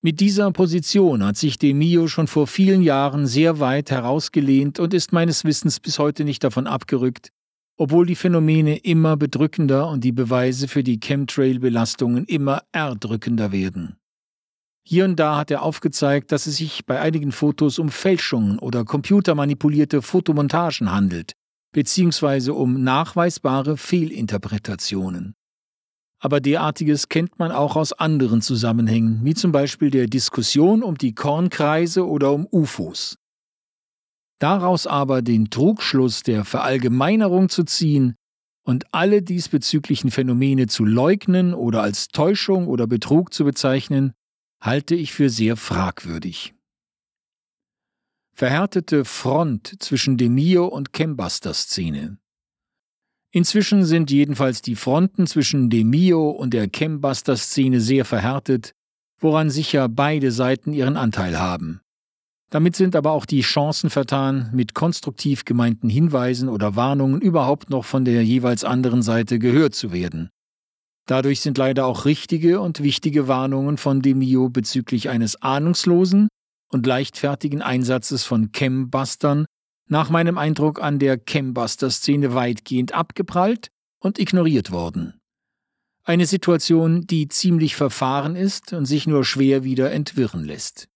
Mit 0.00 0.20
dieser 0.20 0.52
Position 0.52 1.24
hat 1.24 1.36
sich 1.36 1.58
De 1.58 1.74
Mio 1.74 2.06
schon 2.06 2.28
vor 2.28 2.46
vielen 2.46 2.82
Jahren 2.82 3.26
sehr 3.26 3.58
weit 3.58 3.90
herausgelehnt 3.90 4.78
und 4.78 4.94
ist 4.94 5.12
meines 5.12 5.44
Wissens 5.44 5.80
bis 5.80 5.98
heute 5.98 6.24
nicht 6.24 6.44
davon 6.44 6.68
abgerückt, 6.68 7.30
obwohl 7.76 8.06
die 8.06 8.14
Phänomene 8.14 8.76
immer 8.76 9.16
bedrückender 9.16 9.88
und 9.88 10.04
die 10.04 10.12
Beweise 10.12 10.68
für 10.68 10.84
die 10.84 11.00
Chemtrail-Belastungen 11.00 12.24
immer 12.26 12.62
erdrückender 12.70 13.50
werden. 13.50 13.96
Hier 14.84 15.04
und 15.04 15.16
da 15.16 15.36
hat 15.36 15.50
er 15.50 15.62
aufgezeigt, 15.62 16.32
dass 16.32 16.46
es 16.46 16.56
sich 16.56 16.86
bei 16.86 17.00
einigen 17.00 17.30
Fotos 17.30 17.78
um 17.78 17.90
Fälschungen 17.90 18.58
oder 18.58 18.84
computermanipulierte 18.84 20.00
Fotomontagen 20.00 20.90
handelt, 20.90 21.34
beziehungsweise 21.72 22.54
um 22.54 22.82
nachweisbare 22.82 23.76
Fehlinterpretationen 23.76 25.34
aber 26.20 26.40
derartiges 26.40 27.08
kennt 27.08 27.38
man 27.38 27.52
auch 27.52 27.76
aus 27.76 27.92
anderen 27.92 28.42
Zusammenhängen, 28.42 29.20
wie 29.24 29.34
zum 29.34 29.52
Beispiel 29.52 29.90
der 29.90 30.06
Diskussion 30.06 30.82
um 30.82 30.98
die 30.98 31.14
Kornkreise 31.14 32.06
oder 32.06 32.32
um 32.32 32.46
UFOs. 32.50 33.16
Daraus 34.40 34.86
aber 34.86 35.22
den 35.22 35.50
Trugschluss 35.50 36.22
der 36.22 36.44
Verallgemeinerung 36.44 37.48
zu 37.48 37.64
ziehen 37.64 38.14
und 38.64 38.84
alle 38.92 39.22
diesbezüglichen 39.22 40.10
Phänomene 40.10 40.66
zu 40.66 40.84
leugnen 40.84 41.54
oder 41.54 41.82
als 41.82 42.08
Täuschung 42.08 42.66
oder 42.66 42.86
Betrug 42.86 43.32
zu 43.32 43.44
bezeichnen, 43.44 44.12
halte 44.60 44.94
ich 44.94 45.12
für 45.12 45.30
sehr 45.30 45.56
fragwürdig. 45.56 46.54
Verhärtete 48.38 49.04
Front 49.04 49.82
zwischen 49.82 50.16
Demio 50.16 50.66
und 50.66 50.92
Chembuster-Szene. 50.92 52.18
Inzwischen 53.32 53.84
sind 53.84 54.12
jedenfalls 54.12 54.62
die 54.62 54.76
Fronten 54.76 55.26
zwischen 55.26 55.70
dem 55.70 55.90
Mio 55.90 56.30
und 56.30 56.54
der 56.54 56.68
Chembuster-Szene 56.68 57.80
sehr 57.80 58.04
verhärtet, 58.04 58.74
woran 59.18 59.50
sicher 59.50 59.88
beide 59.88 60.30
Seiten 60.30 60.72
ihren 60.72 60.96
Anteil 60.96 61.36
haben. 61.36 61.80
Damit 62.48 62.76
sind 62.76 62.94
aber 62.94 63.10
auch 63.10 63.26
die 63.26 63.40
Chancen 63.40 63.90
vertan, 63.90 64.50
mit 64.54 64.72
konstruktiv 64.72 65.44
gemeinten 65.44 65.88
Hinweisen 65.88 66.48
oder 66.48 66.76
Warnungen 66.76 67.20
überhaupt 67.20 67.70
noch 67.70 67.84
von 67.84 68.04
der 68.04 68.24
jeweils 68.24 68.62
anderen 68.62 69.02
Seite 69.02 69.40
gehört 69.40 69.74
zu 69.74 69.92
werden. 69.92 70.30
Dadurch 71.06 71.40
sind 71.40 71.58
leider 71.58 71.86
auch 71.86 72.04
richtige 72.04 72.60
und 72.60 72.84
wichtige 72.84 73.26
Warnungen 73.26 73.78
von 73.78 74.00
Demio 74.00 74.48
bezüglich 74.48 75.08
eines 75.08 75.42
ahnungslosen 75.42 76.28
und 76.68 76.86
leichtfertigen 76.86 77.62
Einsatzes 77.62 78.24
von 78.24 78.52
Chembustern 78.52 79.46
nach 79.88 80.10
meinem 80.10 80.38
Eindruck 80.38 80.82
an 80.82 80.98
der 80.98 81.18
Chembuster-Szene 81.18 82.34
weitgehend 82.34 82.92
abgeprallt 82.92 83.70
und 84.00 84.18
ignoriert 84.18 84.70
worden. 84.70 85.20
Eine 86.04 86.26
Situation, 86.26 87.06
die 87.06 87.28
ziemlich 87.28 87.76
verfahren 87.76 88.36
ist 88.36 88.72
und 88.72 88.86
sich 88.86 89.06
nur 89.06 89.24
schwer 89.24 89.64
wieder 89.64 89.92
entwirren 89.92 90.44
lässt. 90.44 90.88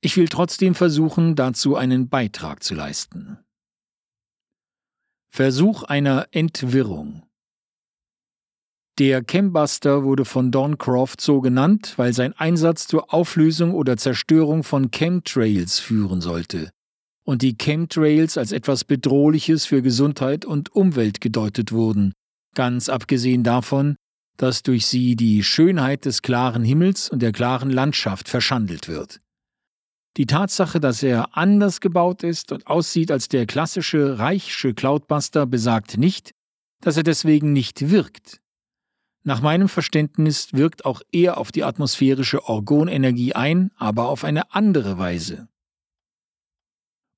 Ich 0.00 0.16
will 0.16 0.28
trotzdem 0.28 0.74
versuchen, 0.74 1.36
dazu 1.36 1.76
einen 1.76 2.08
Beitrag 2.08 2.62
zu 2.62 2.74
leisten. 2.74 3.38
Versuch 5.28 5.84
einer 5.84 6.26
Entwirrung. 6.32 7.22
Der 8.98 9.22
Chembuster 9.22 10.04
wurde 10.04 10.24
von 10.24 10.50
Don 10.50 10.76
Croft 10.76 11.20
so 11.20 11.40
genannt, 11.40 11.94
weil 11.96 12.12
sein 12.12 12.34
Einsatz 12.34 12.86
zur 12.86 13.14
Auflösung 13.14 13.72
oder 13.72 13.96
Zerstörung 13.96 14.62
von 14.62 14.90
Chemtrails 14.90 15.78
führen 15.78 16.20
sollte, 16.20 16.70
und 17.24 17.42
die 17.42 17.56
Chemtrails 17.56 18.36
als 18.36 18.52
etwas 18.52 18.84
Bedrohliches 18.84 19.64
für 19.64 19.82
Gesundheit 19.82 20.44
und 20.44 20.74
Umwelt 20.74 21.20
gedeutet 21.20 21.72
wurden, 21.72 22.12
ganz 22.54 22.88
abgesehen 22.88 23.42
davon, 23.42 23.96
dass 24.36 24.62
durch 24.62 24.86
sie 24.86 25.16
die 25.16 25.42
Schönheit 25.42 26.04
des 26.04 26.22
klaren 26.22 26.64
Himmels 26.64 27.08
und 27.10 27.20
der 27.20 27.32
klaren 27.32 27.70
Landschaft 27.70 28.28
verschandelt 28.28 28.88
wird. 28.88 29.20
Die 30.16 30.26
Tatsache, 30.26 30.80
dass 30.80 31.02
er 31.02 31.36
anders 31.36 31.80
gebaut 31.80 32.22
ist 32.24 32.50
und 32.50 32.66
aussieht 32.66 33.12
als 33.12 33.28
der 33.28 33.46
klassische 33.46 34.18
Reichsche 34.18 34.74
Cloudbuster, 34.74 35.46
besagt 35.46 35.98
nicht, 35.98 36.32
dass 36.80 36.96
er 36.96 37.02
deswegen 37.02 37.52
nicht 37.52 37.90
wirkt. 37.90 38.39
Nach 39.22 39.42
meinem 39.42 39.68
Verständnis 39.68 40.52
wirkt 40.52 40.84
auch 40.84 41.02
er 41.12 41.38
auf 41.38 41.52
die 41.52 41.64
atmosphärische 41.64 42.44
Orgonenergie 42.44 43.34
ein, 43.34 43.70
aber 43.76 44.08
auf 44.08 44.24
eine 44.24 44.54
andere 44.54 44.98
Weise 44.98 45.48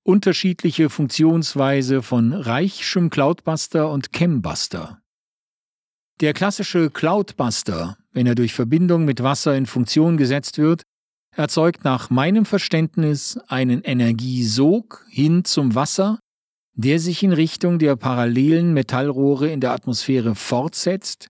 unterschiedliche 0.05 0.91
Funktionsweise 0.91 2.03
von 2.03 2.33
Reichschem 2.33 3.11
Cloudbuster 3.11 3.91
und 3.91 4.13
Chembuster. 4.13 5.01
Der 6.21 6.33
klassische 6.33 6.91
Cloudbuster, 6.91 7.97
wenn 8.13 8.27
er 8.27 8.35
durch 8.35 8.53
Verbindung 8.53 9.05
mit 9.05 9.23
Wasser 9.23 9.57
in 9.57 9.67
Funktion 9.67 10.17
gesetzt 10.17 10.59
wird, 10.59 10.83
erzeugt 11.35 11.85
nach 11.85 12.11
meinem 12.11 12.45
Verständnis 12.45 13.39
einen 13.49 13.83
Energiesog 13.83 15.05
hin 15.09 15.45
zum 15.45 15.75
Wasser, 15.75 16.19
der 16.75 16.99
sich 16.99 17.23
in 17.23 17.33
Richtung 17.33 17.79
der 17.79 17.97
parallelen 17.97 18.75
Metallrohre 18.75 19.49
in 19.51 19.61
der 19.61 19.73
Atmosphäre 19.73 20.35
fortsetzt 20.35 21.29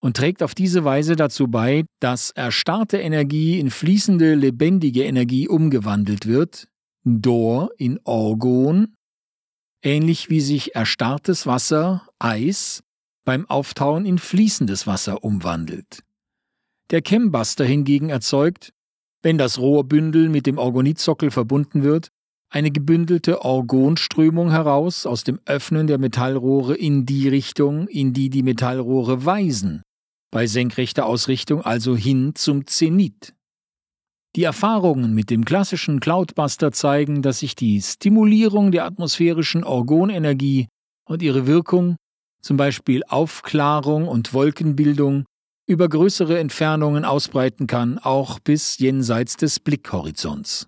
und 0.00 0.16
trägt 0.16 0.42
auf 0.42 0.54
diese 0.54 0.84
Weise 0.84 1.16
dazu 1.16 1.48
bei, 1.48 1.84
dass 2.00 2.30
erstarrte 2.30 2.98
Energie 2.98 3.58
in 3.58 3.70
fließende, 3.70 4.34
lebendige 4.34 5.04
Energie 5.04 5.48
umgewandelt 5.48 6.26
wird, 6.26 6.68
Dor 7.04 7.70
in 7.78 8.00
Orgon, 8.04 8.94
ähnlich 9.82 10.30
wie 10.30 10.40
sich 10.40 10.74
erstarrtes 10.74 11.46
Wasser, 11.46 12.06
Eis, 12.18 12.82
beim 13.24 13.48
Auftauen 13.48 14.06
in 14.06 14.18
fließendes 14.18 14.86
Wasser 14.86 15.24
umwandelt. 15.24 16.02
Der 16.90 17.02
Chembuster 17.02 17.64
hingegen 17.64 18.08
erzeugt, 18.08 18.72
wenn 19.22 19.36
das 19.36 19.58
Rohrbündel 19.58 20.28
mit 20.28 20.46
dem 20.46 20.58
Orgonitsockel 20.58 21.30
verbunden 21.30 21.82
wird, 21.82 22.08
eine 22.50 22.70
gebündelte 22.70 23.42
Orgonströmung 23.42 24.50
heraus 24.50 25.04
aus 25.04 25.24
dem 25.24 25.38
Öffnen 25.44 25.86
der 25.86 25.98
Metallrohre 25.98 26.74
in 26.74 27.04
die 27.04 27.28
Richtung, 27.28 27.88
in 27.88 28.14
die 28.14 28.30
die 28.30 28.42
Metallrohre 28.42 29.26
weisen, 29.26 29.82
bei 30.30 30.46
senkrechter 30.46 31.06
Ausrichtung 31.06 31.62
also 31.62 31.96
hin 31.96 32.32
zum 32.34 32.66
Zenit. 32.66 33.34
Die 34.36 34.44
Erfahrungen 34.44 35.14
mit 35.14 35.30
dem 35.30 35.44
klassischen 35.44 36.00
Cloudbuster 36.00 36.70
zeigen, 36.70 37.22
dass 37.22 37.40
sich 37.40 37.56
die 37.56 37.80
Stimulierung 37.80 38.70
der 38.70 38.84
atmosphärischen 38.84 39.64
Orgonenergie 39.64 40.68
und 41.06 41.22
ihre 41.22 41.46
Wirkung, 41.46 41.96
zum 42.42 42.56
Beispiel 42.56 43.02
Aufklärung 43.08 44.06
und 44.06 44.34
Wolkenbildung, 44.34 45.24
über 45.66 45.88
größere 45.88 46.38
Entfernungen 46.38 47.04
ausbreiten 47.04 47.66
kann, 47.66 47.98
auch 47.98 48.38
bis 48.38 48.78
jenseits 48.78 49.36
des 49.36 49.60
Blickhorizonts. 49.60 50.66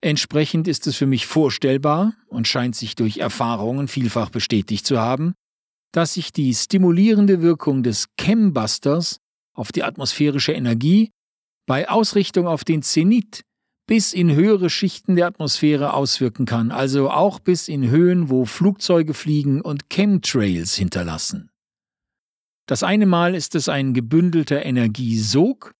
Entsprechend 0.00 0.68
ist 0.68 0.86
es 0.86 0.96
für 0.96 1.06
mich 1.06 1.26
vorstellbar 1.26 2.14
und 2.28 2.46
scheint 2.46 2.76
sich 2.76 2.94
durch 2.94 3.18
Erfahrungen 3.18 3.88
vielfach 3.88 4.30
bestätigt 4.30 4.86
zu 4.86 4.98
haben, 4.98 5.34
dass 5.92 6.14
sich 6.14 6.32
die 6.32 6.54
stimulierende 6.54 7.42
Wirkung 7.42 7.82
des 7.82 8.08
Chembusters 8.20 9.20
auf 9.54 9.72
die 9.72 9.82
atmosphärische 9.82 10.52
Energie 10.52 11.10
bei 11.66 11.88
Ausrichtung 11.88 12.46
auf 12.46 12.64
den 12.64 12.82
Zenit 12.82 13.42
bis 13.88 14.12
in 14.12 14.34
höhere 14.34 14.68
Schichten 14.68 15.16
der 15.16 15.26
Atmosphäre 15.26 15.94
auswirken 15.94 16.44
kann, 16.44 16.70
also 16.70 17.10
auch 17.10 17.40
bis 17.40 17.68
in 17.68 17.88
Höhen, 17.88 18.28
wo 18.28 18.44
Flugzeuge 18.44 19.14
fliegen 19.14 19.62
und 19.62 19.88
Chemtrails 19.88 20.74
hinterlassen. 20.74 21.50
Das 22.66 22.82
eine 22.82 23.06
Mal 23.06 23.34
ist 23.34 23.54
es 23.54 23.70
ein 23.70 23.94
gebündelter 23.94 24.64
Energiesog, 24.64 25.72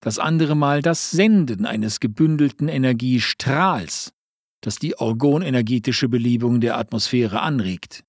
das 0.00 0.18
andere 0.18 0.54
Mal 0.54 0.80
das 0.80 1.10
Senden 1.10 1.66
eines 1.66 2.00
gebündelten 2.00 2.68
Energiestrahls, 2.68 4.14
das 4.62 4.78
die 4.78 4.98
orgonenergetische 4.98 6.08
Belebung 6.08 6.62
der 6.62 6.78
Atmosphäre 6.78 7.40
anregt. 7.40 8.04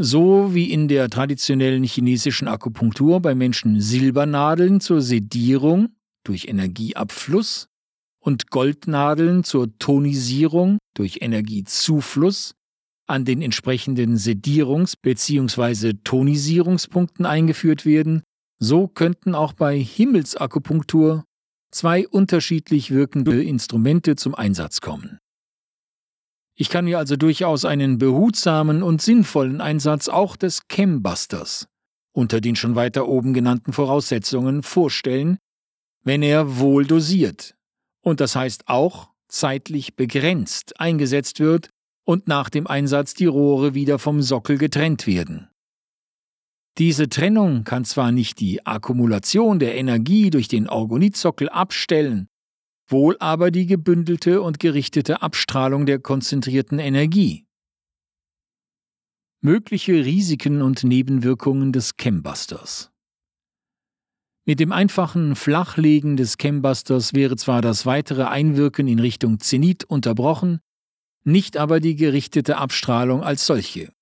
So 0.00 0.54
wie 0.54 0.72
in 0.72 0.88
der 0.88 1.10
traditionellen 1.10 1.84
chinesischen 1.84 2.48
Akupunktur 2.48 3.20
bei 3.20 3.34
Menschen 3.34 3.80
Silbernadeln 3.80 4.80
zur 4.80 5.02
Sedierung 5.02 5.90
durch 6.24 6.48
Energieabfluss 6.48 7.68
und 8.20 8.50
Goldnadeln 8.50 9.44
zur 9.44 9.76
Tonisierung 9.78 10.78
durch 10.94 11.18
Energiezufluss 11.20 12.54
an 13.06 13.24
den 13.24 13.42
entsprechenden 13.42 14.16
Sedierungs- 14.16 14.94
bzw. 15.00 15.94
Tonisierungspunkten 16.04 17.26
eingeführt 17.26 17.84
werden, 17.84 18.22
so 18.58 18.88
könnten 18.88 19.34
auch 19.34 19.52
bei 19.52 19.78
Himmelsakupunktur 19.78 21.24
zwei 21.72 22.06
unterschiedlich 22.08 22.90
wirkende 22.92 23.42
Instrumente 23.42 24.16
zum 24.16 24.34
Einsatz 24.34 24.80
kommen. 24.80 25.18
Ich 26.54 26.68
kann 26.68 26.84
mir 26.84 26.98
also 26.98 27.16
durchaus 27.16 27.64
einen 27.64 27.98
behutsamen 27.98 28.82
und 28.82 29.00
sinnvollen 29.00 29.60
Einsatz 29.60 30.08
auch 30.08 30.36
des 30.36 30.62
Chembusters 30.70 31.66
unter 32.12 32.40
den 32.40 32.56
schon 32.56 32.74
weiter 32.74 33.08
oben 33.08 33.34
genannten 33.34 33.72
Voraussetzungen 33.72 34.62
vorstellen, 34.62 35.38
wenn 36.04 36.22
er 36.22 36.58
wohl 36.58 36.86
dosiert, 36.86 37.54
und 38.02 38.20
das 38.20 38.36
heißt 38.36 38.68
auch 38.68 39.10
zeitlich 39.28 39.96
begrenzt 39.96 40.78
eingesetzt 40.78 41.40
wird 41.40 41.70
und 42.04 42.28
nach 42.28 42.50
dem 42.50 42.66
Einsatz 42.66 43.14
die 43.14 43.26
Rohre 43.26 43.74
wieder 43.74 43.98
vom 43.98 44.20
Sockel 44.20 44.58
getrennt 44.58 45.06
werden. 45.06 45.48
Diese 46.78 47.08
Trennung 47.08 47.64
kann 47.64 47.84
zwar 47.84 48.12
nicht 48.12 48.40
die 48.40 48.66
Akkumulation 48.66 49.58
der 49.58 49.76
Energie 49.76 50.30
durch 50.30 50.48
den 50.48 50.68
Orgonitsockel 50.68 51.48
abstellen, 51.48 52.28
wohl 52.92 53.16
aber 53.18 53.50
die 53.50 53.66
gebündelte 53.66 54.42
und 54.42 54.60
gerichtete 54.60 55.22
Abstrahlung 55.22 55.86
der 55.86 55.98
konzentrierten 55.98 56.78
Energie. 56.78 57.46
Mögliche 59.40 60.04
Risiken 60.04 60.62
und 60.62 60.84
Nebenwirkungen 60.84 61.72
des 61.72 61.96
Chembusters 62.00 62.92
Mit 64.44 64.60
dem 64.60 64.70
einfachen 64.70 65.34
Flachlegen 65.34 66.16
des 66.16 66.36
Chembusters 66.40 67.12
wäre 67.12 67.34
zwar 67.34 67.60
das 67.60 67.84
weitere 67.84 68.24
Einwirken 68.24 68.86
in 68.86 69.00
Richtung 69.00 69.40
Zenit 69.40 69.82
unterbrochen, 69.82 70.60
nicht 71.24 71.56
aber 71.56 71.80
die 71.80 71.96
gerichtete 71.96 72.58
Abstrahlung 72.58 73.24
als 73.24 73.46
solche. 73.46 73.92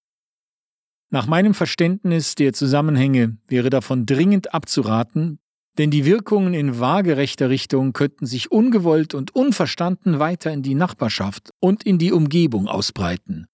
Nach 1.10 1.26
meinem 1.26 1.54
Verständnis 1.54 2.34
der 2.34 2.52
Zusammenhänge 2.52 3.38
wäre 3.48 3.70
davon 3.70 4.06
dringend 4.06 4.54
abzuraten, 4.54 5.38
denn 5.80 5.90
die 5.90 6.04
Wirkungen 6.04 6.52
in 6.52 6.78
waagerechter 6.78 7.48
Richtung 7.48 7.94
könnten 7.94 8.26
sich 8.26 8.52
ungewollt 8.52 9.14
und 9.14 9.34
unverstanden 9.34 10.18
weiter 10.18 10.52
in 10.52 10.60
die 10.60 10.74
Nachbarschaft 10.74 11.52
und 11.58 11.84
in 11.84 11.96
die 11.96 12.12
Umgebung 12.12 12.68
ausbreiten 12.68 13.46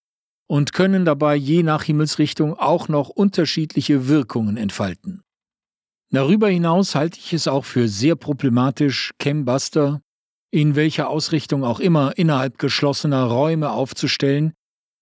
und 0.49 0.73
können 0.73 1.05
dabei 1.05 1.37
je 1.37 1.63
nach 1.63 1.85
Himmelsrichtung 1.85 2.59
auch 2.59 2.89
noch 2.89 3.11
unterschiedliche 3.11 4.09
Wirkungen 4.09 4.57
entfalten. 4.57 5.23
Darüber 6.11 6.49
hinaus 6.49 6.97
halte 6.97 7.17
ich 7.17 7.33
es 7.33 7.47
auch 7.47 7.65
für 7.65 7.87
sehr 7.87 8.17
problematisch, 8.17 9.13
Chembuster, 9.23 10.01
in 10.51 10.75
welcher 10.75 11.09
Ausrichtung 11.09 11.63
auch 11.63 11.79
immer, 11.79 12.19
innerhalb 12.19 12.59
geschlossener 12.59 13.23
Räume 13.23 13.71
aufzustellen, 13.71 14.53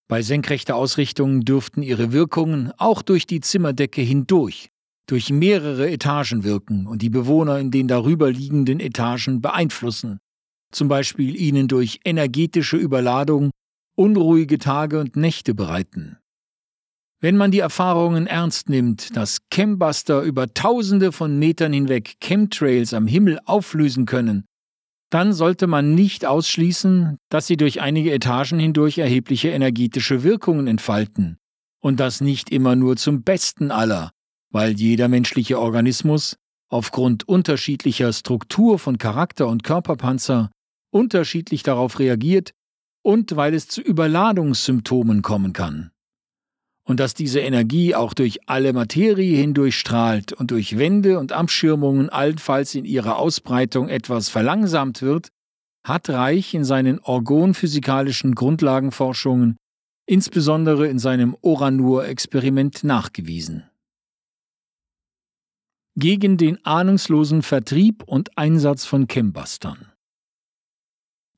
bei 0.08 0.20
senkrechter 0.20 0.76
Ausrichtung 0.76 1.40
dürften 1.46 1.82
ihre 1.82 2.12
Wirkungen 2.12 2.70
auch 2.76 3.00
durch 3.00 3.26
die 3.26 3.40
Zimmerdecke 3.40 4.02
hindurch, 4.02 4.68
durch 5.06 5.30
mehrere 5.30 5.90
Etagen 5.90 6.44
wirken 6.44 6.86
und 6.86 7.02
die 7.02 7.10
Bewohner 7.10 7.58
in 7.58 7.70
den 7.70 7.88
darüber 7.88 8.30
liegenden 8.30 8.80
Etagen 8.80 9.40
beeinflussen, 9.40 10.18
zum 10.72 10.88
Beispiel 10.88 11.36
ihnen 11.36 11.68
durch 11.68 12.00
energetische 12.04 12.76
Überladung 12.76 13.50
unruhige 13.96 14.58
Tage 14.58 14.98
und 14.98 15.16
Nächte 15.16 15.54
bereiten. 15.54 16.18
Wenn 17.20 17.36
man 17.36 17.50
die 17.50 17.60
Erfahrungen 17.60 18.26
ernst 18.26 18.68
nimmt, 18.68 19.16
dass 19.16 19.38
Chembuster 19.52 20.22
über 20.22 20.52
Tausende 20.52 21.12
von 21.12 21.38
Metern 21.38 21.72
hinweg 21.72 22.16
Chemtrails 22.20 22.92
am 22.92 23.06
Himmel 23.06 23.38
auflösen 23.44 24.04
können 24.04 24.44
dann 25.14 25.32
sollte 25.32 25.68
man 25.68 25.94
nicht 25.94 26.26
ausschließen, 26.26 27.18
dass 27.28 27.46
sie 27.46 27.56
durch 27.56 27.80
einige 27.80 28.12
Etagen 28.12 28.58
hindurch 28.58 28.98
erhebliche 28.98 29.50
energetische 29.50 30.24
Wirkungen 30.24 30.66
entfalten. 30.66 31.38
Und 31.80 32.00
das 32.00 32.20
nicht 32.20 32.50
immer 32.50 32.74
nur 32.74 32.96
zum 32.96 33.22
Besten 33.22 33.70
aller, 33.70 34.10
weil 34.54 34.72
jeder 34.72 35.08
menschliche 35.08 35.58
Organismus 35.58 36.36
aufgrund 36.70 37.28
unterschiedlicher 37.28 38.12
Struktur 38.12 38.78
von 38.78 38.98
Charakter 38.98 39.48
und 39.48 39.64
Körperpanzer 39.64 40.52
unterschiedlich 40.92 41.64
darauf 41.64 41.98
reagiert 41.98 42.52
und 43.02 43.34
weil 43.34 43.52
es 43.52 43.66
zu 43.66 43.82
Überladungssymptomen 43.82 45.22
kommen 45.22 45.52
kann 45.52 45.90
und 46.86 47.00
dass 47.00 47.14
diese 47.14 47.40
Energie 47.40 47.94
auch 47.94 48.14
durch 48.14 48.48
alle 48.48 48.72
Materie 48.72 49.36
hindurch 49.36 49.76
strahlt 49.76 50.32
und 50.32 50.50
durch 50.50 50.78
Wände 50.78 51.18
und 51.18 51.32
Abschirmungen 51.32 52.10
allenfalls 52.10 52.74
in 52.74 52.84
ihrer 52.84 53.16
Ausbreitung 53.16 53.88
etwas 53.88 54.28
verlangsamt 54.28 55.02
wird, 55.02 55.28
hat 55.84 56.08
Reich 56.08 56.54
in 56.54 56.64
seinen 56.64 57.00
orgonphysikalischen 57.00 58.34
Grundlagenforschungen, 58.34 59.56
insbesondere 60.06 60.86
in 60.86 60.98
seinem 60.98 61.36
Oranur-Experiment 61.42 62.84
nachgewiesen. 62.84 63.64
Gegen 65.96 66.36
den 66.36 66.64
ahnungslosen 66.64 67.42
Vertrieb 67.42 68.02
und 68.04 68.36
Einsatz 68.36 68.84
von 68.84 69.06
Chembustern. 69.06 69.92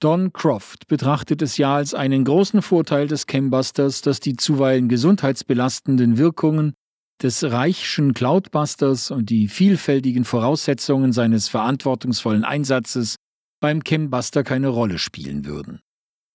Don 0.01 0.33
Croft 0.33 0.87
betrachtet 0.89 1.43
es 1.43 1.59
ja 1.59 1.77
als 1.77 1.93
einen 1.93 2.25
großen 2.25 2.63
Vorteil 2.63 3.07
des 3.07 3.27
Chembusters, 3.27 4.01
dass 4.01 4.21
die 4.21 4.35
zuweilen 4.37 4.89
gesundheitsbelastenden 4.89 6.17
Wirkungen 6.17 6.75
des 7.23 7.45
Reichschen 7.45 8.15
Cloudbusters 8.15 9.11
und 9.11 9.29
die 9.29 9.49
vielfältigen 9.49 10.25
Voraussetzungen 10.25 11.13
seines 11.13 11.49
verantwortungsvollen 11.49 12.45
Einsatzes 12.45 13.17
beim 13.61 13.83
Chembuster 13.83 14.43
keine 14.43 14.69
Rolle 14.69 14.99
spielen 14.99 15.45
würden. 15.45 15.81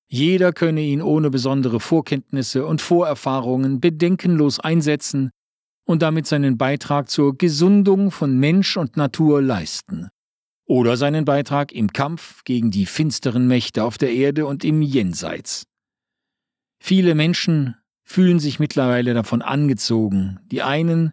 Jeder 0.07 0.53
könne 0.53 0.81
ihn 0.81 1.01
ohne 1.01 1.29
besondere 1.29 1.79
Vorkenntnisse 1.79 2.65
und 2.65 2.81
Vorerfahrungen 2.81 3.79
bedenkenlos 3.79 4.59
einsetzen 4.59 5.31
und 5.85 6.01
damit 6.01 6.27
seinen 6.27 6.57
Beitrag 6.57 7.09
zur 7.09 7.37
Gesundung 7.37 8.11
von 8.11 8.37
Mensch 8.37 8.77
und 8.77 8.97
Natur 8.97 9.41
leisten 9.41 10.09
oder 10.65 10.95
seinen 10.95 11.25
Beitrag 11.25 11.73
im 11.73 11.91
Kampf 11.91 12.43
gegen 12.43 12.71
die 12.71 12.85
finsteren 12.85 13.47
Mächte 13.47 13.83
auf 13.83 13.97
der 13.97 14.13
Erde 14.13 14.45
und 14.45 14.63
im 14.63 14.81
Jenseits. 14.81 15.65
Viele 16.81 17.13
Menschen 17.13 17.75
fühlen 18.03 18.39
sich 18.39 18.59
mittlerweile 18.59 19.13
davon 19.13 19.41
angezogen, 19.41 20.39
die 20.45 20.61
einen, 20.61 21.11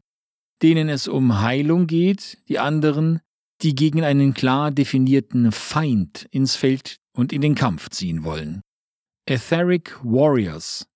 denen 0.62 0.88
es 0.88 1.08
um 1.08 1.40
Heilung 1.40 1.86
geht, 1.86 2.38
die 2.48 2.58
anderen, 2.58 3.20
die 3.62 3.74
gegen 3.74 4.04
einen 4.04 4.34
klar 4.34 4.70
definierten 4.70 5.52
Feind 5.52 6.28
ins 6.30 6.56
Feld 6.56 6.98
und 7.12 7.32
in 7.32 7.40
den 7.40 7.54
Kampf 7.54 7.90
ziehen 7.90 8.24
wollen. 8.24 8.62
Etheric 9.26 9.98
Warriors 10.02 10.86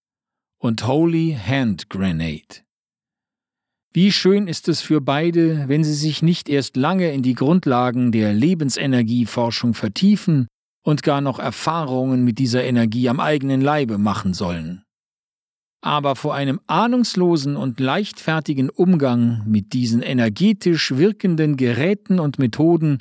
und 0.59 0.87
Holy 0.87 1.37
Hand 1.37 1.91
Grenade. 1.91 2.63
Wie 3.95 4.11
schön 4.11 4.49
ist 4.49 4.69
es 4.69 4.81
für 4.81 5.03
beide, 5.03 5.69
wenn 5.69 5.85
sie 5.85 5.93
sich 5.93 6.23
nicht 6.23 6.49
erst 6.49 6.77
lange 6.77 7.13
in 7.13 7.23
die 7.23 7.35
Grundlagen 7.35 8.11
der 8.11 8.33
Lebensenergieforschung 8.33 9.75
vertiefen 9.75 10.47
und 10.83 11.03
gar 11.03 11.21
noch 11.21 11.39
Erfahrungen 11.39 12.25
mit 12.25 12.39
dieser 12.39 12.65
Energie 12.65 13.11
am 13.11 13.21
eigenen 13.21 13.61
Leibe 13.61 13.99
machen 13.99 14.33
sollen. 14.33 14.83
Aber 15.83 16.17
vor 16.17 16.35
einem 16.35 16.59
ahnungslosen 16.69 17.57
und 17.57 17.81
leichtfertigen 17.81 18.71
Umgang 18.71 19.43
mit 19.47 19.75
diesen 19.75 20.01
energetisch 20.01 20.97
wirkenden 20.97 21.59
Geräten 21.59 22.19
und 22.19 22.39
Methoden 22.39 22.99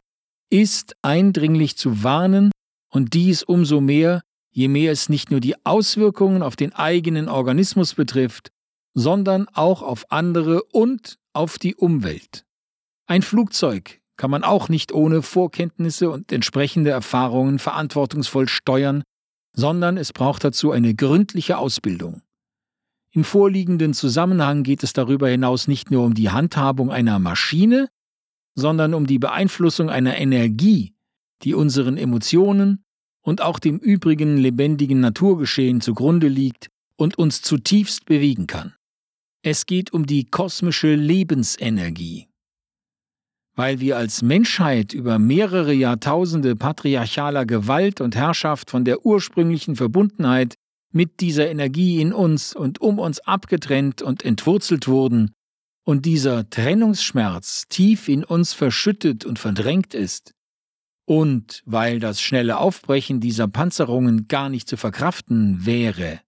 ist 0.49 0.97
eindringlich 1.01 1.77
zu 1.77 2.03
warnen 2.03 2.51
und 2.91 3.13
dies 3.13 3.43
umso 3.43 3.79
mehr, 3.79 4.23
je 4.51 4.67
mehr 4.67 4.91
es 4.91 5.07
nicht 5.07 5.31
nur 5.31 5.39
die 5.39 5.55
Auswirkungen 5.65 6.43
auf 6.43 6.57
den 6.57 6.73
eigenen 6.73 7.29
Organismus 7.29 7.93
betrifft, 7.93 8.49
sondern 8.93 9.47
auch 9.53 9.81
auf 9.81 10.11
andere 10.11 10.63
und 10.63 11.17
auf 11.33 11.57
die 11.57 11.75
Umwelt. 11.75 12.45
Ein 13.07 13.21
Flugzeug 13.21 14.01
kann 14.17 14.31
man 14.31 14.43
auch 14.43 14.69
nicht 14.69 14.91
ohne 14.91 15.21
Vorkenntnisse 15.21 16.09
und 16.09 16.31
entsprechende 16.31 16.91
Erfahrungen 16.91 17.59
verantwortungsvoll 17.59 18.47
steuern, 18.47 19.03
sondern 19.53 19.97
es 19.97 20.13
braucht 20.13 20.43
dazu 20.43 20.71
eine 20.71 20.93
gründliche 20.93 21.57
Ausbildung. 21.57 22.21
Im 23.13 23.23
vorliegenden 23.23 23.93
Zusammenhang 23.93 24.63
geht 24.63 24.83
es 24.83 24.93
darüber 24.93 25.27
hinaus 25.27 25.67
nicht 25.67 25.91
nur 25.91 26.05
um 26.05 26.13
die 26.13 26.29
Handhabung 26.29 26.91
einer 26.91 27.19
Maschine, 27.19 27.89
sondern 28.55 28.93
um 28.93 29.05
die 29.05 29.19
Beeinflussung 29.19 29.89
einer 29.89 30.17
Energie, 30.17 30.93
die 31.41 31.53
unseren 31.53 31.97
Emotionen 31.97 32.83
und 33.21 33.41
auch 33.41 33.59
dem 33.59 33.77
übrigen 33.77 34.37
lebendigen 34.37 34.99
Naturgeschehen 34.99 35.81
zugrunde 35.81 36.27
liegt 36.27 36.69
und 36.95 37.17
uns 37.17 37.41
zutiefst 37.41 38.05
bewegen 38.05 38.47
kann. 38.47 38.75
Es 39.43 39.65
geht 39.65 39.91
um 39.91 40.05
die 40.05 40.25
kosmische 40.25 40.93
Lebensenergie. 40.93 42.27
Weil 43.55 43.79
wir 43.79 43.97
als 43.97 44.21
Menschheit 44.21 44.93
über 44.93 45.19
mehrere 45.19 45.73
Jahrtausende 45.73 46.55
patriarchaler 46.55 47.45
Gewalt 47.45 48.01
und 48.01 48.15
Herrschaft 48.15 48.69
von 48.69 48.85
der 48.85 49.05
ursprünglichen 49.05 49.75
Verbundenheit 49.75 50.55
mit 50.93 51.19
dieser 51.21 51.49
Energie 51.49 52.01
in 52.01 52.13
uns 52.13 52.55
und 52.55 52.81
um 52.81 52.99
uns 52.99 53.19
abgetrennt 53.21 54.01
und 54.01 54.23
entwurzelt 54.23 54.87
wurden 54.87 55.31
und 55.83 56.05
dieser 56.05 56.49
Trennungsschmerz 56.49 57.67
tief 57.67 58.07
in 58.07 58.23
uns 58.23 58.53
verschüttet 58.53 59.25
und 59.25 59.39
verdrängt 59.39 59.93
ist, 59.93 60.33
und 61.05 61.63
weil 61.65 61.99
das 61.99 62.21
schnelle 62.21 62.57
Aufbrechen 62.57 63.19
dieser 63.19 63.47
Panzerungen 63.47 64.27
gar 64.27 64.49
nicht 64.49 64.69
zu 64.69 64.77
verkraften 64.77 65.65
wäre, 65.65 66.21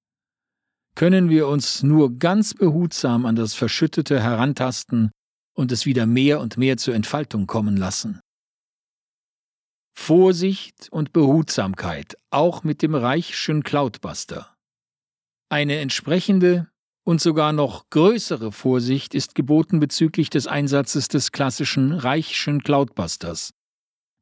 können 0.96 1.30
wir 1.30 1.48
uns 1.48 1.84
nur 1.84 2.18
ganz 2.18 2.54
behutsam 2.54 3.26
an 3.26 3.36
das 3.36 3.54
Verschüttete 3.54 4.22
herantasten 4.22 5.12
und 5.56 5.72
es 5.72 5.86
wieder 5.86 6.06
mehr 6.06 6.40
und 6.40 6.58
mehr 6.58 6.78
zur 6.78 6.96
Entfaltung 6.96 7.48
kommen 7.48 7.78
lassen. 7.78 8.20
Vorsicht 9.96 10.90
und 10.92 11.14
Behutsamkeit, 11.14 12.18
auch 12.32 12.64
mit 12.64 12.82
dem 12.82 12.96
Reichschen 12.96 13.64
Cloudbuster. 13.64 14.56
Eine 15.50 15.80
entsprechende 15.80 16.68
und 17.06 17.22
sogar 17.22 17.54
noch 17.54 17.90
größere 17.90 18.52
Vorsicht 18.52 19.14
ist 19.14 19.36
geboten 19.36 19.80
bezüglich 19.80 20.30
des 20.30 20.48
Einsatzes 20.48 21.10
des 21.10 21.32
klassischen 21.32 21.92
Reichschen 21.92 22.64
Cloudbusters. 22.64 23.52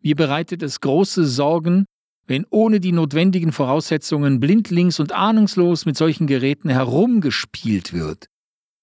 Mir 0.03 0.15
bereitet 0.15 0.63
es 0.63 0.82
große 0.82 1.26
Sorgen, 1.26 1.86
wenn 2.28 2.45
ohne 2.49 2.80
die 2.80 2.91
notwendigen 2.91 3.51
Voraussetzungen 3.51 4.39
blindlings 4.39 4.99
und 4.99 5.11
ahnungslos 5.11 5.86
mit 5.86 5.97
solchen 5.97 6.28
Geräten 6.28 6.69
herumgespielt 6.69 7.93
wird, 7.93 8.28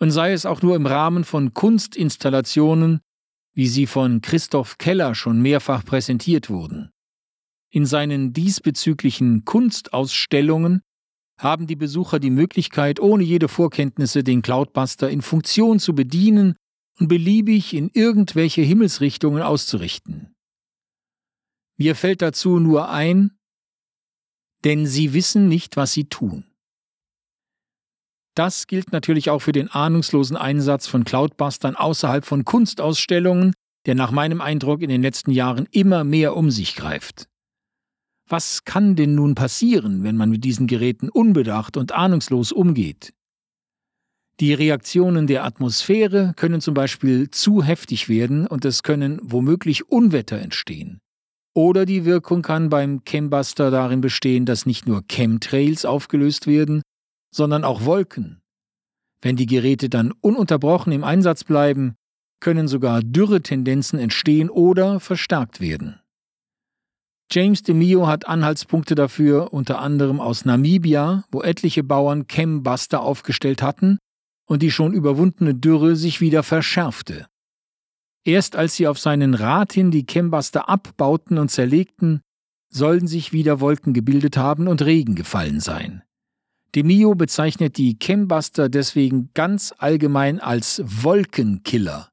und 0.01 0.11
sei 0.11 0.33
es 0.33 0.47
auch 0.47 0.63
nur 0.63 0.77
im 0.77 0.87
Rahmen 0.87 1.25
von 1.25 1.55
Kunstinstallationen, 1.55 3.01
wie 3.55 3.67
sie 3.67 3.87
von 3.87 4.21
Christoph 4.21 4.79
Keller 4.79 5.15
schon 5.15 5.43
mehrfach 5.43 5.85
präsentiert 5.85 6.51
wurden. 6.51 6.91
In 7.71 7.85
seinen 7.85 8.33
diesbezüglichen 8.33 9.45
Kunstausstellungen 9.45 10.83
haben 11.39 11.67
die 11.67 11.77
Besucher 11.77 12.19
die 12.19 12.31
Möglichkeit, 12.31 13.01
ohne 13.01 13.25
jede 13.25 13.49
Vorkenntnisse 13.49 14.25
den 14.25 14.43
Cloudbuster 14.43 15.11
in 15.11 15.23
Funktion 15.23 15.79
zu 15.79 15.95
bedienen 15.95 16.57
und 16.99 17.09
beliebig 17.09 17.75
in 17.75 17.91
irgendwelche 17.93 18.63
Himmelsrichtungen 18.63 19.43
auszurichten. 19.43 20.35
Mir 21.79 21.95
fällt 21.95 22.23
dazu 22.23 22.59
nur 22.59 22.91
ein, 22.91 23.39
denn 24.65 24.87
sie 24.87 25.15
wissen 25.15 25.49
nicht, 25.49 25.77
was 25.77 25.93
sie 25.93 26.07
tun. 26.07 26.45
Das 28.35 28.67
gilt 28.67 28.93
natürlich 28.93 29.31
auch 29.31 29.41
für 29.41 29.53
den 29.53 29.69
ahnungslosen 29.69 30.37
Einsatz 30.37 30.87
von 30.87 31.05
Cloudbustern 31.05 31.77
außerhalb 31.77 32.25
von 32.25 32.45
Kunstausstellungen, 32.45 33.53
der 33.87 33.95
nach 33.95 34.11
meinem 34.11 34.41
Eindruck 34.41 34.83
in 34.83 34.91
den 34.91 35.03
letzten 35.03 35.31
Jahren 35.31 35.67
immer 35.71 36.05
mehr 36.05 36.37
um 36.37 36.51
sich 36.51 36.75
greift. 36.75 37.29
Was 38.29 38.65
kann 38.65 38.95
denn 38.95 39.15
nun 39.15 39.35
passieren, 39.35 40.05
wenn 40.05 40.17
man 40.17 40.31
mit 40.31 40.45
diesen 40.45 40.67
Geräten 40.67 41.09
unbedacht 41.09 41.77
und 41.77 41.93
ahnungslos 41.93 42.53
umgeht? 42.53 43.15
Die 44.41 44.53
Reaktionen 44.53 45.27
der 45.27 45.45
Atmosphäre 45.45 46.33
können 46.37 46.61
zum 46.61 46.75
Beispiel 46.75 47.31
zu 47.31 47.63
heftig 47.63 48.09
werden 48.09 48.47
und 48.47 48.65
es 48.65 48.83
können 48.83 49.19
womöglich 49.23 49.89
Unwetter 49.89 50.39
entstehen. 50.39 51.01
Oder 51.59 51.87
die 51.87 52.05
Wirkung 52.05 52.43
kann 52.43 52.69
beim 52.71 53.03
Chembuster 53.05 53.73
darin 53.73 54.01
bestehen, 54.01 54.47
dass 54.47 54.65
nicht 54.65 54.87
nur 54.87 55.03
Chemtrails 55.11 55.85
aufgelöst 55.85 56.47
werden, 56.47 56.83
sondern 57.35 57.65
auch 57.65 57.85
Wolken. 57.85 58.41
Wenn 59.23 59.35
die 59.35 59.47
Geräte 59.47 59.89
dann 59.89 60.13
ununterbrochen 60.13 60.93
im 60.93 61.03
Einsatz 61.03 61.43
bleiben, 61.43 61.97
können 62.39 62.69
sogar 62.69 63.03
Dürretendenzen 63.03 63.99
entstehen 63.99 64.51
oder 64.51 65.01
verstärkt 65.01 65.61
werden. 65.61 65.99
James 67.29 67.65
DeMio 67.65 68.07
hat 68.07 68.29
Anhaltspunkte 68.29 68.95
dafür, 68.95 69.53
unter 69.53 69.81
anderem 69.81 70.21
aus 70.21 70.45
Namibia, 70.45 71.25
wo 71.33 71.43
etliche 71.43 71.83
Bauern 71.83 72.29
Chembuster 72.29 73.03
aufgestellt 73.03 73.63
hatten 73.63 73.99
und 74.47 74.63
die 74.63 74.71
schon 74.71 74.93
überwundene 74.93 75.57
Dürre 75.57 75.97
sich 75.97 76.21
wieder 76.21 76.45
verschärfte. 76.45 77.27
Erst 78.25 78.57
als 78.57 78.77
sie 78.77 78.87
auf 78.87 78.99
seinen 78.99 79.35
Rat 79.35 79.73
hin 79.73 79.91
die 79.91 80.05
Chembuster 80.05 80.69
abbauten 80.69 81.39
und 81.39 81.51
zerlegten, 81.51 82.21
sollen 82.71 83.07
sich 83.07 83.33
wieder 83.33 83.61
Wolken 83.61 83.95
gebildet 83.95 84.37
haben 84.37 84.69
und 84.69 84.83
Regen 84.83 85.15
gefallen 85.15 85.61
sein. 85.61 86.03
Demio 86.75 87.15
bezeichnet 87.15 87.79
die 87.79 87.99
Chembuster 87.99 88.69
deswegen 88.69 89.31
ganz 89.33 89.73
allgemein 89.79 90.39
als 90.39 90.83
Wolkenkiller. 90.85 92.11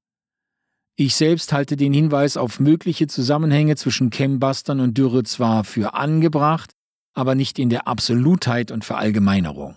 Ich 0.97 1.15
selbst 1.15 1.51
halte 1.51 1.75
den 1.75 1.91
Hinweis 1.91 2.37
auf 2.37 2.61
mögliche 2.61 3.07
Zusammenhänge 3.07 3.75
zwischen 3.75 4.11
Chembustern 4.11 4.79
und 4.79 4.97
Dürre 4.97 5.23
zwar 5.23 5.65
für 5.65 5.93
angebracht, 5.93 6.71
aber 7.13 7.35
nicht 7.35 7.59
in 7.59 7.69
der 7.69 7.87
Absolutheit 7.87 8.71
und 8.71 8.85
Verallgemeinerung. 8.85 9.75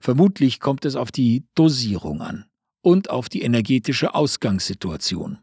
Vermutlich 0.00 0.60
kommt 0.60 0.84
es 0.84 0.94
auf 0.94 1.10
die 1.10 1.44
Dosierung 1.56 2.22
an 2.22 2.48
und 2.82 3.10
auf 3.10 3.28
die 3.28 3.42
energetische 3.42 4.14
Ausgangssituation 4.14 5.38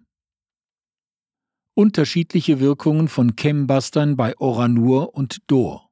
unterschiedliche 1.76 2.60
Wirkungen 2.60 3.10
von 3.10 3.36
Chembustern 3.36 4.16
bei 4.16 4.36
Oranur 4.38 5.14
und 5.14 5.40
Dor. 5.48 5.90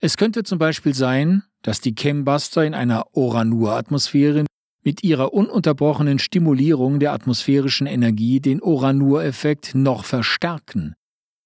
Es 0.00 0.16
könnte 0.16 0.44
zum 0.44 0.58
Beispiel 0.58 0.94
sein, 0.94 1.42
dass 1.62 1.80
die 1.80 1.94
Chembuster 1.94 2.64
in 2.64 2.72
einer 2.72 3.16
Oranur-Atmosphäre 3.16 4.46
mit 4.84 5.02
ihrer 5.02 5.34
ununterbrochenen 5.34 6.20
Stimulierung 6.20 7.00
der 7.00 7.12
atmosphärischen 7.12 7.88
Energie 7.88 8.40
den 8.40 8.62
Oranur-Effekt 8.62 9.74
noch 9.74 10.04
verstärken 10.04 10.94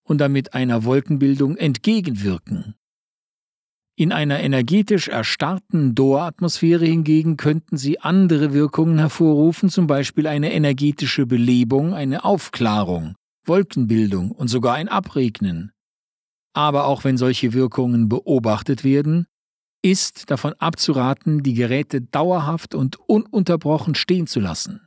und 0.05 0.19
damit 0.19 0.53
einer 0.53 0.85
Wolkenbildung 0.85 1.57
entgegenwirken. 1.57 2.75
In 4.03 4.11
einer 4.11 4.41
energetisch 4.41 5.07
erstarrten 5.07 5.95
Dor-Atmosphäre 5.95 6.85
hingegen 6.85 7.37
könnten 7.37 7.77
sie 7.77 8.01
andere 8.01 8.53
Wirkungen 8.53 8.99
hervorrufen, 8.99 9.69
zum 9.69 9.87
Beispiel 9.87 10.27
eine 10.27 10.53
energetische 10.53 11.25
Belebung, 11.25 11.95
eine 11.95 12.25
Aufklärung, 12.25 13.15
Wolkenbildung 13.47 14.33
und 14.33 14.49
sogar 14.49 14.75
ein 14.75 14.89
Abregnen. 14.89 15.71
Aber 16.53 16.87
auch 16.87 17.05
wenn 17.05 17.17
solche 17.17 17.53
Wirkungen 17.53 18.09
beobachtet 18.09 18.83
werden, 18.83 19.29
ist 19.83 20.33
davon 20.33 20.55
abzuraten, 20.55 21.45
die 21.45 21.55
Geräte 21.55 22.01
dauerhaft 22.01 22.75
und 22.75 22.99
ununterbrochen 23.09 23.95
stehen 23.95 24.27
zu 24.27 24.41
lassen. 24.41 24.81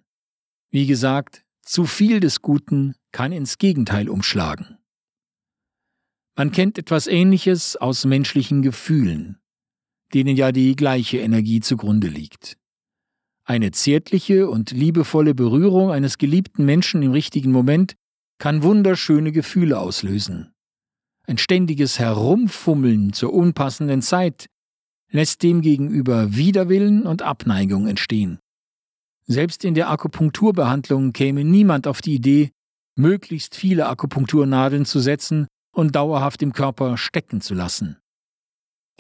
Wie 0.72 0.88
gesagt, 0.88 1.46
zu 1.62 1.86
viel 1.86 2.20
des 2.20 2.42
Guten 2.42 2.96
kann 3.14 3.32
ins 3.32 3.60
Gegenteil 3.60 4.10
umschlagen. 4.10 4.78
Man 6.38 6.52
kennt 6.52 6.78
etwas 6.78 7.08
Ähnliches 7.08 7.78
aus 7.78 8.04
menschlichen 8.04 8.62
Gefühlen, 8.62 9.38
denen 10.14 10.36
ja 10.36 10.52
die 10.52 10.76
gleiche 10.76 11.20
Energie 11.20 11.62
zugrunde 11.62 12.08
liegt. 12.08 12.58
Eine 13.46 13.72
zärtliche 13.72 14.50
und 14.50 14.72
liebevolle 14.72 15.34
Berührung 15.34 15.92
eines 15.92 16.18
geliebten 16.18 16.66
Menschen 16.66 17.02
im 17.04 17.12
richtigen 17.12 17.52
Moment 17.52 17.96
kann 18.38 18.64
wunderschöne 18.64 19.32
Gefühle 19.32 19.80
auslösen. 19.80 20.52
Ein 21.26 21.38
ständiges 21.38 22.00
Herumfummeln 22.00 23.14
zur 23.14 23.34
unpassenden 23.34 24.02
Zeit 24.02 24.48
lässt 25.12 25.42
demgegenüber 25.42 26.36
Widerwillen 26.36 27.04
und 27.04 27.22
Abneigung 27.22 27.88
entstehen. 27.88 28.40
Selbst 29.26 29.64
in 29.64 29.74
der 29.74 29.90
Akupunkturbehandlung 29.90 31.14
käme 31.14 31.46
niemand 31.46 31.88
auf 31.88 32.02
die 32.02 32.16
Idee, 32.16 32.52
möglichst 32.98 33.56
viele 33.56 33.88
Akupunkturnadeln 33.88 34.86
zu 34.86 35.00
setzen 35.00 35.48
und 35.76 35.96
dauerhaft 35.96 36.42
im 36.42 36.54
Körper 36.54 36.98
stecken 36.98 37.42
zu 37.42 37.54
lassen. 37.54 37.98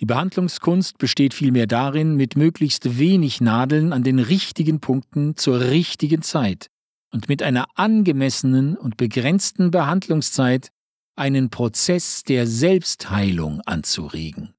Die 0.02 0.06
Behandlungskunst 0.06 0.98
besteht 0.98 1.34
vielmehr 1.34 1.68
darin, 1.68 2.16
mit 2.16 2.36
möglichst 2.36 3.00
wenig 3.00 3.40
Nadeln 3.40 3.94
an 3.94 4.04
den 4.04 4.20
richtigen 4.20 4.82
Punkten 4.82 5.38
zur 5.38 5.62
richtigen 5.62 6.22
Zeit 6.22 6.68
und 7.14 7.30
mit 7.30 7.42
einer 7.42 7.66
angemessenen 7.76 8.76
und 8.76 8.98
begrenzten 8.98 9.72
Behandlungszeit 9.72 10.70
einen 11.16 11.50
Prozess 11.50 12.24
der 12.24 12.46
Selbstheilung 12.46 13.62
anzuregen. 13.62 14.54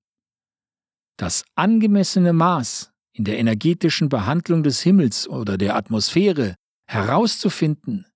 Das 1.18 1.44
angemessene 1.54 2.32
Maß 2.32 2.92
in 3.12 3.24
der 3.24 3.38
energetischen 3.38 4.08
Behandlung 4.08 4.62
des 4.62 4.80
Himmels 4.80 5.28
oder 5.28 5.58
der 5.58 5.76
Atmosphäre 5.76 6.54
herauszufinden, 6.86 8.06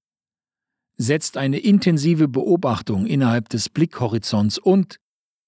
setzt 1.00 1.38
eine 1.38 1.58
intensive 1.58 2.28
Beobachtung 2.28 3.06
innerhalb 3.06 3.48
des 3.48 3.70
Blickhorizonts 3.70 4.58
und 4.58 4.96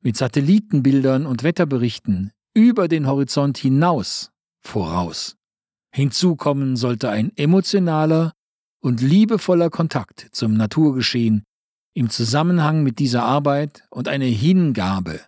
mit 0.01 0.17
Satellitenbildern 0.17 1.27
und 1.27 1.43
Wetterberichten 1.43 2.33
über 2.55 2.89
den 2.89 3.07
Horizont 3.07 3.59
hinaus 3.59 4.31
voraus. 4.63 5.37
Hinzu 5.95 6.37
kommen 6.37 6.77
sollte 6.77 7.11
ein 7.11 7.37
emotionaler 7.37 8.33
und 8.81 9.03
liebevoller 9.03 9.69
Kontakt 9.69 10.29
zum 10.33 10.55
Naturgeschehen 10.55 11.45
im 11.95 12.09
Zusammenhang 12.09 12.83
mit 12.83 12.99
dieser 12.99 13.25
Arbeit 13.25 13.85
und 13.91 14.09
eine 14.09 14.25
Hingabe 14.25 15.21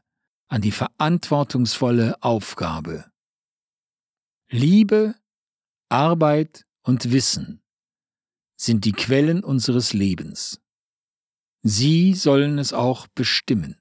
an 0.49 0.63
die 0.63 0.73
verantwortungsvolle 0.73 2.23
Aufgabe. 2.23 3.05
Liebe, 4.49 5.15
Arbeit 5.91 6.65
und 6.83 7.13
Wissen 7.13 7.61
sind 8.65 8.85
die 8.85 8.93
Quellen 8.93 9.43
unseres 9.43 9.93
Lebens. 9.93 10.61
Sie 11.62 12.15
sollen 12.15 12.59
es 12.59 12.73
auch 12.73 13.07
bestimmen. 13.09 13.81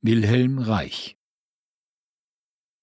Wilhelm 0.00 0.58
Reich 0.58 1.17